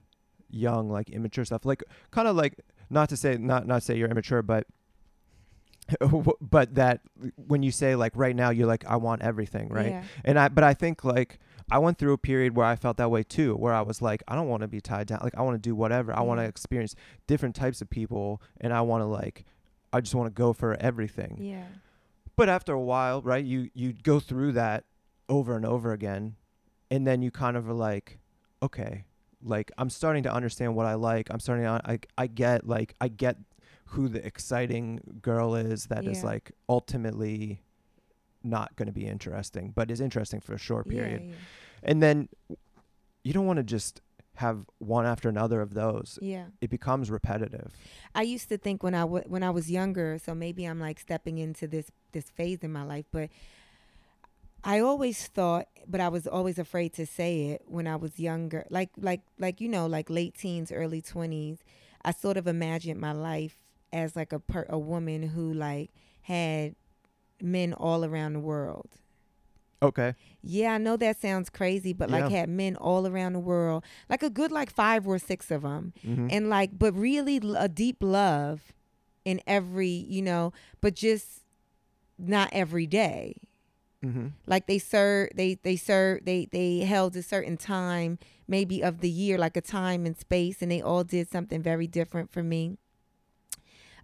young 0.49 0.89
like 0.89 1.09
immature 1.09 1.45
stuff. 1.45 1.65
Like 1.65 1.83
kind 2.11 2.27
of 2.27 2.35
like 2.35 2.59
not 2.89 3.09
to 3.09 3.17
say 3.17 3.37
not 3.37 3.65
not 3.67 3.83
say 3.83 3.95
you're 3.97 4.09
immature 4.09 4.41
but 4.41 4.67
but 6.41 6.75
that 6.75 7.01
when 7.47 7.63
you 7.63 7.71
say 7.71 7.95
like 7.95 8.13
right 8.15 8.35
now 8.35 8.49
you're 8.49 8.67
like 8.67 8.85
I 8.85 8.95
want 8.97 9.21
everything, 9.21 9.69
right? 9.69 9.89
Yeah. 9.91 10.03
And 10.25 10.39
I 10.39 10.47
but 10.49 10.63
I 10.63 10.73
think 10.73 11.03
like 11.03 11.39
I 11.71 11.77
went 11.77 11.97
through 11.97 12.11
a 12.11 12.17
period 12.17 12.55
where 12.55 12.65
I 12.65 12.75
felt 12.75 12.97
that 12.97 13.09
way 13.09 13.23
too, 13.23 13.55
where 13.55 13.73
I 13.73 13.81
was 13.81 14.01
like, 14.01 14.21
I 14.27 14.35
don't 14.35 14.49
want 14.49 14.61
to 14.61 14.67
be 14.67 14.81
tied 14.81 15.07
down. 15.07 15.21
Like 15.23 15.37
I 15.37 15.41
want 15.41 15.55
to 15.55 15.69
do 15.69 15.73
whatever. 15.73 16.13
I 16.13 16.21
want 16.21 16.39
to 16.39 16.45
mm. 16.45 16.49
experience 16.49 16.95
different 17.27 17.55
types 17.55 17.81
of 17.81 17.89
people 17.89 18.41
and 18.59 18.73
I 18.73 18.81
want 18.81 19.01
to 19.01 19.05
like 19.05 19.45
I 19.93 20.01
just 20.01 20.13
want 20.13 20.27
to 20.27 20.37
go 20.37 20.51
for 20.53 20.75
everything. 20.75 21.37
Yeah. 21.41 21.65
But 22.35 22.49
after 22.49 22.73
a 22.73 22.81
while, 22.81 23.21
right, 23.21 23.43
you 23.43 23.69
you 23.73 23.93
go 23.93 24.19
through 24.19 24.51
that 24.53 24.83
over 25.29 25.55
and 25.55 25.65
over 25.65 25.93
again 25.93 26.35
and 26.89 27.07
then 27.07 27.21
you 27.21 27.31
kind 27.31 27.55
of 27.55 27.69
are 27.69 27.73
like, 27.73 28.19
okay, 28.61 29.05
like 29.41 29.71
I'm 29.77 29.89
starting 29.89 30.23
to 30.23 30.33
understand 30.33 30.75
what 30.75 30.85
I 30.85 30.95
like. 30.95 31.29
I'm 31.31 31.39
starting 31.39 31.65
to 31.65 31.81
I 31.85 31.99
I 32.17 32.27
get 32.27 32.67
like 32.67 32.95
I 32.99 33.07
get 33.07 33.37
who 33.85 34.09
the 34.09 34.25
exciting 34.25 35.19
girl 35.21 35.55
is 35.55 35.85
that 35.85 36.05
is 36.05 36.19
Yeah. 36.19 36.25
like 36.25 36.51
ultimately 36.67 37.61
not 38.43 38.75
going 38.75 38.87
to 38.87 38.93
be 38.93 39.05
interesting, 39.05 39.71
but 39.75 39.91
is 39.91 40.01
interesting 40.01 40.39
for 40.39 40.53
a 40.53 40.57
short 40.57 40.87
period. 40.87 41.23
Yeah. 41.23 41.35
And 41.83 42.01
then 42.01 42.29
you 43.23 43.33
don't 43.33 43.45
want 43.45 43.57
to 43.57 43.63
just 43.63 44.01
have 44.35 44.65
one 44.79 45.05
after 45.05 45.29
another 45.29 45.61
of 45.61 45.73
those. 45.73 46.17
Yeah. 46.21 46.45
It 46.61 46.69
becomes 46.69 47.11
repetitive. 47.11 47.73
I 48.15 48.23
used 48.23 48.49
to 48.49 48.57
think 48.57 48.81
when 48.81 48.95
I 48.95 49.01
w- 49.01 49.23
when 49.27 49.43
I 49.43 49.49
was 49.49 49.69
younger, 49.69 50.17
so 50.23 50.33
maybe 50.33 50.65
I'm 50.65 50.79
like 50.79 50.99
stepping 50.99 51.37
into 51.37 51.67
this 51.67 51.91
this 52.11 52.29
phase 52.29 52.59
in 52.63 52.71
my 52.71 52.83
life, 52.83 53.05
but 53.11 53.29
I 54.63 54.79
always 54.79 55.27
thought, 55.27 55.67
but 55.87 55.99
I 56.01 56.09
was 56.09 56.27
always 56.27 56.59
afraid 56.59 56.93
to 56.93 57.05
say 57.05 57.49
it 57.49 57.63
when 57.65 57.87
I 57.87 57.95
was 57.95 58.19
younger, 58.19 58.65
like 58.69 58.89
like 58.97 59.21
like 59.39 59.59
you 59.59 59.67
know, 59.67 59.85
like 59.85 60.09
late 60.09 60.35
teens, 60.35 60.71
early 60.71 61.01
twenties. 61.01 61.59
I 62.03 62.11
sort 62.11 62.37
of 62.37 62.47
imagined 62.47 62.99
my 62.99 63.11
life 63.11 63.57
as 63.91 64.15
like 64.15 64.31
a 64.33 64.39
per- 64.39 64.65
a 64.69 64.79
woman 64.79 65.23
who 65.23 65.53
like 65.53 65.91
had 66.21 66.75
men 67.43 67.73
all 67.73 68.03
around 68.05 68.33
the 68.33 68.39
world. 68.39 68.89
Okay. 69.83 70.13
Yeah, 70.43 70.73
I 70.73 70.77
know 70.77 70.95
that 70.97 71.19
sounds 71.19 71.49
crazy, 71.49 71.91
but 71.93 72.09
like 72.09 72.29
Yeah. 72.29 72.37
had 72.41 72.49
men 72.49 72.75
all 72.75 73.07
around 73.07 73.33
the 73.33 73.39
world, 73.39 73.83
like 74.09 74.21
a 74.23 74.29
good 74.29 74.51
like 74.51 74.71
five 74.71 75.07
or 75.07 75.17
six 75.17 75.49
of 75.51 75.63
them 75.63 75.93
Mm-hmm. 76.05 76.27
and 76.29 76.49
like 76.49 76.77
but 76.77 76.93
really 76.93 77.41
a 77.57 77.67
deep 77.67 77.97
love 78.01 78.73
in 79.25 79.39
every 79.47 79.87
you 79.87 80.21
know 80.21 80.51
but 80.81 80.95
just 80.95 81.41
not 82.17 82.49
every 82.51 82.87
day 82.87 83.35
mm-hmm. 84.03 84.27
like 84.47 84.65
they 84.67 84.79
serve 84.79 85.29
they 85.35 85.55
they 85.61 85.75
serve 85.75 86.25
they 86.25 86.45
they 86.51 86.79
held 86.79 87.15
a 87.15 87.21
certain 87.21 87.55
time 87.57 88.17
maybe 88.47 88.81
of 88.83 88.99
the 89.01 89.09
year 89.09 89.37
like 89.37 89.55
a 89.55 89.61
time 89.61 90.05
and 90.07 90.17
space 90.17 90.61
and 90.61 90.71
they 90.71 90.81
all 90.81 91.03
did 91.03 91.29
something 91.29 91.61
very 91.61 91.85
different 91.87 92.31
for 92.31 92.41
me 92.41 92.77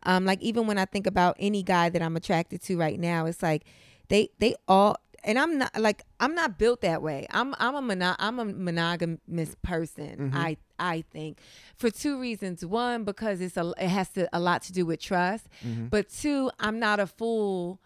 um 0.03 0.25
like 0.25 0.41
even 0.41 0.67
when 0.67 0.77
i 0.77 0.86
think 0.86 1.07
about 1.07 1.36
any 1.39 1.63
guy 1.63 1.89
that 1.89 2.01
i'm 2.01 2.15
attracted 2.15 2.62
to 2.62 2.77
right 2.77 2.99
now 2.99 3.25
it's 3.25 3.41
like 3.43 3.63
they 4.10 4.29
they 4.39 4.55
all 4.67 4.95
and 5.23 5.38
i'm 5.39 5.57
not 5.57 5.71
like 5.79 6.03
i'm 6.19 6.33
not 6.36 6.57
built 6.57 6.81
that 6.81 7.01
way 7.01 7.25
i'm 7.31 7.53
i'm 7.60 7.75
a 7.75 7.81
mono, 7.81 8.15
i'm 8.19 8.39
a 8.39 8.45
monogamous 8.45 9.55
person 9.63 10.31
Mhm. 10.31 10.36
i 10.36 10.57
i 10.79 11.03
think 11.12 11.39
for 11.75 11.89
two 11.89 12.19
reasons 12.19 12.63
one 12.65 13.03
because 13.03 13.41
it's 13.41 13.57
a 13.57 13.73
it 13.79 13.88
has 13.89 14.10
to 14.10 14.29
a 14.31 14.39
lot 14.39 14.62
to 14.63 14.73
do 14.73 14.86
with 14.86 14.99
trust 14.99 15.47
Mm-hmm. 15.65 15.88
but 15.88 16.10
two, 16.10 16.51
I'm 16.60 16.79
not 16.79 16.99
a 16.99 17.07
fool. 17.07 17.81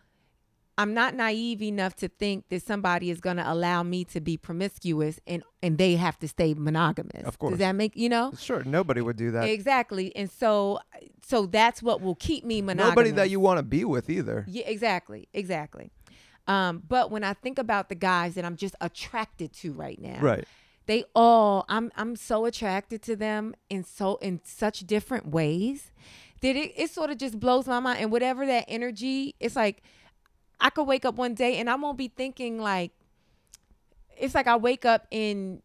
I'm 0.82 0.94
not 0.94 1.14
naive 1.16 1.62
enough 1.62 1.96
to 1.98 2.08
think 2.08 2.50
that 2.50 2.64
somebody 2.64 3.10
is 3.12 3.20
going 3.22 3.38
to 3.38 3.52
allow 3.52 3.84
me 3.84 4.04
to 4.06 4.20
be 4.20 4.36
promiscuous 4.38 5.20
and 5.28 5.44
and 5.64 5.78
they 5.78 5.96
have 5.96 6.18
to 6.20 6.28
stay 6.28 6.56
monogamous. 6.56 7.24
Of 7.24 7.38
course. 7.38 7.52
Does 7.52 7.60
that 7.60 7.74
make, 7.74 7.96
you 7.96 8.10
know? 8.10 8.34
Sure, 8.40 8.64
nobody 8.64 9.02
would 9.02 9.16
do 9.16 9.30
that. 9.32 9.44
Exactly. 9.48 10.16
And 10.16 10.30
so 10.30 10.80
so 11.26 11.46
that's 11.46 11.84
what 11.84 12.02
will 12.02 12.16
keep 12.16 12.44
me 12.44 12.62
monogamous. 12.62 12.92
Nobody 12.96 13.12
that 13.12 13.30
you 13.30 13.40
want 13.40 13.58
to 13.60 13.64
be 13.64 13.86
with 13.86 14.10
either. 14.10 14.44
Yeah, 14.48 14.64
exactly. 14.66 15.28
Exactly. 15.34 15.92
Um, 16.48 16.82
but 16.88 17.12
when 17.12 17.24
I 17.24 17.34
think 17.34 17.60
about 17.60 17.90
the 17.90 17.96
guys 17.96 18.34
that 18.36 18.44
I'm 18.44 18.56
just 18.56 18.76
attracted 18.82 19.54
to 19.62 19.74
right 19.74 20.00
now, 20.02 20.20
Right. 20.20 20.46
they 20.88 21.04
all 21.14 21.66
I'm 21.70 21.92
I'm 21.96 22.16
so 22.16 22.46
attracted 22.46 23.04
to 23.04 23.16
them 23.16 23.54
in 23.70 23.84
so 23.84 24.16
in 24.16 24.42
such 24.44 24.80
different 24.88 25.28
ways 25.28 25.92
that 26.42 26.56
it, 26.56 26.74
it 26.76 26.90
sort 26.90 27.12
of 27.12 27.18
just 27.20 27.40
blows 27.40 27.68
my 27.68 27.80
mind. 27.80 28.00
And 28.02 28.12
whatever 28.12 28.48
that 28.48 28.66
energy, 28.68 29.36
it's 29.40 29.56
like 29.56 29.84
I 30.62 30.70
could 30.70 30.84
wake 30.84 31.04
up 31.06 31.16
one 31.16 31.34
day 31.34 31.58
and 31.58 31.70
I 31.70 31.76
won't 31.76 31.98
be 31.98 32.08
thinking 32.08 32.60
like 32.60 32.92
it's 34.18 34.36
like 34.36 34.48
I 34.48 34.56
wake 34.56 34.86
up 34.86 35.08
in 35.12 35.62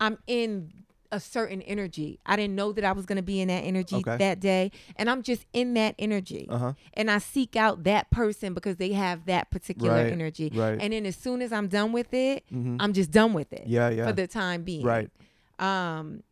I'm 0.00 0.18
in 0.26 0.72
a 1.10 1.18
certain 1.18 1.62
energy. 1.62 2.20
I 2.26 2.36
didn't 2.36 2.54
know 2.54 2.70
that 2.72 2.84
I 2.84 2.92
was 2.92 3.06
gonna 3.06 3.22
be 3.22 3.40
in 3.40 3.48
that 3.48 3.62
energy 3.64 3.96
Okay. 3.96 4.16
that 4.18 4.40
day. 4.40 4.70
And 4.96 5.08
I'm 5.10 5.22
just 5.22 5.46
in 5.54 5.72
that 5.74 5.94
energy. 5.98 6.46
Uh 6.50 6.58
huh. 6.58 6.72
And 6.94 7.10
I 7.10 7.16
seek 7.18 7.56
out 7.56 7.84
that 7.84 8.10
person 8.10 8.52
because 8.54 8.76
they 8.76 8.92
have 8.92 9.24
that 9.26 9.50
particular 9.50 9.94
Right, 10.04 10.12
energy. 10.12 10.52
right. 10.54 10.78
And 10.80 10.92
then 10.92 11.06
as 11.06 11.16
soon 11.16 11.40
as 11.42 11.50
I'm 11.52 11.66
done 11.68 11.92
with 11.92 12.12
it, 12.14 12.44
Mm-hmm. 12.54 12.76
I'm 12.78 12.92
just 12.92 13.10
done 13.10 13.32
with 13.32 13.52
it 13.52 13.64
yeah, 13.66 13.88
yeah. 13.88 14.06
for 14.06 14.12
the 14.12 14.26
time 14.26 14.62
being. 14.62 14.84
right. 14.84 15.10
Um, 15.58 16.22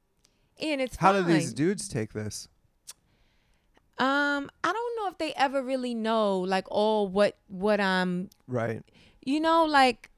and 0.61 0.81
it's 0.81 0.97
How 0.97 1.12
fine. 1.12 1.25
do 1.25 1.33
these 1.33 1.53
dudes 1.53 1.88
take 1.88 2.12
this? 2.12 2.47
Um, 3.99 4.51
I 4.63 4.73
don't 4.73 4.97
know 4.97 5.09
if 5.11 5.19
they 5.19 5.33
ever 5.35 5.63
really 5.63 5.95
know 5.95 6.39
like 6.41 6.67
all 6.71 7.09
what 7.09 7.37
what 7.49 7.81
I'm 7.81 8.29
Right. 8.47 8.83
you 9.25 9.41
know 9.41 9.65
like 9.65 10.11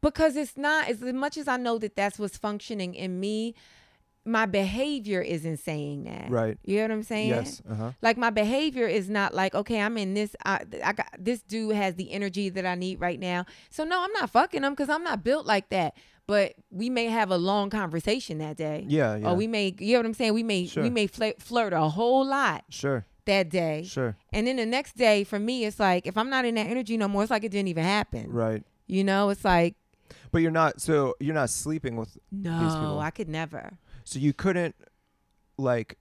because 0.00 0.36
it's 0.36 0.56
not 0.56 0.88
as 0.88 1.00
much 1.00 1.36
as 1.36 1.48
I 1.48 1.56
know 1.56 1.78
that 1.78 1.96
that's 1.96 2.18
what's 2.18 2.36
functioning 2.38 2.94
in 2.94 3.18
me. 3.20 3.54
My 4.24 4.44
behavior 4.44 5.22
isn't 5.22 5.56
saying 5.56 6.04
that. 6.04 6.30
Right. 6.30 6.58
You 6.62 6.76
know 6.76 6.82
what 6.82 6.90
I'm 6.90 7.02
saying? 7.02 7.28
Yes. 7.30 7.62
Uh 7.68 7.74
huh. 7.74 7.92
Like 8.02 8.18
my 8.18 8.28
behavior 8.30 8.86
is 8.86 9.08
not 9.08 9.32
like 9.34 9.54
okay, 9.54 9.80
I'm 9.80 9.96
in 9.96 10.12
this. 10.14 10.36
I, 10.44 10.60
I 10.84 10.92
got 10.92 11.08
this 11.18 11.40
dude 11.40 11.74
has 11.74 11.94
the 11.94 12.12
energy 12.12 12.48
that 12.50 12.66
I 12.66 12.74
need 12.74 13.00
right 13.00 13.18
now. 13.18 13.46
So 13.70 13.84
no, 13.84 14.02
I'm 14.04 14.12
not 14.12 14.28
fucking 14.30 14.62
him 14.62 14.72
because 14.74 14.90
I'm 14.90 15.02
not 15.02 15.24
built 15.24 15.46
like 15.46 15.70
that. 15.70 15.94
But 16.28 16.54
we 16.70 16.90
may 16.90 17.06
have 17.06 17.30
a 17.32 17.38
long 17.38 17.70
conversation 17.70 18.38
that 18.38 18.56
day. 18.56 18.84
Yeah. 18.86 19.16
Yeah. 19.16 19.30
Or 19.30 19.34
we 19.34 19.46
may, 19.48 19.74
you 19.78 19.94
know 19.94 20.00
what 20.00 20.06
I'm 20.06 20.14
saying? 20.14 20.34
We 20.34 20.42
may 20.44 20.66
Sure. 20.66 20.82
we 20.84 20.90
may 20.90 21.06
flirt, 21.08 21.40
flirt 21.42 21.72
a 21.72 21.88
whole 21.88 22.24
lot 22.24 22.64
sure. 22.68 23.06
that 23.24 23.48
day, 23.48 23.82
Sure. 23.84 24.14
and 24.32 24.46
then 24.46 24.56
the 24.56 24.66
next 24.66 24.96
day 24.96 25.24
for 25.24 25.38
me, 25.38 25.64
it's 25.64 25.80
like 25.80 26.06
if 26.06 26.16
I'm 26.18 26.28
not 26.30 26.44
in 26.44 26.54
that 26.56 26.66
energy 26.68 26.96
no 26.98 27.08
more, 27.08 27.22
it's 27.22 27.30
like 27.30 27.44
it 27.44 27.50
didn't 27.50 27.68
even 27.68 27.82
happen. 27.84 28.30
Right. 28.30 28.62
You 28.86 29.04
know, 29.04 29.30
it's 29.30 29.44
like 29.44 29.74
But 30.30 30.42
you're 30.42 30.50
not. 30.50 30.80
So 30.82 31.14
you're 31.18 31.34
not 31.34 31.48
sleeping 31.50 31.96
with. 31.96 32.18
no, 32.30 32.50
people. 32.58 33.00
I 33.00 33.10
could 33.10 33.28
never. 33.30 33.78
So 34.04 34.18
you 34.18 34.32
couldn't, 34.34 34.74
like, 35.56 35.96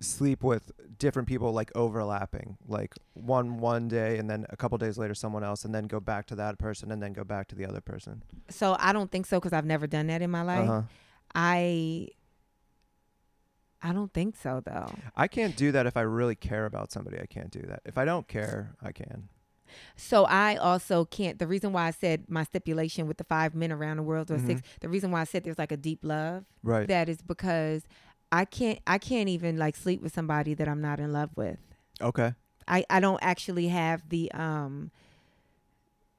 sleep 0.00 0.42
with 0.42 0.72
different 0.98 1.28
people 1.28 1.52
like 1.52 1.70
overlapping, 1.74 2.56
like 2.66 2.94
one 3.14 3.58
one 3.58 3.88
day 3.88 4.18
and 4.18 4.28
then 4.28 4.46
a 4.50 4.56
couple 4.56 4.78
days 4.78 4.98
later 4.98 5.14
someone 5.14 5.44
else, 5.44 5.64
and 5.64 5.74
then 5.74 5.84
go 5.84 6.00
back 6.00 6.26
to 6.26 6.34
that 6.36 6.58
person 6.58 6.90
and 6.90 7.02
then 7.02 7.12
go 7.12 7.24
back 7.24 7.48
to 7.48 7.54
the 7.54 7.66
other 7.66 7.80
person. 7.80 8.22
So 8.48 8.76
I 8.78 8.92
don't 8.92 9.10
think 9.10 9.26
so 9.26 9.38
because 9.38 9.52
I've 9.52 9.66
never 9.66 9.86
done 9.86 10.06
that 10.08 10.22
in 10.22 10.30
my 10.30 10.42
life. 10.42 10.68
Uh 10.68 10.72
huh. 10.72 10.82
I 11.34 12.08
I 13.82 13.92
don't 13.92 14.12
think 14.12 14.36
so 14.36 14.62
though. 14.64 14.90
I 15.14 15.28
can't 15.28 15.56
do 15.56 15.70
that 15.72 15.86
if 15.86 15.96
I 15.96 16.00
really 16.02 16.34
care 16.34 16.64
about 16.64 16.90
somebody. 16.90 17.20
I 17.20 17.26
can't 17.26 17.50
do 17.50 17.60
that. 17.68 17.82
If 17.84 17.98
I 17.98 18.04
don't 18.04 18.26
care, 18.26 18.74
I 18.82 18.92
can. 18.92 19.28
So 19.96 20.24
I 20.24 20.56
also 20.56 21.04
can't. 21.04 21.38
The 21.38 21.46
reason 21.46 21.72
why 21.72 21.86
I 21.86 21.90
said 21.90 22.24
my 22.28 22.44
stipulation 22.44 23.06
with 23.06 23.18
the 23.18 23.24
five 23.24 23.54
men 23.54 23.72
around 23.72 23.98
the 23.98 24.02
world 24.02 24.30
or 24.30 24.38
six. 24.38 24.62
The 24.80 24.88
reason 24.88 25.10
why 25.10 25.20
I 25.20 25.24
said 25.24 25.44
there's 25.44 25.58
like 25.58 25.72
a 25.72 25.76
deep 25.76 26.00
love. 26.02 26.44
Right. 26.62 26.88
That 26.88 27.08
is 27.08 27.20
because 27.20 27.82
I 28.32 28.44
can't. 28.44 28.78
I 28.86 28.98
can't 28.98 29.28
even 29.28 29.56
like 29.56 29.76
sleep 29.76 30.02
with 30.02 30.12
somebody 30.14 30.54
that 30.54 30.68
I'm 30.68 30.80
not 30.80 30.98
in 31.00 31.12
love 31.12 31.30
with. 31.36 31.58
okay. 32.00 32.34
I 32.66 32.84
I 32.88 33.00
don't 33.00 33.18
actually 33.22 33.68
have 33.68 34.08
the 34.08 34.30
um. 34.32 34.90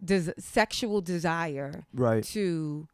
Des- 0.04 0.34
sexual 0.38 1.02
desire 1.02 1.86
Right. 1.94 2.24
to. 2.26 2.88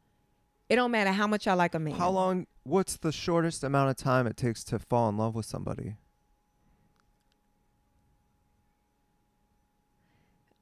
It 0.68 0.76
don't 0.76 0.90
matter 0.90 1.10
how 1.12 1.26
much 1.26 1.46
I 1.46 1.52
like 1.54 1.74
a 1.74 1.78
man. 1.78 1.94
How 1.94 2.10
long? 2.10 2.46
What's 2.62 2.96
the 2.96 3.12
shortest 3.12 3.62
amount 3.64 3.90
of 3.90 3.96
time 3.96 4.26
it 4.26 4.36
takes 4.36 4.64
to 4.64 4.78
fall 4.78 5.08
in 5.10 5.16
love 5.18 5.34
with 5.34 5.44
somebody? 5.44 5.96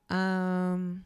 Um. 0.09 1.05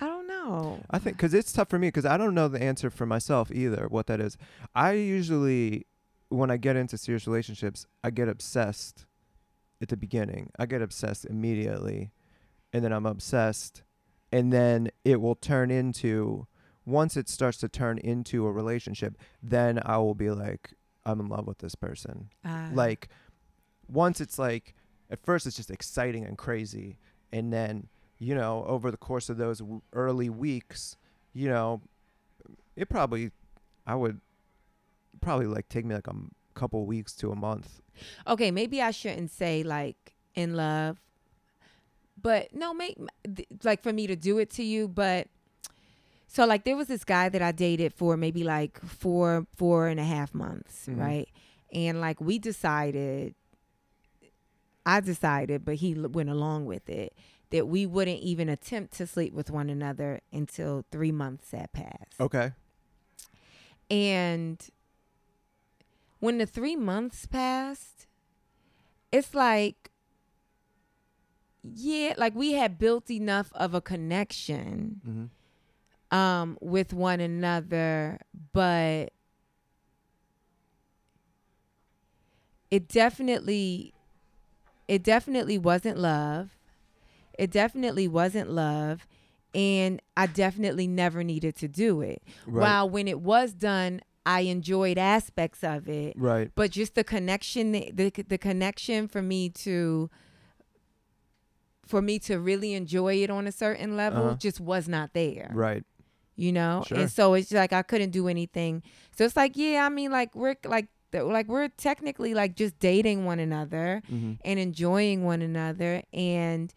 I 0.00 0.06
don't 0.06 0.26
know. 0.26 0.80
I 0.90 0.98
think 0.98 1.16
because 1.16 1.34
it's 1.34 1.52
tough 1.52 1.68
for 1.68 1.78
me 1.78 1.88
because 1.88 2.06
I 2.06 2.16
don't 2.16 2.34
know 2.34 2.48
the 2.48 2.62
answer 2.62 2.90
for 2.90 3.06
myself 3.06 3.50
either. 3.52 3.86
What 3.88 4.06
that 4.06 4.20
is, 4.20 4.36
I 4.74 4.92
usually 4.92 5.86
when 6.28 6.50
I 6.50 6.56
get 6.56 6.76
into 6.76 6.98
serious 6.98 7.26
relationships, 7.26 7.86
I 8.04 8.10
get 8.10 8.28
obsessed 8.28 9.06
at 9.80 9.88
the 9.88 9.96
beginning. 9.96 10.50
I 10.58 10.66
get 10.66 10.82
obsessed 10.82 11.24
immediately, 11.24 12.12
and 12.72 12.84
then 12.84 12.92
I'm 12.92 13.06
obsessed, 13.06 13.82
and 14.30 14.52
then 14.52 14.90
it 15.04 15.20
will 15.20 15.34
turn 15.34 15.70
into 15.70 16.46
once 16.84 17.16
it 17.16 17.28
starts 17.28 17.58
to 17.58 17.68
turn 17.68 17.98
into 17.98 18.46
a 18.46 18.52
relationship, 18.52 19.18
then 19.42 19.78
I 19.84 19.98
will 19.98 20.14
be 20.14 20.30
like, 20.30 20.72
I'm 21.04 21.20
in 21.20 21.28
love 21.28 21.46
with 21.46 21.58
this 21.58 21.74
person. 21.74 22.30
Uh, 22.44 22.68
like 22.72 23.08
once 23.88 24.20
it's 24.20 24.38
like 24.38 24.74
at 25.10 25.18
first 25.24 25.46
it's 25.46 25.56
just 25.56 25.70
exciting 25.70 26.24
and 26.24 26.36
crazy 26.36 26.98
and 27.32 27.52
then 27.52 27.88
you 28.18 28.34
know 28.34 28.64
over 28.66 28.90
the 28.90 28.96
course 28.96 29.28
of 29.28 29.36
those 29.36 29.58
w- 29.60 29.80
early 29.92 30.28
weeks 30.28 30.96
you 31.32 31.48
know 31.48 31.80
it 32.76 32.88
probably 32.88 33.30
i 33.86 33.94
would 33.94 34.20
probably 35.20 35.46
like 35.46 35.68
take 35.68 35.84
me 35.84 35.94
like 35.94 36.06
a 36.06 36.10
m- 36.10 36.32
couple 36.54 36.84
weeks 36.86 37.12
to 37.14 37.30
a 37.30 37.36
month 37.36 37.80
okay, 38.28 38.52
maybe 38.52 38.80
I 38.80 38.92
shouldn't 38.92 39.32
say 39.32 39.64
like 39.64 40.14
in 40.36 40.54
love, 40.54 41.00
but 42.22 42.54
no, 42.54 42.72
make 42.72 42.96
th- 43.24 43.48
like 43.64 43.82
for 43.82 43.92
me 43.92 44.06
to 44.06 44.14
do 44.14 44.38
it 44.38 44.50
to 44.50 44.62
you. 44.62 44.86
But 44.86 45.26
so 46.28 46.46
like 46.46 46.62
there 46.62 46.76
was 46.76 46.86
this 46.86 47.02
guy 47.02 47.28
that 47.28 47.42
I 47.42 47.50
dated 47.50 47.92
for 47.92 48.16
maybe 48.16 48.44
like 48.44 48.80
four 48.80 49.48
four 49.56 49.88
and 49.88 49.98
a 49.98 50.04
half 50.04 50.32
months, 50.32 50.86
Mhm. 50.88 51.00
right? 51.00 51.28
And 51.72 52.00
like 52.00 52.20
we 52.20 52.38
decided, 52.38 53.34
I 54.86 55.00
decided, 55.00 55.64
but 55.64 55.76
he 55.76 55.96
l- 55.96 56.08
went 56.08 56.28
along 56.30 56.66
with 56.66 56.88
it. 56.88 57.12
That 57.50 57.66
we 57.66 57.86
wouldn't 57.86 58.20
even 58.20 58.48
attempt 58.48 58.94
to 58.98 59.06
sleep 59.06 59.32
with 59.32 59.50
one 59.50 59.70
another 59.70 60.20
until 60.32 60.84
three 60.90 61.12
months 61.12 61.52
had 61.52 61.72
passed. 61.72 62.20
okay 62.20 62.52
And 63.90 64.62
when 66.20 66.38
the 66.38 66.46
three 66.46 66.76
months 66.76 67.26
passed, 67.26 68.06
it's 69.12 69.34
like, 69.34 69.90
yeah, 71.62 72.14
like 72.16 72.34
we 72.34 72.52
had 72.52 72.78
built 72.78 73.10
enough 73.10 73.52
of 73.54 73.74
a 73.74 73.80
connection 73.80 75.00
mm-hmm. 75.06 76.16
um, 76.16 76.58
with 76.60 76.92
one 76.92 77.20
another, 77.20 78.18
but 78.52 79.12
it 82.70 82.88
definitely, 82.88 83.94
it 84.86 85.02
definitely 85.02 85.58
wasn't 85.58 85.98
love. 85.98 86.57
It 87.38 87.50
definitely 87.50 88.08
wasn't 88.08 88.50
love. 88.50 89.06
And 89.54 90.02
I 90.16 90.26
definitely 90.26 90.86
never 90.86 91.24
needed 91.24 91.56
to 91.56 91.68
do 91.68 92.02
it. 92.02 92.22
right 92.46 92.60
While 92.60 92.90
when 92.90 93.08
it 93.08 93.20
was 93.20 93.54
done, 93.54 94.02
I 94.26 94.40
enjoyed 94.40 94.98
aspects 94.98 95.64
of 95.64 95.88
it, 95.88 96.12
right 96.18 96.50
but 96.54 96.70
just 96.72 96.94
the 96.94 97.02
connection, 97.04 97.72
the 97.72 98.10
the 98.28 98.36
connection 98.36 99.08
for 99.08 99.22
me 99.22 99.48
to 99.64 100.10
for 101.86 102.02
me 102.02 102.18
to 102.18 102.38
really 102.38 102.74
enjoy 102.74 103.14
it 103.22 103.30
on 103.30 103.46
a 103.46 103.52
certain 103.52 103.96
level 103.96 104.26
Uh-huh. 104.26 104.36
just 104.36 104.60
was 104.60 104.86
not 104.88 105.14
there. 105.14 105.50
right 105.54 105.82
You 106.36 106.52
know, 106.52 106.84
Sure. 106.86 106.98
and 106.98 107.10
so 107.10 107.32
it's 107.34 107.50
like 107.50 107.72
I 107.72 107.82
couldn't 107.82 108.10
do 108.10 108.28
anything. 108.28 108.82
So 109.16 109.24
it's 109.24 109.34
like, 109.36 109.56
yeah, 109.56 109.86
I 109.86 109.88
mean, 109.88 110.10
like 110.12 110.34
we're 110.36 110.56
like 110.64 110.88
like 111.12 111.48
we're 111.48 111.68
technically 111.68 112.34
like 112.34 112.54
just 112.54 112.78
dating 112.78 113.24
one 113.24 113.38
another 113.40 114.02
mm-hmm. 114.12 114.34
and 114.44 114.60
enjoying 114.60 115.24
one 115.24 115.40
another 115.40 116.02
and 116.12 116.72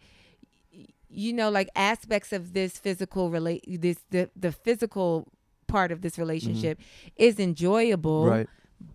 you 1.12 1.32
know 1.32 1.50
like 1.50 1.68
aspects 1.76 2.32
of 2.32 2.52
this 2.54 2.78
physical 2.78 3.30
relate 3.30 3.64
this 3.80 3.98
the 4.10 4.30
the 4.34 4.50
physical 4.52 5.28
part 5.66 5.92
of 5.92 6.00
this 6.02 6.18
relationship 6.18 6.78
is 7.16 7.38
enjoyable 7.38 8.22
Mm-hmm. 8.24 8.30
right 8.30 8.48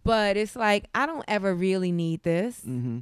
but 0.03 0.35
it's 0.35 0.55
like 0.55 0.85
i 0.93 1.05
don't 1.05 1.23
ever 1.27 1.53
really 1.55 1.91
need 1.91 2.23
this 2.23 2.61
mm-hmm. 2.67 2.99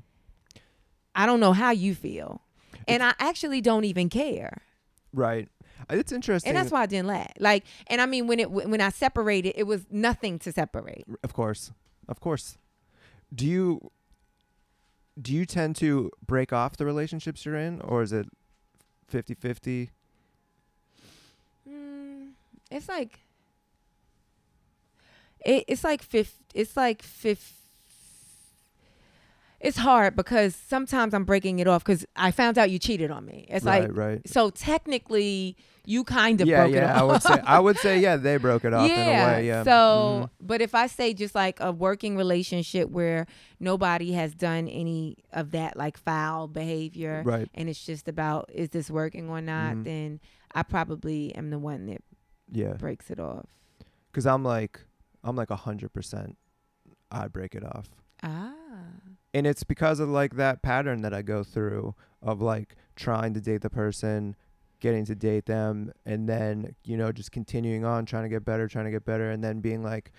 i 1.15 1.25
don't 1.25 1.39
know 1.39 1.53
how 1.53 1.71
you 1.71 1.95
feel 1.95 2.41
and 2.87 3.01
i 3.01 3.13
actually 3.19 3.61
don't 3.61 3.85
even 3.85 4.07
care 4.09 4.61
right 5.13 5.49
it's 5.89 6.11
interesting 6.11 6.49
and 6.49 6.57
that's 6.57 6.71
why 6.71 6.81
i 6.83 6.85
didn't 6.85 7.07
laugh 7.07 7.31
like 7.39 7.63
and 7.87 8.01
i 8.01 8.05
mean 8.05 8.27
when 8.27 8.39
it 8.39 8.51
when 8.51 8.81
i 8.81 8.89
separated 8.89 9.53
it 9.55 9.63
was 9.63 9.85
nothing 9.89 10.37
to 10.39 10.51
separate 10.51 11.05
Of 11.23 11.33
course. 11.33 11.71
Of 12.07 12.19
course. 12.19 12.57
Do 13.33 13.45
you 13.47 13.91
do 15.19 15.33
you 15.33 15.45
tend 15.45 15.75
to 15.77 16.11
break 16.25 16.53
off 16.53 16.77
the 16.77 16.85
relationships 16.85 17.45
you're 17.45 17.55
in 17.57 17.81
or 17.81 18.03
is 18.03 18.13
it 18.13 18.27
50-50? 19.11 19.89
Mm, 21.69 22.31
it's 22.71 22.87
like 22.87 23.19
it, 25.45 25.63
it's 25.67 25.83
like 25.83 26.01
fifth. 26.01 26.41
It's 26.53 26.75
like 26.75 27.01
fifth. 27.01 27.64
It's 29.61 29.77
hard 29.77 30.15
because 30.15 30.55
sometimes 30.55 31.13
I'm 31.13 31.23
breaking 31.23 31.59
it 31.59 31.67
off 31.67 31.83
because 31.83 32.05
I 32.15 32.31
found 32.31 32.57
out 32.57 32.69
you 32.69 32.77
cheated 32.77 33.09
on 33.09 33.25
me. 33.25 33.45
It's 33.49 33.65
right, 33.65 33.83
like 33.87 33.97
right. 33.97 34.21
so 34.27 34.49
technically 34.49 35.55
you 35.87 36.03
kind 36.03 36.41
of 36.41 36.47
Yeah, 36.47 36.63
broke 36.63 36.75
yeah, 36.75 36.91
it 36.91 36.95
I 36.97 36.99
off. 37.01 37.11
would 37.11 37.21
say 37.23 37.41
I 37.45 37.59
would 37.59 37.77
say 37.77 37.99
yeah, 37.99 38.15
they 38.17 38.37
broke 38.37 38.65
it 38.65 38.73
off 38.73 38.89
in 38.89 38.99
a 38.99 39.11
way, 39.11 39.47
yeah. 39.47 39.63
So, 39.63 39.71
Mhm. 39.71 40.29
but 40.41 40.61
if 40.61 40.75
I 40.75 40.87
say 40.87 41.13
just 41.13 41.35
like 41.35 41.59
a 41.59 41.71
working 41.71 42.17
relationship 42.17 42.89
where 42.89 43.27
nobody 43.59 44.11
has 44.13 44.33
done 44.35 44.67
any 44.67 45.17
of 45.31 45.51
that 45.51 45.77
like 45.77 45.97
foul 45.97 46.47
behavior, 46.47 47.21
right. 47.25 47.47
and 47.53 47.69
it's 47.69 47.83
just 47.85 48.07
about 48.07 48.49
is 48.53 48.69
this 48.69 48.89
working 48.91 49.29
or 49.29 49.41
not, 49.41 49.75
Mhm. 49.75 49.83
then 49.85 50.19
I 50.53 50.63
probably 50.63 51.33
am 51.35 51.49
the 51.49 51.59
one 51.59 51.85
that 51.87 52.01
Yeah. 52.51 52.73
breaks 52.73 53.09
it 53.09 53.19
off. 53.19 53.45
Cuz 54.11 54.25
I'm 54.25 54.43
like 54.43 54.81
I'm 55.23 55.35
like 55.35 55.49
a 55.49 55.55
100% 55.55 56.35
I 57.11 57.27
break 57.27 57.55
it 57.55 57.63
off. 57.63 57.89
Ah. 58.21 58.53
And 59.35 59.45
it's 59.45 59.63
because 59.65 59.99
of 59.99 60.07
like 60.09 60.37
that 60.37 60.61
pattern 60.63 61.01
that 61.01 61.13
I 61.13 61.21
go 61.21 61.43
through 61.43 61.93
of 62.23 62.41
like 62.41 62.75
trying 62.95 63.33
to 63.33 63.41
date 63.41 63.61
the 63.61 63.69
person, 63.69 64.35
getting 64.79 65.03
to 65.05 65.13
date 65.13 65.45
them, 65.45 65.91
and 66.05 66.27
then 66.27 66.73
you 66.85 66.95
know 66.97 67.11
just 67.11 67.31
continuing 67.31 67.83
on, 67.85 68.05
trying 68.05 68.23
to 68.23 68.29
get 68.29 68.45
better, 68.45 68.67
trying 68.67 68.85
to 68.85 68.91
get 68.91 69.03
better, 69.05 69.29
and 69.29 69.43
then 69.43 69.59
being 69.59 69.83
like, 69.83 70.13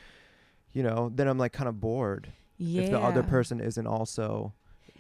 you 0.73 0.83
know, 0.83 1.11
then 1.14 1.27
I'm 1.29 1.39
like 1.39 1.55
kind 1.55 1.69
of 1.69 1.81
bored 1.81 2.31
Yeah. 2.59 2.83
if 2.83 2.91
the 2.91 3.01
other 3.01 3.23
person 3.23 3.59
isn't 3.59 3.87
also 3.87 4.53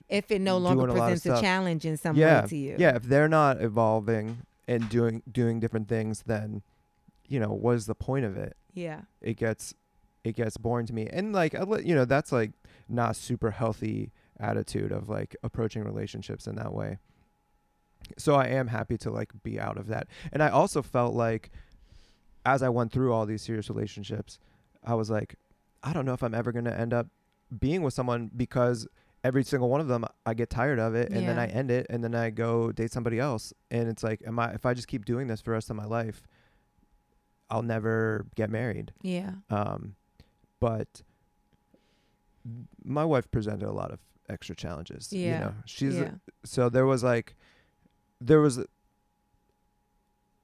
if 0.08 0.30
it 0.30 0.40
no 0.40 0.56
longer 0.56 0.86
doing 0.86 0.98
a 0.98 1.00
presents 1.02 1.38
a, 1.38 1.42
challenge 1.42 1.84
in 1.84 1.96
some 1.96 2.14
yeah 2.16 2.42
way 2.42 2.48
to 2.48 2.56
you. 2.56 2.76
yeah 2.78 2.94
if 2.94 3.02
they're 3.02 3.28
not 3.28 3.60
evolving 3.60 4.38
and 4.68 4.88
doing 4.88 5.22
doing 5.30 5.60
different 5.60 5.88
things, 5.88 6.22
then 6.26 6.62
you 7.28 7.38
know 7.38 7.52
what 7.52 7.72
is 7.76 7.84
the 7.86 7.94
point 7.94 8.24
of 8.24 8.36
it? 8.38 8.56
Yeah. 8.72 9.02
It 9.20 9.36
gets 9.36 9.74
it 10.24 10.36
gets 10.36 10.56
boring 10.56 10.86
to 10.86 10.94
me, 10.94 11.06
and 11.06 11.32
like 11.34 11.52
you 11.84 11.94
know 11.94 12.06
that's 12.06 12.32
like 12.32 12.52
not 12.88 13.16
super 13.16 13.50
healthy 13.50 14.12
attitude 14.38 14.92
of 14.92 15.08
like 15.08 15.36
approaching 15.42 15.84
relationships 15.84 16.46
in 16.46 16.56
that 16.56 16.72
way. 16.72 16.98
So 18.18 18.34
I 18.34 18.46
am 18.46 18.68
happy 18.68 18.96
to 18.98 19.10
like 19.10 19.30
be 19.42 19.58
out 19.58 19.76
of 19.76 19.88
that. 19.88 20.06
And 20.32 20.42
I 20.42 20.48
also 20.48 20.82
felt 20.82 21.14
like 21.14 21.50
as 22.44 22.62
I 22.62 22.68
went 22.68 22.92
through 22.92 23.12
all 23.12 23.26
these 23.26 23.42
serious 23.42 23.68
relationships, 23.68 24.38
I 24.84 24.94
was 24.94 25.10
like 25.10 25.36
I 25.82 25.92
don't 25.92 26.04
know 26.04 26.14
if 26.14 26.22
I'm 26.22 26.34
ever 26.34 26.52
going 26.52 26.64
to 26.64 26.78
end 26.78 26.92
up 26.92 27.06
being 27.56 27.82
with 27.82 27.94
someone 27.94 28.30
because 28.34 28.88
every 29.22 29.44
single 29.44 29.68
one 29.68 29.80
of 29.80 29.88
them 29.88 30.04
I 30.24 30.34
get 30.34 30.50
tired 30.50 30.78
of 30.78 30.94
it 30.94 31.10
and 31.10 31.26
then 31.28 31.38
I 31.38 31.46
end 31.46 31.70
it 31.70 31.86
and 31.90 32.02
then 32.02 32.14
I 32.14 32.30
go 32.30 32.72
date 32.72 32.92
somebody 32.92 33.18
else 33.18 33.52
and 33.70 33.88
it's 33.88 34.02
like 34.02 34.22
am 34.26 34.38
I 34.38 34.52
if 34.52 34.66
I 34.66 34.74
just 34.74 34.88
keep 34.88 35.04
doing 35.04 35.26
this 35.26 35.40
for 35.40 35.50
the 35.50 35.54
rest 35.54 35.70
of 35.70 35.76
my 35.76 35.84
life 35.84 36.22
I'll 37.48 37.62
never 37.62 38.26
get 38.34 38.50
married. 38.50 38.92
Yeah. 39.02 39.32
Um, 39.50 39.94
but 40.60 41.02
my 42.84 43.04
wife 43.04 43.30
presented 43.30 43.66
a 43.68 43.72
lot 43.72 43.90
of 43.92 43.98
extra 44.28 44.54
challenges. 44.56 45.12
Yeah. 45.12 45.20
You 45.34 45.40
know, 45.44 45.54
she's 45.64 45.96
yeah. 45.96 46.10
so 46.44 46.68
there 46.68 46.86
was 46.86 47.02
like, 47.02 47.34
there 48.20 48.40
was. 48.40 48.60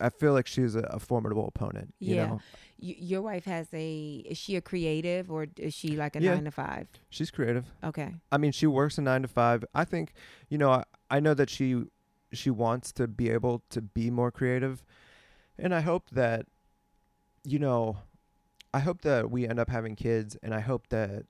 I 0.00 0.10
feel 0.10 0.32
like 0.32 0.48
she's 0.48 0.74
a, 0.74 0.80
a 0.80 0.98
formidable 0.98 1.46
opponent. 1.46 1.94
You 2.00 2.16
Yeah. 2.16 2.26
know, 2.26 2.40
Y- 2.82 2.96
your 2.98 3.22
wife 3.22 3.44
has 3.44 3.68
a 3.72 4.24
is 4.28 4.36
she 4.36 4.56
a 4.56 4.60
creative 4.60 5.30
or 5.30 5.46
is 5.56 5.72
she 5.74 5.96
like 5.96 6.16
a 6.16 6.20
Yeah. 6.20 6.34
9 6.34 6.44
to 6.46 6.50
5? 6.50 6.88
she's 7.08 7.30
creative. 7.30 7.66
Okay. 7.84 8.14
I 8.32 8.38
mean, 8.38 8.50
she 8.50 8.66
works 8.66 8.98
a 8.98 9.02
nine 9.02 9.22
to 9.22 9.28
five. 9.28 9.64
I 9.74 9.84
think, 9.84 10.12
you 10.48 10.58
know, 10.58 10.70
I, 10.72 10.84
I 11.10 11.20
know 11.20 11.34
that 11.34 11.50
she 11.50 11.84
she 12.32 12.50
wants 12.50 12.92
to 12.92 13.06
be 13.06 13.28
able 13.30 13.62
to 13.70 13.80
be 13.82 14.10
more 14.10 14.30
creative. 14.32 14.82
And 15.58 15.72
I 15.74 15.80
hope 15.82 16.10
that 16.10 16.46
you 17.44 17.58
know, 17.60 17.98
I 18.74 18.80
hope 18.80 19.02
that 19.02 19.30
we 19.30 19.46
end 19.46 19.60
up 19.60 19.68
having 19.68 19.94
kids 19.94 20.36
and 20.42 20.52
I 20.54 20.60
hope 20.60 20.88
that 20.88 21.26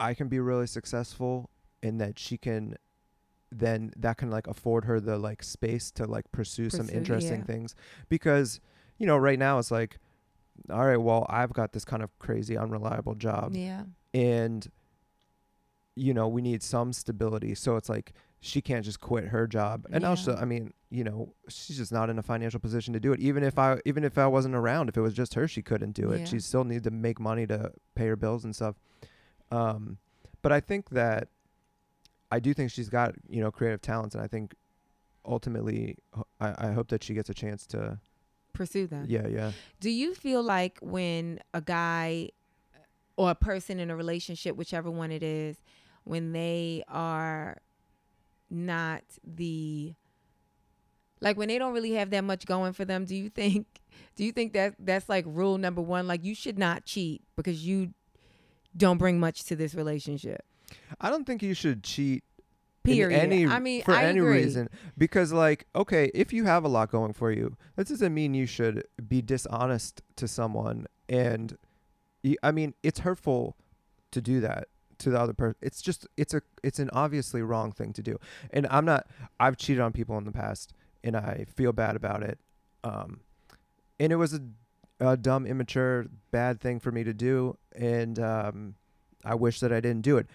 I 0.00 0.14
can 0.14 0.28
be 0.28 0.40
really 0.40 0.66
successful 0.66 1.50
and 1.82 2.00
that 2.00 2.18
she 2.18 2.36
can 2.36 2.76
then 3.52 3.92
that 3.96 4.16
can 4.16 4.30
like 4.30 4.46
afford 4.46 4.84
her 4.84 5.00
the 5.00 5.18
like 5.18 5.42
space 5.42 5.90
to 5.92 6.04
like 6.06 6.30
pursue, 6.32 6.70
some 6.70 6.88
interesting 6.88 7.40
yeah. 7.40 7.44
things 7.44 7.74
because 8.08 8.60
you 8.98 9.06
know 9.06 9.16
right 9.16 9.38
now 9.38 9.58
it's 9.58 9.70
like 9.70 9.98
all 10.70 10.84
right 10.86 10.98
well 10.98 11.26
I've 11.28 11.52
got 11.52 11.72
this 11.72 11.84
kind 11.84 12.02
of 12.02 12.16
crazy 12.18 12.56
unreliable 12.56 13.14
job 13.14 13.54
yeah. 13.54 13.84
and 14.14 14.70
you 15.96 16.14
know 16.14 16.28
we 16.28 16.42
need 16.42 16.62
some 16.62 16.92
stability 16.92 17.54
so 17.54 17.76
it's 17.76 17.88
like 17.88 18.12
she 18.40 18.60
can't 18.62 18.84
just 18.84 19.00
quit 19.00 19.24
her 19.24 19.46
job 19.46 19.86
and 19.90 20.02
Yeah. 20.02 20.08
also 20.08 20.36
i 20.36 20.44
mean 20.44 20.72
you 20.88 21.02
know 21.04 21.34
she's 21.48 21.76
just 21.76 21.92
not 21.92 22.08
in 22.08 22.18
a 22.18 22.22
financial 22.22 22.60
position 22.60 22.94
to 22.94 23.00
do 23.00 23.12
it 23.12 23.20
even 23.20 23.42
if 23.42 23.58
i 23.58 23.78
even 23.84 24.04
if 24.04 24.16
i 24.16 24.26
wasn't 24.26 24.54
around 24.54 24.88
if 24.88 24.96
it 24.96 25.00
was 25.00 25.12
just 25.12 25.34
her 25.34 25.48
she 25.48 25.62
couldn't 25.62 25.92
do 25.92 26.10
it 26.12 26.20
Yeah. 26.20 26.24
she 26.26 26.38
still 26.40 26.64
needs 26.64 26.84
to 26.84 26.90
make 26.90 27.18
money 27.18 27.46
to 27.48 27.72
pay 27.94 28.06
her 28.06 28.16
bills 28.16 28.44
and 28.44 28.54
stuff 28.54 28.76
um 29.50 29.98
but 30.42 30.52
i 30.52 30.60
think 30.60 30.90
that 30.90 31.28
i 32.30 32.38
do 32.40 32.54
think 32.54 32.70
she's 32.70 32.88
got 32.88 33.14
you 33.28 33.40
know 33.42 33.50
creative 33.50 33.80
talents 33.82 34.14
and 34.14 34.22
i 34.22 34.26
think 34.26 34.54
ultimately 35.26 35.96
I 36.40 36.70
hope 36.72 36.88
that 36.88 37.02
she 37.04 37.12
gets 37.12 37.28
a 37.28 37.34
chance 37.34 37.66
to 37.66 37.98
Pursue 38.54 38.86
them. 38.86 39.04
yeah 39.06 39.26
yeah 39.28 39.52
Do 39.78 39.90
you 39.90 40.14
feel 40.14 40.42
like 40.42 40.78
when 40.80 41.40
a 41.52 41.60
guy 41.60 42.30
or 43.16 43.30
a 43.30 43.34
person 43.34 43.78
in 43.78 43.90
a 43.90 43.96
relationship, 43.96 44.56
whichever 44.56 44.90
one 44.90 45.12
it 45.12 45.22
is, 45.22 45.58
when 46.04 46.32
they 46.32 46.82
are 46.88 47.58
not 48.48 49.02
the 49.22 49.94
like 51.20 51.36
when 51.36 51.48
they 51.48 51.58
don't 51.58 51.74
really 51.74 51.92
have 51.92 52.10
that 52.10 52.24
much 52.24 52.46
going 52.46 52.72
for 52.72 52.86
them, 52.86 53.04
do 53.04 53.14
you 53.14 53.28
think 53.28 53.66
do 54.16 54.24
you 54.24 54.32
think 54.32 54.54
that 54.54 54.74
that's 54.78 55.08
like 55.08 55.24
rule 55.28 55.58
number 55.58 55.82
1 55.82 56.06
like 56.06 56.24
you 56.24 56.34
should 56.34 56.58
not 56.58 56.86
cheat 56.86 57.22
because 57.36 57.64
you 57.64 57.92
don't 58.76 58.98
bring 58.98 59.18
much 59.18 59.44
to 59.44 59.56
this 59.56 59.74
relationship? 59.74 60.44
i 61.00 61.10
don't 61.10 61.24
think 61.26 61.42
you 61.42 61.54
should 61.54 61.82
cheat 61.82 62.22
Period. 62.82 63.20
Any, 63.20 63.46
I 63.46 63.58
mean, 63.58 63.82
for 63.82 63.92
I 63.92 64.04
any 64.04 64.20
agree. 64.20 64.42
reason, 64.42 64.70
because 64.96 65.32
like, 65.32 65.66
okay, 65.76 66.10
if 66.14 66.32
you 66.32 66.44
have 66.46 66.64
a 66.64 66.68
lot 66.68 66.90
going 66.90 67.12
for 67.12 67.30
you, 67.30 67.56
that 67.76 67.88
doesn't 67.88 68.14
mean 68.14 68.32
you 68.32 68.46
should 68.46 68.84
be 69.06 69.20
dishonest 69.20 70.00
to 70.16 70.26
someone. 70.26 70.86
And 71.06 71.58
I 72.42 72.52
mean, 72.52 72.72
it's 72.82 73.00
hurtful 73.00 73.56
to 74.12 74.22
do 74.22 74.40
that 74.40 74.68
to 74.98 75.10
the 75.10 75.20
other 75.20 75.34
person. 75.34 75.56
It's 75.60 75.82
just, 75.82 76.06
it's 76.16 76.32
a, 76.32 76.40
it's 76.64 76.78
an 76.78 76.88
obviously 76.94 77.42
wrong 77.42 77.70
thing 77.70 77.92
to 77.92 78.02
do. 78.02 78.18
And 78.50 78.66
I'm 78.70 78.86
not. 78.86 79.06
I've 79.38 79.58
cheated 79.58 79.82
on 79.82 79.92
people 79.92 80.16
in 80.16 80.24
the 80.24 80.32
past, 80.32 80.72
and 81.04 81.16
I 81.16 81.44
feel 81.54 81.72
bad 81.72 81.96
about 81.96 82.22
it. 82.22 82.38
Um, 82.82 83.20
and 83.98 84.10
it 84.10 84.16
was 84.16 84.32
a, 84.32 84.40
a 85.00 85.16
dumb, 85.16 85.46
immature, 85.46 86.06
bad 86.30 86.60
thing 86.60 86.78
for 86.78 86.92
me 86.92 87.02
to 87.04 87.12
do, 87.14 87.56
and 87.74 88.18
um, 88.18 88.74
I 89.24 89.34
wish 89.34 89.60
that 89.60 89.72
I 89.72 89.80
didn't 89.80 90.02
do 90.02 90.16
it. 90.18 90.26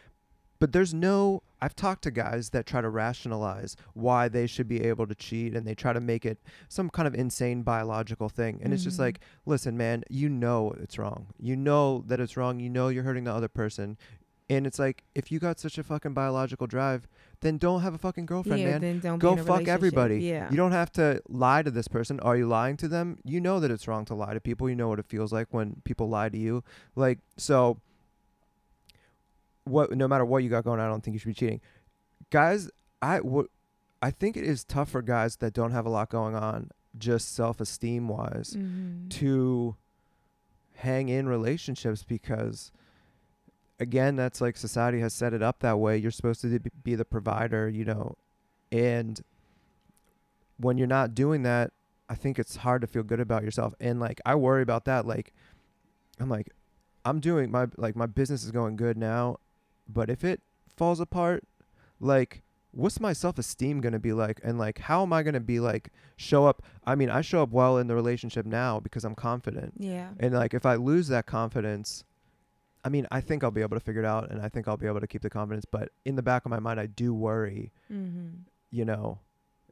But 0.59 0.72
there's 0.72 0.93
no 0.93 1.43
I've 1.61 1.76
talked 1.76 2.03
to 2.03 2.11
guys 2.11 2.49
that 2.51 2.66
try 2.66 2.82
to 2.82 2.89
rationalize 2.89 3.76
why 3.93 4.28
they 4.28 4.45
should 4.45 4.68
be 4.68 4.84
able 4.84 5.07
to 5.07 5.16
cheat 5.16 5.55
and 5.55 5.66
they 5.66 5.74
try 5.74 5.93
to 5.93 5.99
make 6.01 6.26
it 6.26 6.38
some 6.70 6.89
kind 6.89 7.07
of 7.07 7.16
insane 7.16 7.63
biological 7.63 8.30
thing 8.30 8.59
and 8.61 8.72
it's 8.74 8.84
just 8.84 8.97
Mhm. 8.97 9.01
like 9.01 9.20
listen 9.45 9.76
man 9.76 10.03
you 10.09 10.30
know 10.30 10.72
it's 10.80 10.97
wrong. 10.99 11.28
You 11.39 11.55
know 11.55 12.03
that 12.07 12.20
it's 12.20 12.38
wrong. 12.38 12.59
You 12.59 12.70
know 12.70 12.89
you're 12.89 13.03
hurting 13.03 13.24
the 13.24 13.34
other 13.34 13.47
person 13.47 13.97
and 14.50 14.68
it's 14.68 14.78
like 14.80 15.04
if 15.16 15.32
you 15.32 15.39
got 15.39 15.60
such 15.60 15.78
a 15.78 15.84
fucking 15.84 16.14
biological 16.14 16.68
drive 16.68 17.08
then 17.41 17.58
don't 17.58 17.82
have 17.82 17.93
a 17.93 17.98
fucking 17.98 18.26
girlfriend 18.26 18.62
yeah, 18.62 18.72
man. 18.72 18.82
then 18.82 19.00
don't 19.00 19.20
go 19.20 19.36
fuck 19.36 19.68
everybody. 19.68 20.20
Yeah. 20.22 20.50
you 20.50 20.56
don't 20.58 20.72
have 20.72 20.91
to 20.93 21.22
lie 21.28 21.62
to 21.62 21.70
this 21.70 21.88
person. 21.88 22.20
Are 22.22 22.38
you 22.38 22.48
lying 22.48 22.78
to 22.78 22.88
them? 22.88 23.18
You 23.24 23.41
know 23.41 23.60
that 23.60 23.70
it's 23.72 23.88
wrong 23.88 24.06
to 24.06 24.16
lie 24.16 24.34
to 24.34 24.39
people. 24.39 24.70
You 24.70 24.76
know 24.76 24.88
what 24.88 25.00
it 25.00 25.06
feels 25.06 25.34
like 25.34 25.48
when 25.52 25.82
people 25.84 26.08
lie 26.10 26.30
to 26.30 26.38
you. 26.38 26.64
Like 26.96 27.20
so 27.38 27.78
what 29.66 29.91
no 29.96 30.08
matter 30.08 30.26
what 30.26 30.43
you 30.43 30.50
got 30.50 30.64
going 30.64 30.80
on, 30.80 30.86
I 30.86 30.89
don't 30.89 31.04
think 31.04 31.14
you 31.14 31.20
should 31.20 31.28
be 31.28 31.34
cheating. 31.34 31.62
Guys, 32.30 32.70
I 33.02 33.20
would 33.20 33.48
I 34.02 34.12
think 34.12 34.38
it 34.38 34.43
is 34.43 34.64
tough 34.64 34.89
for 34.89 35.02
guys 35.02 35.38
that 35.38 35.54
don't 35.54 35.72
have 35.72 35.86
a 35.86 35.89
lot 35.89 36.10
going 36.10 36.36
on, 36.36 36.70
just 36.98 37.34
self 37.34 37.60
esteem 37.60 38.08
wise, 38.08 38.56
Mhm. 38.58 39.10
to 39.12 39.76
hang 40.76 41.10
in 41.10 41.28
relationships 41.28 42.04
because 42.04 42.72
again, 43.80 44.15
that's 44.15 44.41
like 44.41 44.57
society 44.57 44.99
has 44.99 45.13
set 45.13 45.34
it 45.34 45.41
up 45.41 45.59
that 45.59 45.80
way. 45.80 45.97
You're 45.97 46.11
supposed 46.11 46.41
to 46.41 46.59
be- 46.84 46.95
the 46.95 47.05
provider, 47.05 47.67
you 47.69 47.86
know, 47.86 48.15
and 48.71 49.21
when 50.57 50.78
you're 50.78 50.88
not 50.88 51.13
doing 51.13 51.43
that, 51.43 51.71
I 52.09 52.15
think 52.15 52.38
it's 52.39 52.57
hard 52.57 52.82
to 52.82 52.88
feel 52.88 53.03
good 53.03 53.19
about 53.19 53.43
yourself. 53.43 53.73
And 53.80 53.99
like 53.99 54.21
I 54.26 54.36
worry 54.36 54.61
about 54.61 54.86
that. 54.86 55.05
Like 55.05 55.34
I'm 56.19 56.30
like, 56.30 56.51
I'm 57.03 57.19
doing 57.19 57.51
my 57.51 57.67
like 57.78 57.95
my 57.95 58.05
business 58.05 58.43
is 58.43 58.51
going 58.51 58.76
good 58.76 58.97
now, 58.97 59.38
but 59.88 60.09
if 60.09 60.23
it 60.23 60.41
falls 60.76 60.99
apart, 60.99 61.43
like 61.99 62.41
what's 62.71 62.99
my 62.99 63.13
self 63.13 63.38
esteem 63.39 63.82
gonna 63.82 63.99
be 63.99 64.13
like? 64.13 64.39
And 64.43 64.57
like 64.57 64.80
how 64.80 65.01
am 65.01 65.13
I 65.13 65.23
gonna 65.23 65.39
be 65.39 65.59
like 65.59 65.89
show 66.15 66.45
up? 66.45 66.61
I 66.86 66.95
mean, 66.95 67.09
I 67.09 67.21
show 67.21 67.41
up 67.41 67.49
well 67.49 67.78
in 67.78 67.88
the 67.88 67.95
relationship 67.95 68.45
now 68.45 68.80
because 68.80 69.03
I'm 69.03 69.15
confident. 69.15 69.73
Yeah. 69.80 70.09
And 70.19 70.34
like 70.34 70.53
if 70.53 70.65
I 70.65 70.76
lose 70.76 71.07
that 71.09 71.26
confidence, 71.26 72.03
I 72.86 72.89
mean, 72.89 73.07
I 73.11 73.19
think 73.19 73.43
I'll 73.43 73.51
be 73.51 73.61
able 73.61 73.75
to 73.75 73.83
figure 73.83 74.01
it 74.03 74.05
out 74.05 74.29
and 74.31 74.41
I 74.41 74.47
think 74.49 74.67
I'll 74.67 74.77
be 74.77 74.86
able 74.88 74.99
to 75.01 75.07
keep 75.07 75.21
the 75.23 75.29
confidence, 75.29 75.65
but 75.65 75.89
in 76.05 76.15
the 76.15 76.21
back 76.23 76.45
of 76.45 76.51
my 76.51 76.59
mind 76.59 76.79
I 76.79 76.86
do 76.86 77.13
worry, 77.13 77.71
Mhm. 77.91 78.41
you 78.71 78.86
know, 78.86 79.19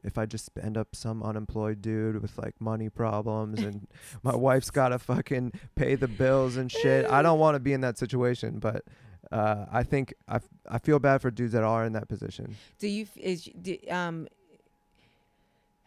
if 0.02 0.18
I 0.18 0.26
just 0.26 0.50
end 0.60 0.76
up 0.76 0.94
some 0.94 1.22
unemployed 1.22 1.80
dude 1.80 2.20
with 2.20 2.36
like 2.36 2.60
money 2.60 2.90
problems 2.90 3.62
and 3.62 3.86
my 4.22 4.34
wife's 4.36 4.70
got 4.80 4.88
to 4.88 4.98
fucking 4.98 5.52
pay 5.76 5.94
the 5.94 6.08
bills 6.08 6.56
and 6.56 6.70
shit. 6.70 7.06
I 7.06 7.22
don't 7.22 7.38
want 7.38 7.54
to 7.54 7.60
be 7.60 7.72
in 7.72 7.80
that 7.82 7.96
situation, 7.98 8.58
but 8.58 8.84
uh, 9.32 9.64
I 9.72 9.82
think 9.84 10.12
I, 10.28 10.36
f- 10.36 10.48
I 10.68 10.78
feel 10.78 10.98
bad 10.98 11.22
for 11.22 11.30
dudes 11.30 11.52
that 11.54 11.62
are 11.64 11.86
in 11.86 11.94
that 11.94 12.08
position. 12.08 12.56
Do 12.78 12.88
you 12.88 13.04
f- 13.04 13.16
is 13.16 13.44
do, 13.44 13.78
um 13.90 14.28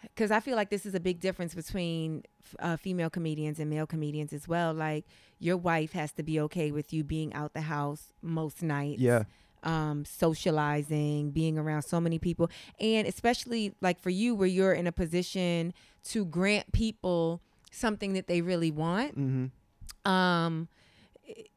because 0.01 0.31
I 0.31 0.39
feel 0.39 0.55
like 0.55 0.69
this 0.69 0.85
is 0.85 0.95
a 0.95 0.99
big 0.99 1.19
difference 1.19 1.55
between 1.55 2.23
uh, 2.59 2.77
female 2.77 3.09
comedians 3.09 3.59
and 3.59 3.69
male 3.69 3.87
comedians 3.87 4.33
as 4.33 4.47
well. 4.47 4.73
Like 4.73 5.05
your 5.39 5.57
wife 5.57 5.93
has 5.93 6.11
to 6.13 6.23
be 6.23 6.39
okay 6.41 6.71
with 6.71 6.93
you 6.93 7.03
being 7.03 7.33
out 7.33 7.53
the 7.53 7.61
house 7.61 8.11
most 8.21 8.61
nights. 8.61 9.01
Yeah. 9.01 9.23
Um, 9.63 10.05
socializing, 10.05 11.31
being 11.31 11.57
around 11.57 11.81
so 11.81 11.99
many 11.99 12.19
people, 12.19 12.49
and 12.79 13.07
especially 13.07 13.73
like 13.81 13.99
for 13.99 14.11
you, 14.11 14.35
where 14.35 14.47
you're 14.47 14.71
in 14.71 14.85
a 14.87 14.91
position 14.91 15.73
to 16.05 16.25
grant 16.25 16.71
people 16.71 17.41
something 17.71 18.13
that 18.13 18.27
they 18.27 18.41
really 18.41 18.71
want. 18.71 19.17
Mm-hmm. 19.17 20.09
Um, 20.09 20.67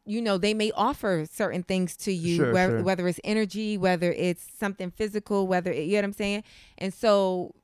you 0.05 0.21
know, 0.21 0.39
they 0.39 0.55
may 0.55 0.73
offer 0.73 1.25
certain 1.31 1.63
things 1.63 1.97
to 1.99 2.13
you, 2.13 2.37
Sure, 2.37 2.53
whether, 2.53 2.77
sure. 2.79 2.83
whether 2.83 3.07
it's 3.07 3.21
energy, 3.23 3.79
whether 3.79 4.13
it's 4.13 4.45
something 4.59 4.91
physical, 4.91 5.47
whether 5.47 5.71
it, 5.71 5.85
you 5.85 5.93
know 5.93 5.99
what 5.99 6.05
I'm 6.07 6.13
saying. 6.15 6.43
And 6.79 6.93
so, 6.93 7.55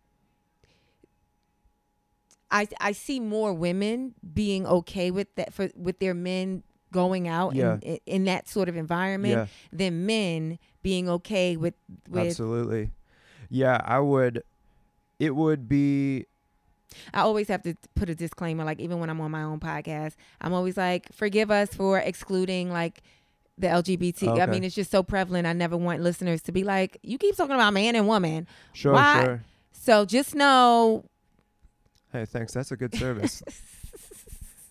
I 2.50 2.68
I 2.80 2.92
see 2.92 3.20
more 3.20 3.52
women 3.52 4.14
being 4.34 4.66
okay 4.66 5.10
with 5.10 5.34
that 5.36 5.52
for 5.52 5.68
with 5.76 5.98
their 5.98 6.14
men 6.14 6.62
going 6.92 7.28
out 7.28 7.54
Yeah. 7.54 7.78
in, 7.82 7.98
in 8.06 8.24
that 8.24 8.48
sort 8.48 8.68
of 8.68 8.76
environment 8.76 9.34
Yeah, 9.34 9.46
than 9.72 10.06
men 10.06 10.58
being 10.82 11.08
okay 11.08 11.56
with 11.56 11.74
with. 12.08 12.26
absolutely. 12.28 12.90
Yeah, 13.50 13.80
I 13.84 13.98
would. 14.00 14.42
It 15.18 15.34
would 15.34 15.68
be. 15.68 16.26
I 17.12 17.20
always 17.20 17.48
have 17.48 17.62
to 17.64 17.74
put 17.94 18.08
a 18.08 18.14
disclaimer, 18.14 18.64
like 18.64 18.80
even 18.80 19.00
when 19.00 19.10
I'm 19.10 19.20
on 19.20 19.30
my 19.30 19.42
own 19.42 19.60
podcast, 19.60 20.14
I'm 20.40 20.52
always 20.54 20.76
like, 20.76 21.12
forgive 21.12 21.50
us 21.50 21.74
for 21.74 21.98
excluding 21.98 22.70
like 22.70 23.02
the 23.58 23.66
LGBT. 23.66 24.40
I 24.40 24.46
mean, 24.46 24.64
it's 24.64 24.74
just 24.74 24.90
so 24.90 25.02
prevalent. 25.02 25.46
I 25.46 25.52
never 25.52 25.76
want 25.76 26.00
listeners 26.02 26.42
to 26.42 26.52
be 26.52 26.62
like, 26.64 26.98
you 27.02 27.18
keep 27.18 27.36
talking 27.36 27.54
about 27.54 27.72
man 27.74 27.96
and 27.96 28.06
woman. 28.06 28.46
Sure, 28.72 28.92
Why- 28.94 29.24
sure. 29.24 29.44
So 29.72 30.04
just 30.04 30.34
know, 30.34 31.04
Hey, 32.12 32.24
thanks. 32.24 32.52
That's 32.52 32.72
a 32.72 32.76
good 32.76 32.94
service. 32.94 33.42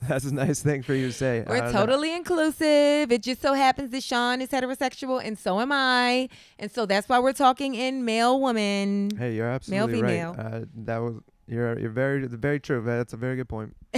That's 0.07 0.25
a 0.25 0.33
nice 0.33 0.61
thing 0.61 0.83
for 0.83 0.93
you 0.93 1.07
to 1.07 1.13
say. 1.13 1.43
We're 1.47 1.57
don't 1.57 1.73
know. 1.73 1.79
totally 1.79 2.13
inclusive. 2.13 3.11
It 3.11 3.23
just 3.23 3.41
so 3.41 3.53
happens 3.53 3.89
that 3.91 4.03
Sean 4.03 4.39
is 4.39 4.49
heterosexual 4.49 5.25
and 5.25 5.37
so 5.37 5.59
am 5.59 5.71
I. 5.71 6.29
And 6.59 6.71
so 6.71 6.85
that's 6.85 7.09
why 7.09 7.17
we're 7.17 7.33
talking 7.33 7.73
in 7.73 8.05
male 8.05 8.39
woman. 8.39 9.09
Hey, 9.17 9.33
you're 9.33 9.49
absolutely 9.49 10.01
female. 10.01 10.35
right. 10.35 10.45
Uh, 10.45 10.65
that 10.75 10.97
was 10.97 11.15
you're 11.47 11.79
you're 11.79 11.89
very 11.89 12.27
very 12.27 12.59
true. 12.59 12.81
That's 12.81 13.13
a 13.13 13.17
very 13.17 13.35
good 13.35 13.49
point. 13.49 13.75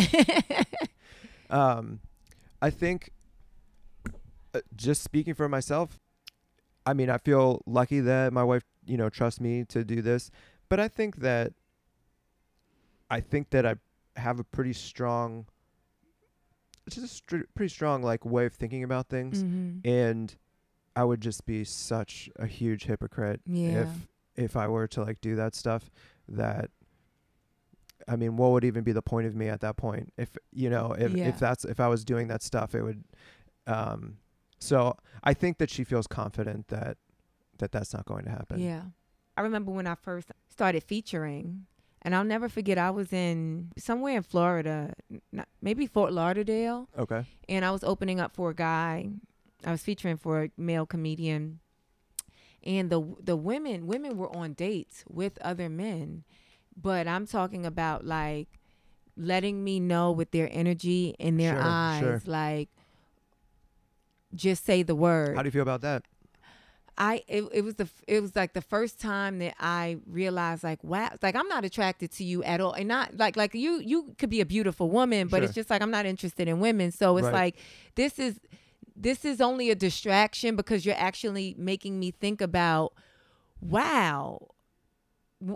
Um, 1.49 1.99
I 2.61 2.69
think, 2.69 3.11
uh, 4.53 4.61
just 4.75 5.03
speaking 5.03 5.33
for 5.33 5.47
myself, 5.47 5.99
I 6.85 6.93
mean, 6.93 7.09
I 7.09 7.17
feel 7.17 7.61
lucky 7.65 7.99
that 8.01 8.33
my 8.33 8.43
wife, 8.43 8.63
you 8.85 8.97
know, 8.97 9.09
trusts 9.09 9.39
me 9.39 9.65
to 9.65 9.83
do 9.83 10.01
this. 10.01 10.31
But 10.69 10.79
I 10.79 10.87
think 10.87 11.17
that, 11.17 11.53
I 13.09 13.21
think 13.21 13.49
that 13.51 13.65
I 13.65 13.75
have 14.15 14.39
a 14.39 14.43
pretty 14.43 14.73
strong, 14.73 15.45
just 16.89 17.05
a 17.05 17.07
str- 17.07 17.45
pretty 17.55 17.69
strong 17.69 18.01
like 18.03 18.25
way 18.25 18.45
of 18.45 18.53
thinking 18.53 18.83
about 18.83 19.07
things, 19.09 19.43
Mhm. 19.43 19.85
and 19.85 20.35
I 20.95 21.03
would 21.03 21.21
just 21.21 21.45
be 21.45 21.63
such 21.63 22.29
a 22.37 22.47
huge 22.47 22.85
hypocrite 22.85 23.41
Yeah. 23.45 23.83
if 23.83 24.07
if 24.35 24.55
I 24.55 24.67
were 24.67 24.87
to 24.89 25.01
like 25.03 25.19
do 25.21 25.35
that 25.35 25.55
stuff 25.55 25.89
that 26.27 26.69
I 28.07 28.15
mean, 28.15 28.37
what 28.37 28.51
would 28.51 28.63
even 28.63 28.83
be 28.85 28.91
the 28.93 29.01
point 29.01 29.27
of 29.27 29.35
me 29.35 29.49
at 29.49 29.59
that 29.61 29.75
point? 29.75 30.13
If 30.17 30.37
you 30.51 30.69
know, 30.69 30.93
if 30.93 31.11
Yeah. 31.13 31.27
if 31.29 31.39
that's 31.39 31.65
if 31.65 31.79
I 31.79 31.87
was 31.87 32.05
doing 32.05 32.27
that 32.27 32.41
stuff, 32.41 32.73
it 32.75 32.81
would 32.83 33.03
um 33.65 34.17
so 34.59 34.95
I 35.23 35.33
think 35.33 35.57
that 35.59 35.69
she 35.69 35.83
feels 35.83 36.07
confident 36.07 36.67
that 36.69 36.97
that 37.57 37.71
that's 37.71 37.93
not 37.93 38.05
going 38.05 38.23
to 38.25 38.31
happen. 38.31 38.59
Yeah. 38.59 38.83
I 39.35 39.41
remember 39.41 39.71
when 39.71 39.87
I 39.87 39.95
first 39.95 40.31
started 40.47 40.83
featuring, 40.83 41.65
and 42.07 42.15
I'll 42.15 42.23
never 42.23 42.47
forget, 42.47 42.77
I 42.77 42.89
was 42.89 43.11
in 43.11 43.73
somewhere 43.77 44.15
in 44.15 44.23
Florida, 44.23 44.93
not, 45.33 45.49
maybe 45.61 45.85
Fort 45.87 46.13
Lauderdale, 46.13 46.87
Okay. 46.97 47.25
and 47.49 47.65
I 47.65 47.71
was 47.71 47.83
opening 47.83 48.17
up 48.21 48.33
for 48.33 48.51
a 48.51 48.55
guy. 48.55 49.09
I 49.65 49.71
was 49.71 49.83
featuring 49.83 50.15
for 50.15 50.43
a 50.43 50.49
male 50.55 50.85
comedian, 50.85 51.59
and 52.63 52.89
the 52.89 53.01
the 53.21 53.35
women 53.35 53.87
women 53.87 54.15
were 54.15 54.33
on 54.33 54.53
dates 54.53 55.03
with 55.09 55.37
other 55.41 55.67
men, 55.67 56.23
but 56.81 57.09
I'm 57.09 57.27
talking 57.27 57.65
about 57.65 58.05
like 58.05 58.47
letting 59.17 59.65
me 59.65 59.81
know 59.81 60.09
with 60.13 60.31
their 60.31 60.47
energy 60.49 61.13
in 61.19 61.35
their 61.35 61.55
Sure, 61.55 61.61
eyes, 61.61 61.99
sure. 61.99 62.21
like 62.25 62.69
just 64.33 64.63
say 64.63 64.81
the 64.81 64.95
word. 64.95 65.35
How 65.35 65.43
do 65.43 65.47
you 65.47 65.51
feel 65.51 65.61
about 65.63 65.81
that? 65.81 66.03
I 66.97 67.23
it, 67.27 67.43
it 67.53 67.61
was 67.63 67.75
the 67.75 67.87
it 68.07 68.21
was 68.21 68.35
like 68.35 68.53
the 68.53 68.61
first 68.61 68.99
time 68.99 69.37
that 69.39 69.53
I 69.59 69.97
realized 70.07 70.63
like 70.63 70.83
wow 70.83 71.11
like 71.21 71.35
I'm 71.35 71.47
not 71.47 71.63
attracted 71.63 72.11
to 72.13 72.23
you 72.23 72.43
at 72.43 72.59
all. 72.59 72.73
And 72.73 72.87
not 72.87 73.15
like 73.17 73.35
like 73.37 73.53
you 73.53 73.79
you 73.79 74.15
could 74.17 74.29
be 74.29 74.41
a 74.41 74.45
beautiful 74.45 74.89
woman 74.89 75.27
but 75.27 75.43
it's 75.43 75.53
just 75.53 75.69
like 75.69 75.81
I'm 75.81 75.91
not 75.91 76.05
interested 76.07 76.47
in 76.47 76.59
women. 76.59 76.91
So 76.91 77.17
it's 77.17 77.25
Right. 77.25 77.33
like 77.33 77.55
this 77.95 78.17
is 78.17 78.39
this 78.95 79.25
is 79.25 79.39
only 79.41 79.69
a 79.69 79.75
distraction 79.75 80.55
because 80.55 80.85
you're 80.85 80.95
actually 80.97 81.53
making 81.57 81.99
me 81.99 82.09
think 82.11 82.41
about 82.41 82.93
wow 83.61 84.47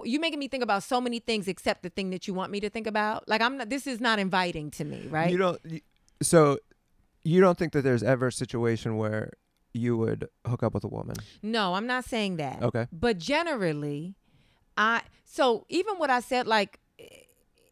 you're 0.04 0.22
making 0.22 0.38
me 0.38 0.48
think 0.48 0.62
about 0.62 0.84
so 0.84 1.02
many 1.02 1.18
things 1.20 1.48
except 1.48 1.82
the 1.82 1.90
thing 1.90 2.12
that 2.12 2.28
you 2.28 2.36
want 2.36 2.52
me 2.52 2.60
to 2.60 2.70
think 2.70 2.86
about? 2.86 3.28
Like 3.28 3.42
I'm 3.42 3.58
not 3.58 3.70
this 3.70 3.88
is 3.88 4.00
not 4.00 4.20
inviting 4.20 4.70
to 4.72 4.84
me 4.84 5.08
right? 5.10 5.32
You 5.32 5.38
don't 5.38 5.60
y- 5.66 5.82
so 6.22 6.60
you 7.24 7.42
don't 7.42 7.58
think 7.58 7.74
that 7.74 7.82
there's 7.82 8.04
ever 8.04 8.28
a 8.28 8.32
situation 8.32 8.98
where 8.98 9.34
you 9.74 9.96
would 9.98 10.28
hook 10.48 10.64
up 10.64 10.74
with 10.74 10.84
a 10.84 10.88
woman. 10.88 11.16
no 11.42 11.74
I'm 11.76 11.88
not 11.88 12.04
saying 12.06 12.38
that 12.38 12.62
Okay. 12.62 12.88
But 12.92 13.18
generally, 13.18 14.16
I 14.78 15.02
so 15.26 15.66
even 15.70 15.96
what 15.96 16.10
I 16.10 16.20
said, 16.20 16.48
like 16.48 16.80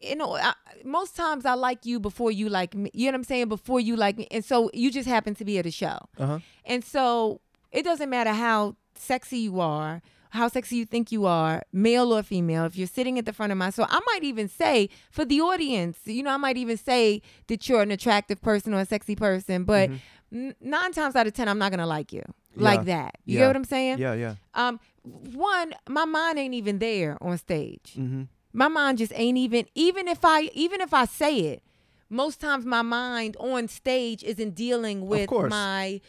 you 0.01 0.15
know, 0.15 0.35
I, 0.37 0.53
most 0.85 1.15
times 1.17 1.45
I 1.45 1.55
like 1.55 1.85
you 1.85 1.99
before 1.99 2.31
you 2.31 2.47
like 2.47 2.73
me. 2.73 2.89
You 2.93 3.07
know 3.07 3.11
what 3.11 3.15
I'm 3.15 3.23
saying? 3.25 3.49
Before 3.49 3.81
you 3.81 3.97
like 3.97 4.17
me, 4.17 4.27
and 4.31 4.45
so 4.45 4.69
you 4.73 4.91
just 4.91 5.09
happen 5.09 5.35
to 5.35 5.43
be 5.43 5.57
at 5.57 5.65
a 5.65 5.71
show, 5.71 5.97
Uh-huh. 6.17 6.39
and 6.63 6.85
so 6.85 7.41
it 7.71 7.83
doesn't 7.83 8.09
matter 8.09 8.31
how 8.31 8.75
sexy 8.95 9.39
you 9.39 9.59
are. 9.59 10.01
How 10.31 10.47
sexy 10.47 10.75
you 10.75 10.85
think 10.85 11.11
you 11.11 11.25
are, 11.25 11.63
male 11.73 12.13
or 12.13 12.21
female, 12.21 12.63
if 12.65 12.75
you're 12.77 12.85
sitting 12.87 13.17
at 13.17 13.25
the 13.25 13.33
front 13.33 13.51
of 13.51 13.57
my 13.57 13.71
so 13.71 13.83
I 13.89 13.99
might 14.11 14.23
even 14.23 14.47
say 14.47 14.87
for 15.09 15.25
the 15.25 15.41
audience, 15.41 15.97
you 16.05 16.21
know, 16.21 16.29
I 16.29 16.37
might 16.37 16.55
even 16.55 16.77
say 16.77 17.23
that 17.47 17.67
you're 17.67 17.81
an 17.81 17.89
attractive 17.91 18.39
person 18.39 18.73
or 18.75 18.79
a 18.79 18.85
sexy 18.85 19.15
person, 19.15 19.63
but 19.63 19.89
Mhm. 19.89 19.99
Nine 20.31 20.91
times 20.91 21.15
out 21.15 21.27
of 21.27 21.33
ten, 21.33 21.47
I'm 21.47 21.57
not 21.59 21.71
gonna 21.71 21.87
like 21.87 22.13
you 22.13 22.23
like 22.55 22.85
that. 22.85 23.17
You 23.25 23.35
Yeah. 23.35 23.39
get 23.41 23.47
what 23.47 23.55
I'm 23.55 23.63
saying? 23.63 23.99
Yeah, 23.99 24.13
yeah. 24.13 24.35
Um, 24.53 24.79
one, 25.03 25.73
my 25.87 26.05
mind 26.05 26.37
ain't 26.39 26.53
even 26.53 26.79
there 26.79 27.17
on 27.21 27.37
stage. 27.37 27.93
Mhm. 27.97 28.27
My 28.53 28.67
mind 28.67 28.97
just 28.97 29.13
ain't 29.15 29.37
even. 29.37 29.65
Even 29.75 30.07
if 30.07 30.25
I, 30.25 30.49
even 30.53 30.81
if 30.81 30.93
I 30.93 31.05
say 31.05 31.39
it, 31.39 31.63
most 32.09 32.41
times 32.41 32.65
my 32.65 32.81
mind 32.81 33.37
on 33.39 33.67
stage 33.67 34.23
isn't 34.23 34.55
dealing 34.55 35.07
with 35.07 35.29
my 35.31 36.01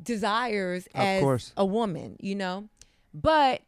desires 0.00 0.86
Of 0.94 1.00
as 1.06 1.20
course. 1.20 1.52
a 1.56 1.66
woman. 1.66 2.16
You 2.20 2.36
know, 2.36 2.68
but 3.12 3.62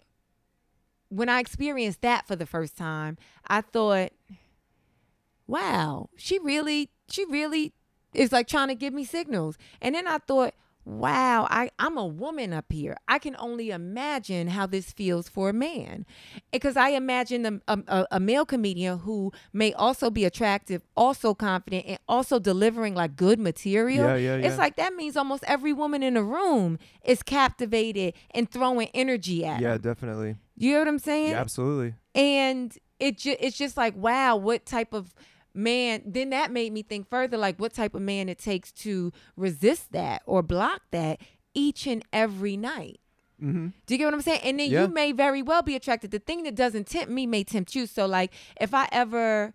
when 1.08 1.28
I 1.28 1.40
experienced 1.40 2.02
that 2.02 2.26
for 2.28 2.36
the 2.36 2.46
first 2.46 2.76
time, 2.76 3.18
I 3.48 3.60
thought, 3.62 4.12
wow, 5.46 6.08
she 6.16 6.38
really, 6.38 6.90
she 7.10 7.24
really 7.24 7.72
is 8.14 8.32
like 8.32 8.46
trying 8.48 8.68
to 8.68 8.74
give 8.74 8.92
me 8.94 9.04
signals. 9.04 9.56
And 9.80 9.94
then 9.94 10.06
I 10.06 10.18
thought, 10.18 10.54
wow, 10.86 11.46
I, 11.50 11.70
I'm 11.78 11.96
a 11.98 12.06
woman 12.06 12.52
up 12.52 12.64
here. 12.72 12.96
I 13.06 13.18
can 13.18 13.36
only 13.38 13.70
imagine 13.70 14.48
how 14.48 14.66
this 14.66 14.90
feels 14.92 15.28
for 15.28 15.50
a 15.50 15.52
man. 15.52 16.06
Because 16.50 16.76
I 16.76 16.90
imagine 16.90 17.60
a, 17.68 17.72
a, 17.74 17.78
a- 17.86 18.06
a 18.12 18.20
male 18.20 18.46
comedian 18.46 19.00
who 19.00 19.30
may 19.52 19.72
also 19.74 20.10
be 20.10 20.24
attractive, 20.24 20.82
also 20.96 21.34
confident, 21.34 21.84
and 21.86 21.98
also 22.08 22.38
delivering 22.38 22.94
like 22.94 23.14
good 23.14 23.38
material. 23.38 24.06
Yeah, 24.08 24.16
yeah, 24.16 24.36
yeah. 24.38 24.46
It's 24.48 24.58
like 24.58 24.76
that 24.76 24.94
means 24.94 25.16
almost 25.16 25.44
every 25.46 25.72
woman 25.74 26.02
in 26.02 26.14
the 26.14 26.24
room 26.24 26.78
is 27.04 27.22
captivated 27.22 28.14
and 28.32 28.50
throwing 28.50 28.88
energy 28.94 29.44
at 29.44 29.60
Yeah, 29.60 29.74
him. 29.74 29.80
definitely. 29.82 30.36
You 30.56 30.72
know 30.72 30.78
what 30.80 30.88
I'm 30.88 30.98
saying? 30.98 31.30
Yeah, 31.32 31.40
absolutely. 31.40 31.94
and 32.14 32.76
it 32.98 33.16
ju- 33.16 33.36
it's 33.40 33.56
just 33.56 33.78
like 33.78 33.96
wow 33.96 34.36
what 34.36 34.66
type 34.66 34.92
of 34.92 35.14
man 35.54 36.02
then 36.06 36.30
that 36.30 36.50
made 36.52 36.72
me 36.72 36.82
think 36.82 37.08
further 37.08 37.36
like 37.36 37.58
what 37.58 37.72
type 37.74 37.94
of 37.94 38.02
man 38.02 38.28
it 38.28 38.38
takes 38.38 38.70
to 38.72 39.12
resist 39.36 39.92
that 39.92 40.22
or 40.26 40.42
block 40.42 40.82
that 40.90 41.20
each 41.54 41.86
and 41.86 42.04
every 42.12 42.56
night. 42.56 43.00
Mhm. 43.42 43.72
do 43.86 43.94
you 43.94 43.98
get 43.98 44.04
what 44.04 44.14
i'm 44.14 44.20
saying? 44.20 44.40
And 44.44 44.60
then 44.60 44.70
Yeah. 44.70 44.82
you 44.82 44.88
may 44.88 45.12
very 45.12 45.40
well 45.42 45.62
be 45.62 45.74
attracted. 45.74 46.10
The 46.10 46.18
thing 46.18 46.42
that 46.42 46.54
doesn't 46.54 46.86
tempt 46.86 47.10
me 47.10 47.26
may 47.26 47.42
tempt 47.42 47.74
you. 47.74 47.86
So 47.86 48.06
like 48.06 48.32
if 48.60 48.74
i 48.74 48.86
ever 48.92 49.52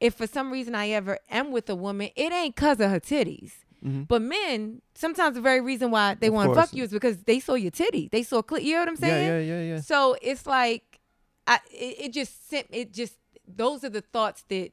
if 0.00 0.14
for 0.14 0.26
some 0.26 0.50
reason 0.50 0.74
i 0.74 0.88
ever 0.88 1.18
am 1.30 1.52
with 1.52 1.68
a 1.68 1.74
woman 1.76 2.08
it 2.16 2.32
ain't 2.32 2.56
cause 2.56 2.80
of 2.80 2.90
her 2.90 3.00
titties. 3.00 3.52
Mhm. 3.84 4.06
but 4.08 4.20
men 4.20 4.82
sometimes 4.94 5.34
the 5.36 5.40
very 5.40 5.60
reason 5.60 5.90
why 5.90 6.14
they 6.14 6.28
want 6.28 6.50
to 6.52 6.54
fuck 6.60 6.72
you 6.74 6.82
is 6.84 6.90
because 6.90 7.22
they 7.24 7.40
saw 7.40 7.54
your 7.54 7.70
titty. 7.70 8.08
They 8.12 8.22
saw 8.22 8.42
clit 8.42 8.62
you 8.64 8.74
know 8.74 8.80
what 8.80 8.88
i'm 8.88 8.96
saying? 8.96 9.26
Yeah, 9.26 9.38
yeah, 9.38 9.60
yeah, 9.62 9.74
yeah. 9.76 9.80
so 9.80 10.16
it's 10.20 10.46
like 10.46 11.00
I 11.46 11.60
it, 11.70 11.96
it 12.06 12.12
just 12.12 12.48
sent 12.48 12.66
it 12.70 12.92
just 12.92 13.14
those 13.46 13.82
are 13.84 13.88
the 13.90 14.00
thoughts 14.02 14.44
that 14.48 14.72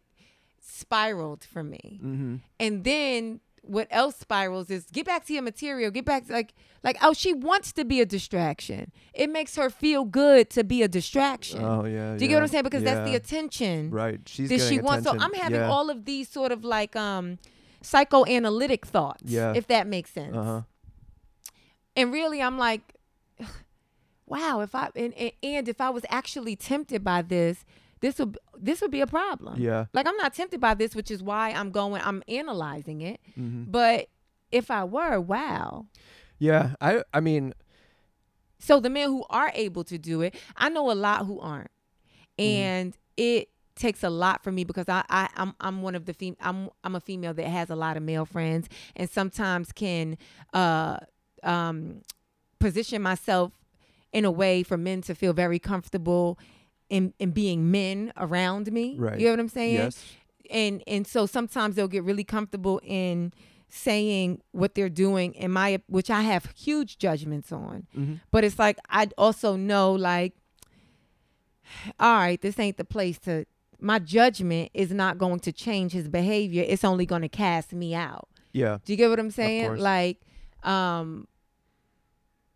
spiraled 0.68 1.43
for 1.43 1.63
me. 1.63 1.99
Mhm. 2.03 2.41
And 2.59 2.84
then 2.84 3.39
what 3.61 3.88
else 3.91 4.15
spirals 4.15 4.70
is 4.70 4.86
get 4.91 5.05
back 5.05 5.26
to 5.26 5.34
your 5.34 5.43
material, 5.43 5.91
get 5.91 6.05
back 6.05 6.28
to 6.28 6.34
like 6.34 6.53
like 6.84 6.97
oh 7.01 7.13
she 7.13 7.34
wants 7.34 7.72
to 7.74 7.86
be 7.86 7.99
a 8.01 8.05
distraction. 8.05 8.91
It 9.13 9.30
makes 9.30 9.55
her 9.55 9.70
feel 9.70 10.05
good 10.05 10.49
to 10.51 10.63
be 10.63 10.84
a 10.84 10.88
distraction. 10.88 11.63
Oh, 11.63 11.86
yeah. 11.86 12.15
Do 12.15 12.24
you 12.24 12.30
get 12.30 12.36
what 12.36 12.43
I'm 12.43 12.49
saying? 12.49 12.63
Because 12.63 12.84
that's 12.84 13.07
the 13.09 13.15
attention 13.15 13.91
Right. 13.91 14.22
She's 14.26 14.49
that 14.49 14.61
she 14.61 14.80
wants. 14.80 15.05
So. 15.05 15.18
I'm 15.18 15.34
having 15.34 15.61
yeah. 15.61 15.70
all 15.70 15.89
of 15.89 16.05
these 16.05 16.30
sort 16.30 16.51
of 16.51 16.63
like 16.63 16.95
um 16.95 17.39
psychoanalytic 17.82 18.86
thoughts. 18.86 19.24
Yeah. 19.26 19.53
If 19.55 19.68
that 19.68 19.88
makes 19.88 20.11
sense. 20.11 20.36
Uh-huh. 20.36 20.61
And 21.95 22.13
really, 22.13 22.41
I'm 22.41 22.57
like, 22.57 22.82
wow. 24.26 24.61
If 24.61 24.76
I 24.76 24.89
and, 24.95 25.13
and, 25.13 25.32
and 25.43 25.68
if 25.68 25.82
I 25.82 25.89
was 25.89 26.05
actually 26.09 26.55
tempted 26.55 27.03
by 27.03 27.22
this, 27.22 27.65
this 28.01 28.19
would 28.19 28.37
this 28.57 28.81
would 28.81 28.91
be 28.91 29.01
a 29.01 29.07
problem. 29.07 29.59
Yeah. 29.59 29.85
Like 29.93 30.07
I'm 30.07 30.17
not 30.17 30.33
tempted 30.33 30.59
by 30.59 30.73
this, 30.73 30.95
which 30.95 31.11
is 31.11 31.21
why 31.23 31.51
I'm 31.51 31.71
going. 31.71 32.01
I'm 32.03 32.23
analyzing 32.27 33.01
it. 33.01 33.19
Mhm. 33.37 33.71
But 33.71 34.07
if 34.51 34.69
I 34.71 34.83
were, 34.83 35.19
wow. 35.19 35.87
Yeah, 36.39 36.75
I 36.81 37.03
I 37.13 37.19
mean, 37.19 37.53
So 38.59 38.79
the 38.79 38.89
men 38.89 39.09
who 39.09 39.23
are 39.29 39.51
able 39.53 39.83
to 39.85 39.97
do 39.97 40.21
it, 40.21 40.35
I 40.55 40.69
know 40.69 40.91
a 40.91 40.93
lot 40.95 41.25
who 41.25 41.39
aren't, 41.39 41.71
and 42.39 42.95
it 43.15 43.49
takes 43.75 44.03
a 44.03 44.09
lot 44.09 44.43
for 44.43 44.51
me 44.51 44.63
because 44.63 44.89
I, 44.89 45.03
I 45.09 45.29
I'm 45.35 45.53
I'm 45.59 45.81
one 45.83 45.93
of 45.95 46.05
the 46.05 46.13
fem- 46.13 46.37
I'm 46.41 46.69
I'm 46.83 46.95
a 46.95 46.99
female 46.99 47.33
that 47.35 47.45
has 47.47 47.69
a 47.69 47.75
lot 47.75 47.95
of 47.97 48.01
male 48.03 48.25
friends 48.25 48.67
and 48.95 49.07
sometimes 49.09 49.71
can 49.71 50.17
uh 50.53 50.97
um 51.43 52.01
position 52.59 53.01
myself 53.03 53.51
in 54.11 54.25
a 54.25 54.31
way 54.31 54.63
for 54.63 54.77
men 54.77 55.01
to 55.01 55.13
feel 55.13 55.33
very 55.33 55.59
comfortable 55.59 56.39
in 56.89 57.13
in 57.19 57.31
being 57.31 57.69
men 57.71 58.11
around 58.17 58.71
me. 58.71 58.95
Right. 58.97 59.19
You 59.19 59.25
know 59.27 59.31
what 59.33 59.39
I'm 59.39 59.49
saying? 59.49 59.75
yes. 59.75 60.03
and 60.49 60.83
and 60.88 61.05
so 61.05 61.25
sometimes 61.25 61.75
they'll 61.75 61.88
get 61.88 62.03
really 62.03 62.23
comfortable 62.23 62.79
in 62.83 63.33
saying 63.69 64.41
what 64.51 64.75
they're 64.75 64.88
doing 64.89 65.33
in 65.33 65.51
my 65.51 65.81
which 65.88 66.09
I 66.09 66.21
have 66.21 66.53
huge 66.55 66.97
judgments 66.97 67.51
on. 67.51 67.88
Mhm. 67.95 68.21
But 68.31 68.43
it's 68.43 68.57
like 68.57 68.77
I 68.89 69.09
also 69.17 69.55
know 69.55 69.91
like 69.93 70.33
all 71.99 72.15
right, 72.15 72.39
this 72.41 72.57
ain't 72.59 72.77
the 72.77 72.85
place 72.85 73.19
to 73.19 73.45
my 73.79 73.99
judgment 73.99 74.71
is 74.73 74.91
not 74.91 75.17
going 75.17 75.39
to 75.41 75.51
change 75.51 75.91
his 75.91 76.07
behavior. 76.07 76.63
It's 76.67 76.83
only 76.83 77.05
going 77.05 77.21
to 77.21 77.29
cast 77.29 77.73
me 77.73 77.93
out. 77.93 78.27
Yeah. 78.53 78.79
Do 78.83 78.93
you 78.93 78.97
get 78.97 79.09
what 79.09 79.19
I'm 79.19 79.29
saying? 79.29 79.77
Like, 79.77 80.21
um, 80.63 81.27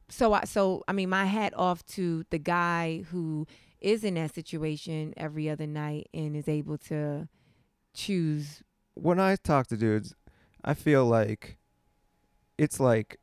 so 0.10 0.34
I, 0.34 0.46
so 0.46 0.84
I 0.88 0.94
mean, 0.94 1.10
my 1.10 1.26
hat 1.26 1.54
off 1.56 1.86
to 1.88 2.26
the 2.32 2.40
guy 2.40 3.04
who 3.12 3.46
is 3.82 4.04
in 4.04 4.14
that 4.14 4.34
situation 4.34 5.14
every 5.18 5.50
other 5.50 5.68
night 5.68 6.10
and 6.14 6.36
is 6.36 6.48
able 6.48 6.78
to 6.78 7.28
choose. 7.94 8.64
When 8.94 9.20
I 9.20 9.36
talk 9.36 9.68
to 9.68 9.78
dudes, 9.78 10.16
I 10.64 10.74
feel 10.74 11.06
like 11.06 11.58
it's 12.58 12.80
like 12.80 13.18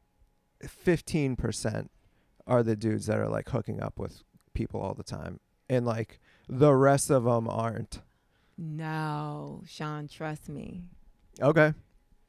15% 0.62 1.88
are 2.46 2.62
the 2.62 2.76
dudes 2.76 3.06
that 3.06 3.18
are 3.18 3.28
like 3.28 3.48
hooking 3.50 3.80
up 3.80 3.98
with 3.98 4.22
people 4.54 4.80
all 4.80 4.94
the 4.94 5.04
time. 5.04 5.40
And 5.68 5.86
like 5.86 6.18
the 6.48 6.74
rest 6.74 7.10
of 7.10 7.24
them 7.24 7.48
aren't. 7.48 8.00
No, 8.56 9.62
Sean, 9.66 10.08
trust 10.08 10.48
me. 10.48 10.84
Okay. 11.40 11.74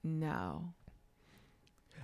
No. 0.04 0.74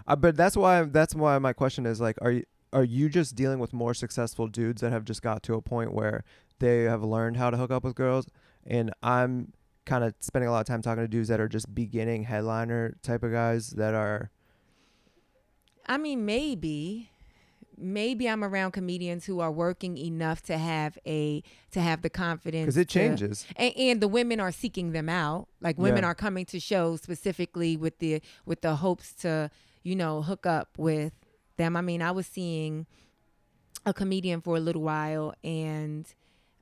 Uh, 0.07 0.15
but 0.15 0.35
that's 0.35 0.55
why 0.55 0.83
that's 0.83 1.13
why 1.13 1.37
my 1.39 1.53
question 1.53 1.85
is 1.85 1.99
like 1.99 2.17
are 2.21 2.31
you 2.31 2.43
are 2.75 2.83
you 2.83 3.09
just 3.09 3.35
dealing 3.35 3.57
with 3.57 3.73
more 3.73 3.93
successful 3.93 4.47
dudes 4.47 4.81
that 4.81 4.91
have 4.91 5.03
just 5.05 5.21
got 5.23 5.41
to 5.43 5.53
a 5.55 5.61
point 5.61 5.93
where 5.93 6.23
they 6.59 6.83
have 6.83 7.03
learned 7.03 7.37
how 7.37 7.49
to 7.49 7.57
hook 7.57 7.71
up 7.71 7.83
with 7.83 7.95
girls 7.95 8.27
and 8.67 8.91
I'm 9.01 9.53
kind 9.85 10.03
of 10.03 10.13
spending 10.19 10.49
a 10.49 10.51
lot 10.51 10.59
of 10.61 10.67
time 10.67 10.81
talking 10.81 11.03
to 11.03 11.07
dudes 11.07 11.29
that 11.29 11.39
are 11.39 11.47
just 11.47 11.73
beginning 11.73 12.23
headliner 12.23 12.97
type 13.01 13.23
of 13.23 13.31
guys 13.31 13.69
that 13.71 13.93
are 13.93 14.29
I 15.87 15.97
mean, 15.97 16.25
maybe, 16.25 17.11
maybe 17.77 18.27
I'm 18.27 18.43
around 18.43 18.71
comedians 18.71 19.25
who 19.25 19.39
are 19.39 19.51
working 19.51 19.97
enough 19.99 20.41
to 20.43 20.57
have 20.57 20.97
a 21.05 21.43
to 21.71 21.79
have 21.81 22.01
the 22.01 22.09
confidence 22.09 22.65
because 22.65 22.77
it 22.77 22.89
to- 22.89 22.93
changes. 22.99 23.45
and, 23.55 23.73
and 23.77 24.01
the 24.01 24.07
women 24.07 24.39
are 24.39 24.51
seeking 24.51 24.93
them 24.93 25.09
out. 25.09 25.47
Like 25.61 25.77
women 25.77 26.01
Yeah. 26.03 26.09
are 26.09 26.15
coming 26.15 26.45
to 26.47 26.59
shows 26.59 27.01
specifically 27.03 27.77
with 27.77 27.99
the 27.99 28.21
with 28.47 28.61
the 28.61 28.77
hopes 28.77 29.13
to 29.21 29.51
you 29.83 29.95
know 29.95 30.23
hook 30.23 30.45
up 30.47 30.69
with 30.77 31.13
them. 31.57 31.75
I 31.75 31.81
mean, 31.81 32.01
I 32.01 32.11
was 32.11 32.25
seeing 32.27 32.85
a 33.85 33.93
comedian 33.93 34.41
for 34.41 34.55
a 34.55 34.59
little 34.59 34.81
while, 34.81 35.33
and 35.43 36.05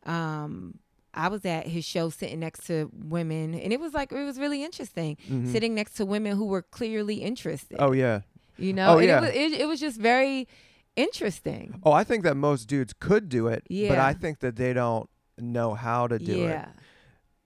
um, 0.05 0.79
I 1.13 1.27
was 1.29 1.45
at 1.45 1.67
his 1.67 1.85
show 1.85 2.09
sitting 2.09 2.39
next 2.39 2.65
to 2.67 2.89
women, 2.93 3.53
and 3.55 3.71
it 3.73 3.79
was 3.79 3.93
like 3.93 4.11
it 4.11 4.23
was 4.25 4.39
really 4.39 4.63
interesting 4.63 5.17
Mhm. 5.29 5.51
sitting 5.51 5.73
next 5.75 5.93
to 5.95 6.05
women 6.05 6.35
who 6.37 6.45
were 6.45 6.61
clearly 6.61 7.15
interested. 7.21 7.77
Oh 7.79 7.91
yeah. 7.93 8.21
you 8.57 8.73
know, 8.73 8.95
oh, 8.95 8.97
and 8.99 9.07
yeah. 9.07 9.17
it 9.17 9.21
was 9.21 9.29
it, 9.53 9.61
it 9.61 9.65
was 9.67 9.79
just 9.79 9.99
very 9.99 10.47
interesting. 10.95 11.79
Oh, 11.83 11.91
I 11.91 12.03
think 12.03 12.23
that 12.23 12.35
most 12.35 12.65
dudes 12.67 12.93
could 12.93 13.29
do 13.29 13.47
it, 13.47 13.63
but 13.69 13.97
I 13.97 14.13
think 14.13 14.39
that 14.39 14.55
they 14.57 14.73
don't 14.73 15.09
know 15.39 15.73
how 15.73 16.07
to 16.07 16.19
do 16.19 16.45
it. 16.45 16.49
yeah, 16.49 16.67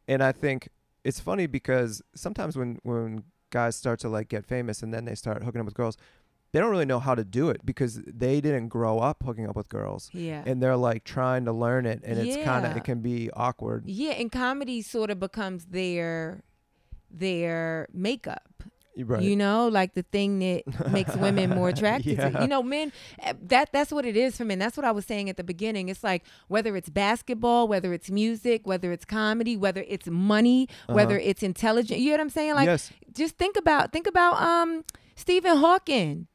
And 0.07 0.21
I 0.21 0.31
think 0.33 0.69
it's 1.03 1.19
funny 1.19 1.47
because 1.47 2.01
sometimes 2.15 2.57
when 2.57 2.79
when 2.83 3.23
guys 3.49 3.75
start 3.77 3.99
to 4.01 4.09
like 4.09 4.27
get 4.27 4.45
famous 4.45 4.83
and 4.83 4.93
then 4.93 5.05
they 5.05 5.15
start 5.15 5.43
hooking 5.43 5.61
up 5.61 5.65
with 5.65 5.73
girls, 5.75 5.97
they 6.57 6.61
don't 6.61 6.71
really 6.71 6.85
know 6.85 6.99
how 6.99 7.13
to 7.13 7.23
do 7.23 7.49
it 7.49 7.63
because 7.63 8.01
they 8.07 8.41
didn't 8.41 8.69
grow 8.69 8.97
up 8.97 9.21
hooking 9.23 9.47
up 9.47 9.55
with 9.55 9.69
girls. 9.69 10.09
yeah. 10.11 10.41
And 10.43 10.59
they're 10.59 10.75
like 10.75 11.03
trying 11.03 11.45
to 11.45 11.51
learn 11.51 11.85
it 11.85 12.01
and 12.03 12.17
it's 12.17 12.35
kind 12.43 12.65
of 12.65 12.75
it 12.75 12.83
can 12.83 13.01
be 13.01 13.29
awkward. 13.33 13.83
Yeah, 13.85 14.13
and 14.13 14.31
comedy 14.31 14.81
sort 14.81 15.11
of 15.11 15.19
becomes 15.19 15.65
their 15.65 16.41
their 17.11 17.87
makeup. 17.93 18.63
Right. 18.99 19.21
You 19.21 19.35
know, 19.35 19.67
like 19.67 19.93
the 19.93 20.01
thing 20.01 20.39
that 20.39 20.91
makes 20.91 21.15
women 21.15 21.51
more 21.51 21.69
attracted 21.75 22.17
to. 22.17 22.39
You 22.41 22.47
know, 22.47 22.63
men 22.63 22.91
eh, 23.19 23.33
that 23.43 23.69
that's 23.71 23.91
what 23.91 24.07
it 24.07 24.17
is 24.17 24.35
for 24.37 24.43
men. 24.45 24.57
That's 24.57 24.75
what 24.75 24.87
I 24.87 24.91
was 24.91 25.05
saying 25.05 25.29
at 25.29 25.37
the 25.37 25.43
beginning. 25.43 25.89
It's 25.89 26.03
like 26.03 26.23
whether 26.47 26.75
it's 26.75 26.89
basketball, 26.89 27.67
whether 27.67 27.93
it's 27.93 28.09
music, 28.09 28.65
whether 28.65 28.91
it's 28.91 29.05
comedy, 29.05 29.55
whether 29.55 29.85
it's 29.87 30.07
money, 30.07 30.67
whether 30.87 31.19
it's 31.19 31.43
intelligent. 31.43 31.99
You 31.99 32.07
know 32.07 32.13
what 32.15 32.21
I'm 32.21 32.29
saying? 32.31 32.55
Like 32.55 32.67
Uh-huh. 32.69 32.71
yes. 32.73 32.91
just 33.13 33.37
think 33.37 33.55
about 33.55 33.93
think 33.93 34.07
about 34.07 34.41
um 34.41 34.83
Stephen 35.15 35.57
Hawking. 35.57 36.25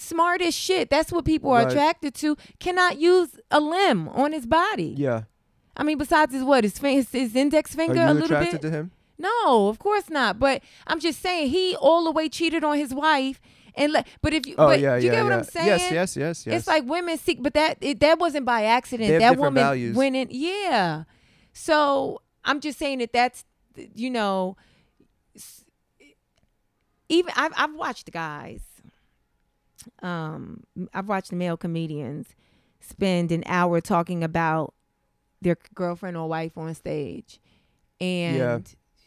Smart 0.00 0.40
as 0.40 0.54
shit. 0.54 0.88
That's 0.88 1.12
what 1.12 1.24
people 1.26 1.50
are 1.50 1.62
Right. 1.64 1.70
attracted 1.72 2.14
to. 2.16 2.36
Cannot 2.58 2.98
use 2.98 3.38
a 3.50 3.60
limb 3.60 4.08
on 4.08 4.32
his 4.32 4.46
body. 4.46 4.94
Yeah. 4.96 5.22
I 5.76 5.82
mean, 5.82 5.98
besides 5.98 6.32
his 6.32 6.42
what 6.42 6.64
his 6.64 6.78
his, 6.78 7.10
his 7.12 7.36
index 7.36 7.74
finger 7.74 8.00
a 8.02 8.12
little 8.14 8.24
attracted 8.24 8.60
bit. 8.62 8.62
to 8.62 8.70
him? 8.70 8.90
No, 9.18 9.68
of 9.68 9.78
course 9.78 10.08
not. 10.08 10.38
But 10.38 10.62
I'm 10.86 11.00
just 11.00 11.20
saying 11.20 11.50
he 11.50 11.76
all 11.76 12.04
the 12.04 12.10
way 12.10 12.28
cheated 12.30 12.64
on 12.64 12.78
his 12.78 12.94
wife, 12.94 13.40
and 13.74 13.92
le- 13.92 14.04
but 14.22 14.32
if 14.32 14.46
you, 14.46 14.54
Oh 14.56 14.68
but 14.68 14.80
yeah, 14.80 14.96
you 14.96 15.06
yeah, 15.06 15.12
get 15.16 15.22
what 15.24 15.30
yeah. 15.30 15.36
I'm 15.36 15.44
saying? 15.44 15.66
Yes, 15.66 15.90
yes, 15.92 16.16
yes, 16.16 16.46
yes. 16.46 16.56
It's 16.60 16.66
like 16.66 16.84
women 16.86 17.18
seek, 17.18 17.42
but 17.42 17.52
that 17.54 17.76
it, 17.82 18.00
that 18.00 18.18
wasn't 18.18 18.46
by 18.46 18.64
accident. 18.64 19.18
That 19.20 19.36
woman 19.36 19.62
values. 19.62 19.94
went 19.94 20.16
in, 20.16 20.28
yeah. 20.30 21.04
So 21.52 22.22
I'm 22.44 22.60
just 22.60 22.78
saying 22.78 22.98
that 23.00 23.12
that's 23.12 23.44
you 23.94 24.08
know, 24.10 24.56
even 27.08 27.32
I've 27.36 27.52
I've 27.56 27.74
watched 27.74 28.10
guys, 28.12 28.60
um, 30.02 30.64
I've 30.94 31.08
watched 31.08 31.32
male 31.32 31.56
comedians 31.56 32.28
spend 32.80 33.30
an 33.32 33.42
hour 33.46 33.80
talking 33.80 34.24
about 34.24 34.74
their 35.42 35.56
girlfriend 35.74 36.16
or 36.16 36.28
wife 36.28 36.56
on 36.56 36.74
stage, 36.74 37.40
and 38.00 38.36
Yeah. 38.36 38.58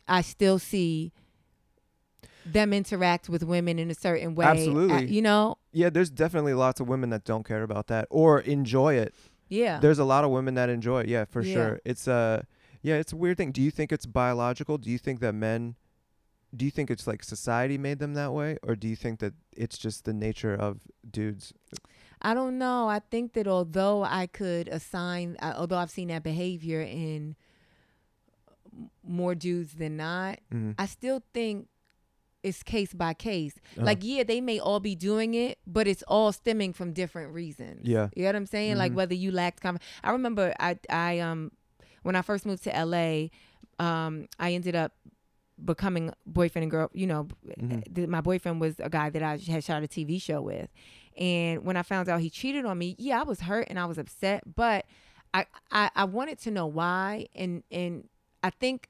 I 0.07 0.21
still 0.21 0.59
see 0.59 1.11
them 2.45 2.73
interact 2.73 3.29
with 3.29 3.43
women 3.43 3.79
in 3.79 3.89
a 3.89 3.95
certain 3.95 4.35
way. 4.35 4.45
Absolutely. 4.45 4.95
Uh, 4.97 5.01
you 5.01 5.21
know, 5.21 5.57
yeah, 5.71 5.89
there's 5.89 6.09
definitely 6.09 6.53
lots 6.53 6.79
of 6.79 6.87
women 6.87 7.09
that 7.11 7.23
don't 7.23 7.45
care 7.45 7.63
about 7.63 7.87
that 7.87 8.07
or 8.09 8.39
enjoy 8.41 8.95
it. 8.95 9.13
yeah. 9.49 9.79
There's 9.79 9.99
a 9.99 10.03
lot 10.03 10.23
of 10.23 10.31
women 10.31 10.55
that 10.55 10.69
enjoy 10.69 11.01
it. 11.01 11.07
Yeah, 11.07 11.25
for 11.25 11.41
Yeah. 11.43 11.53
sure. 11.53 11.79
It's 11.85 12.07
uh 12.07 12.43
yeah, 12.81 12.95
it's 12.95 13.13
a 13.13 13.15
weird 13.15 13.37
thing. 13.37 13.51
Do 13.51 13.61
you 13.61 13.71
think 13.71 13.91
it's 13.93 14.05
biological? 14.05 14.77
Do 14.77 14.89
you 14.89 14.97
think 14.97 15.19
that 15.21 15.33
men 15.33 15.75
do 16.55 16.65
you 16.65 16.71
think 16.71 16.91
it's 16.91 17.07
like 17.07 17.23
society 17.23 17.77
made 17.77 17.99
them 17.99 18.13
that 18.13 18.31
way 18.33 18.57
or 18.61 18.75
do 18.75 18.87
you 18.87 18.95
think 18.95 19.19
that 19.19 19.33
it's 19.55 19.77
just 19.77 20.05
the 20.05 20.13
nature 20.13 20.53
of 20.53 20.79
dudes? 21.09 21.53
I 22.21 22.33
don't 22.33 22.57
know. 22.57 22.87
I 22.87 22.99
think 22.99 23.33
that 23.33 23.47
although 23.47 24.03
I 24.03 24.27
could 24.27 24.67
assign, 24.69 25.35
uh, 25.41 25.53
although 25.57 25.77
I've 25.77 25.91
seen 25.91 26.07
that 26.09 26.23
behavior 26.23 26.81
in 26.81 27.35
more 29.03 29.35
dudes 29.35 29.73
than 29.73 29.97
not, 29.97 30.39
Mhm. 30.51 30.75
I 30.77 30.85
still 30.85 31.21
think 31.33 31.67
it's 32.41 32.61
case 32.63 32.93
by 32.93 33.13
case. 33.13 33.55
Uh-huh. 33.77 33.85
Like, 33.85 33.99
yeah, 34.03 34.23
they 34.23 34.41
may 34.41 34.59
all 34.59 34.79
be 34.79 34.95
doing 34.95 35.33
it, 35.33 35.59
but 35.65 35.87
it's 35.87 36.03
all 36.03 36.31
stemming 36.31 36.73
from 36.73 36.91
different 36.91 37.33
reasons. 37.33 37.87
Yeah. 37.87 38.09
You 38.15 38.23
know 38.23 38.29
what 38.29 38.35
I'm 38.35 38.45
saying? 38.45 38.77
Like 38.77 38.91
Mhm. 38.91 38.95
whether 38.95 39.13
you 39.15 39.31
lacked 39.31 39.61
confidence. 39.61 39.89
I 40.03 40.11
remember 40.11 40.53
I 40.59 40.77
I 40.89 41.19
um 41.19 41.51
when 42.03 42.15
I 42.15 42.21
first 42.21 42.45
moved 42.45 42.63
to 42.65 42.71
LA, 42.75 43.29
um 43.79 44.27
I 44.39 44.53
ended 44.53 44.75
up 44.75 44.93
becoming 45.63 46.11
boyfriend 46.25 46.63
and 46.63 46.71
girl. 46.71 46.89
You 46.93 47.07
know, 47.07 47.27
Mhm. 47.59 47.93
th- 47.95 48.07
my 48.07 48.21
boyfriend 48.21 48.59
was 48.61 48.79
a 48.79 48.89
guy 48.89 49.09
that 49.09 49.23
I 49.23 49.37
had 49.37 49.63
shot 49.63 49.83
a 49.83 49.87
TV 49.87 50.19
show 50.21 50.41
with, 50.41 50.69
and 51.17 51.63
when 51.63 51.77
I 51.77 51.83
found 51.83 52.09
out 52.09 52.21
he 52.21 52.29
cheated 52.29 52.65
on 52.65 52.77
me, 52.77 52.95
yeah, 52.99 53.19
I 53.19 53.23
was 53.23 53.41
hurt 53.41 53.67
and 53.69 53.79
I 53.79 53.85
was 53.85 53.97
upset, 53.97 54.55
but 54.55 54.85
I 55.33 55.45
I, 55.71 55.89
I 55.95 56.03
wanted 56.05 56.39
to 56.41 56.51
know 56.51 56.65
why, 56.67 57.27
and 57.35 57.63
and 57.71 58.07
I 58.43 58.49
think 58.49 58.89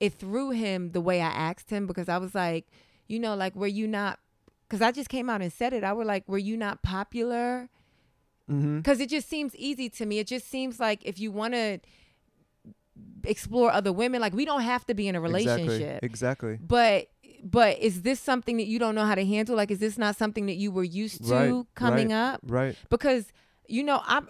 it 0.00 0.12
threw 0.14 0.50
him 0.50 0.92
the 0.92 1.00
way 1.00 1.20
I 1.20 1.28
asked 1.28 1.70
him 1.70 1.86
because 1.86 2.08
I 2.08 2.18
was 2.18 2.34
like, 2.34 2.66
you 3.08 3.18
know, 3.18 3.34
like 3.34 3.54
were 3.56 3.66
you 3.66 3.86
not? 3.86 4.18
Because 4.68 4.82
I 4.82 4.92
just 4.92 5.08
came 5.08 5.30
out 5.30 5.40
and 5.40 5.52
said 5.52 5.72
it. 5.72 5.82
I 5.82 5.92
was 5.92 6.06
like, 6.06 6.28
were 6.28 6.38
you 6.38 6.56
not 6.56 6.82
popular? 6.82 7.68
Because 8.48 9.00
it 9.00 9.08
just 9.10 9.28
seems 9.28 9.54
easy 9.56 9.88
to 9.90 10.06
me. 10.06 10.18
It 10.20 10.26
just 10.26 10.48
seems 10.48 10.80
like 10.80 11.04
if 11.04 11.18
you 11.18 11.30
want 11.30 11.52
to 11.54 11.80
explore 13.24 13.70
other 13.72 13.92
women, 13.92 14.20
like 14.20 14.32
we 14.34 14.44
don't 14.44 14.62
have 14.62 14.84
to 14.86 14.94
be 14.94 15.08
in 15.08 15.14
a 15.16 15.20
relationship. 15.20 16.02
Exactly. 16.02 16.52
Exactly. 16.54 16.58
But 16.60 17.08
but 17.44 17.78
is 17.78 18.02
this 18.02 18.18
something 18.20 18.56
that 18.56 18.66
you 18.66 18.78
don't 18.78 18.94
know 18.94 19.04
how 19.04 19.14
to 19.14 19.24
handle? 19.24 19.54
Like, 19.56 19.70
is 19.70 19.78
this 19.78 19.96
not 19.96 20.16
something 20.16 20.46
that 20.46 20.56
you 20.56 20.70
were 20.72 20.82
used 20.84 21.24
to 21.28 21.32
Right, 21.34 21.64
coming 21.74 22.08
right. 22.08 22.16
up? 22.34 22.40
Right. 22.44 22.76
Because 22.90 23.26
you 23.66 23.82
know, 23.84 24.00
I'm 24.06 24.28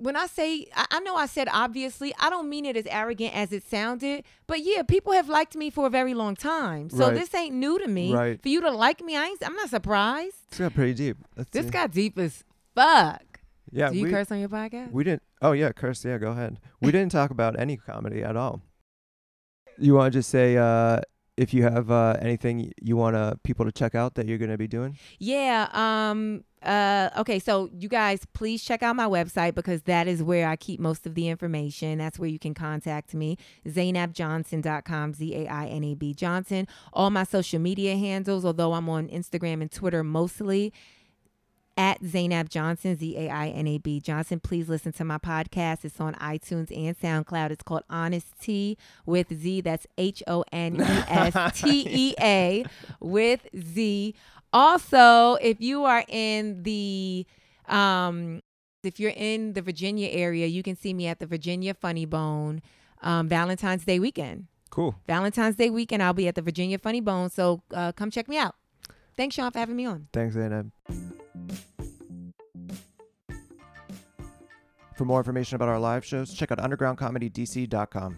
when 0.00 0.14
I 0.14 0.26
say 0.28 0.66
I, 0.76 1.00
know 1.00 1.16
I 1.16 1.26
said 1.26 1.48
obviously, 1.52 2.14
I 2.20 2.30
don't 2.30 2.48
mean 2.48 2.64
it 2.64 2.76
as 2.76 2.86
arrogant 2.86 3.34
as 3.34 3.52
it 3.52 3.64
sounded. 3.64 4.24
But 4.46 4.60
yeah, 4.64 4.82
people 4.82 5.12
have 5.12 5.28
liked 5.28 5.56
me 5.56 5.70
for 5.70 5.86
a 5.88 5.90
very 5.90 6.14
long 6.14 6.36
time, 6.36 6.88
so 6.88 7.06
Right. 7.08 7.14
this 7.14 7.34
ain't 7.34 7.54
new 7.56 7.78
to 7.80 7.88
me. 7.88 8.14
Right. 8.14 8.40
For 8.40 8.48
you 8.48 8.60
to 8.60 8.70
like 8.70 9.00
me, 9.02 9.16
I 9.16 9.24
ain't, 9.26 9.44
I'm 9.44 9.56
not 9.56 9.70
surprised. 9.70 10.36
This 10.50 10.60
got 10.60 10.74
pretty 10.74 10.94
deep. 10.94 11.16
Let's 11.36 11.50
This 11.50 11.64
see. 11.66 11.70
got 11.72 11.90
deep 11.90 12.16
as 12.18 12.44
fuck. 12.76 13.22
Yeah, 13.70 13.90
Do 13.90 13.96
you 13.96 14.04
we, 14.04 14.10
curse 14.10 14.30
on 14.30 14.40
your 14.40 14.48
podcast? 14.48 14.92
we 14.92 15.04
didn't 15.04 15.22
Oh 15.40 15.52
yeah, 15.52 15.72
curse. 15.72 16.04
Yeah, 16.04 16.18
go 16.18 16.32
ahead. 16.32 16.58
We 16.80 16.90
didn't 16.90 17.12
talk 17.12 17.30
about 17.30 17.58
any 17.58 17.76
comedy 17.76 18.22
at 18.22 18.36
all. 18.36 18.62
You 19.78 19.94
want 19.94 20.12
to 20.12 20.18
just 20.18 20.30
say 20.30 20.56
uh 20.56 21.00
if 21.36 21.54
you 21.54 21.62
have 21.62 21.90
uh 21.90 22.16
anything 22.20 22.72
you 22.82 22.96
want 22.96 23.14
uh, 23.14 23.34
people 23.44 23.64
to 23.64 23.70
check 23.70 23.94
out 23.94 24.16
that 24.16 24.26
you're 24.26 24.38
going 24.38 24.50
to 24.50 24.58
be 24.58 24.66
doing? 24.66 24.98
Yeah. 25.20 25.68
Um. 25.72 26.42
Uh. 26.60 27.10
Okay. 27.18 27.38
So 27.38 27.70
you 27.72 27.88
guys, 27.88 28.26
please 28.32 28.64
check 28.64 28.82
out 28.82 28.96
my 28.96 29.06
website 29.06 29.54
because 29.54 29.82
that 29.82 30.08
is 30.08 30.20
where 30.20 30.48
I 30.48 30.56
keep 30.56 30.80
most 30.80 31.06
of 31.06 31.14
the 31.14 31.28
information. 31.28 31.98
That's 31.98 32.18
where 32.18 32.28
you 32.28 32.40
can 32.40 32.54
contact 32.54 33.14
me. 33.14 33.36
ZainabJohnson.com. 33.68 35.14
Z 35.14 35.34
A 35.36 35.46
I 35.46 35.66
N 35.66 35.84
A 35.84 35.94
B 35.94 36.12
Johnson. 36.12 36.66
All 36.92 37.10
my 37.10 37.22
social 37.22 37.60
media 37.60 37.96
handles, 37.96 38.44
although 38.44 38.72
I'm 38.72 38.88
on 38.88 39.06
Instagram 39.06 39.60
and 39.62 39.70
Twitter 39.70 40.02
mostly. 40.02 40.72
At 41.78 42.04
Zainab 42.04 42.48
Johnson, 42.48 42.98
Z 42.98 43.16
A 43.16 43.30
I 43.30 43.48
N 43.50 43.68
A 43.68 43.78
B 43.78 44.00
Johnson. 44.00 44.40
Please 44.40 44.68
listen 44.68 44.90
to 44.94 45.04
my 45.04 45.16
podcast. 45.16 45.84
It's 45.84 46.00
on 46.00 46.14
iTunes 46.16 46.76
and 46.76 46.98
SoundCloud. 46.98 47.52
It's 47.52 47.62
called 47.62 47.84
Honest 47.88 48.26
Tea 48.40 48.76
with 49.06 49.32
Z. 49.32 49.60
That's 49.60 49.86
H 49.96 50.20
O 50.26 50.42
N 50.50 50.80
E 50.80 50.84
S 50.84 51.60
T 51.60 51.86
E 51.88 52.14
A 52.20 52.64
with 53.00 53.46
Z. 53.56 54.12
Also, 54.52 55.34
if 55.34 55.60
you 55.60 55.84
are 55.84 56.04
in 56.08 56.64
the 56.64 57.24
um 57.68 58.42
if 58.82 58.98
you're 58.98 59.14
in 59.14 59.52
the 59.52 59.62
Virginia 59.62 60.08
area, 60.08 60.46
you 60.46 60.64
can 60.64 60.74
see 60.74 60.92
me 60.92 61.06
at 61.06 61.20
the 61.20 61.26
Virginia 61.26 61.74
Funny 61.74 62.06
Bone 62.06 62.60
um 63.02 63.28
Valentine's 63.28 63.84
Day 63.84 64.00
weekend. 64.00 64.48
Cool. 64.70 64.96
Valentine's 65.06 65.54
Day 65.54 65.70
weekend, 65.70 66.02
I'll 66.02 66.12
be 66.12 66.26
at 66.26 66.34
the 66.34 66.42
Virginia 66.42 66.78
Funny 66.78 67.00
Bone, 67.00 67.30
so 67.30 67.62
uh, 67.72 67.92
come 67.92 68.10
check 68.10 68.28
me 68.28 68.36
out. 68.36 68.56
Thanks, 69.18 69.34
Sean, 69.34 69.50
for 69.50 69.58
having 69.58 69.74
me 69.74 69.84
on. 69.84 70.06
Thanks, 70.12 70.34
Zainab. 70.34 70.70
For 74.96 75.04
more 75.04 75.18
information 75.18 75.56
about 75.56 75.68
our 75.68 75.80
live 75.80 76.04
shows, 76.04 76.32
check 76.32 76.52
out 76.52 76.58
undergroundcomedydc.com. 76.58 78.16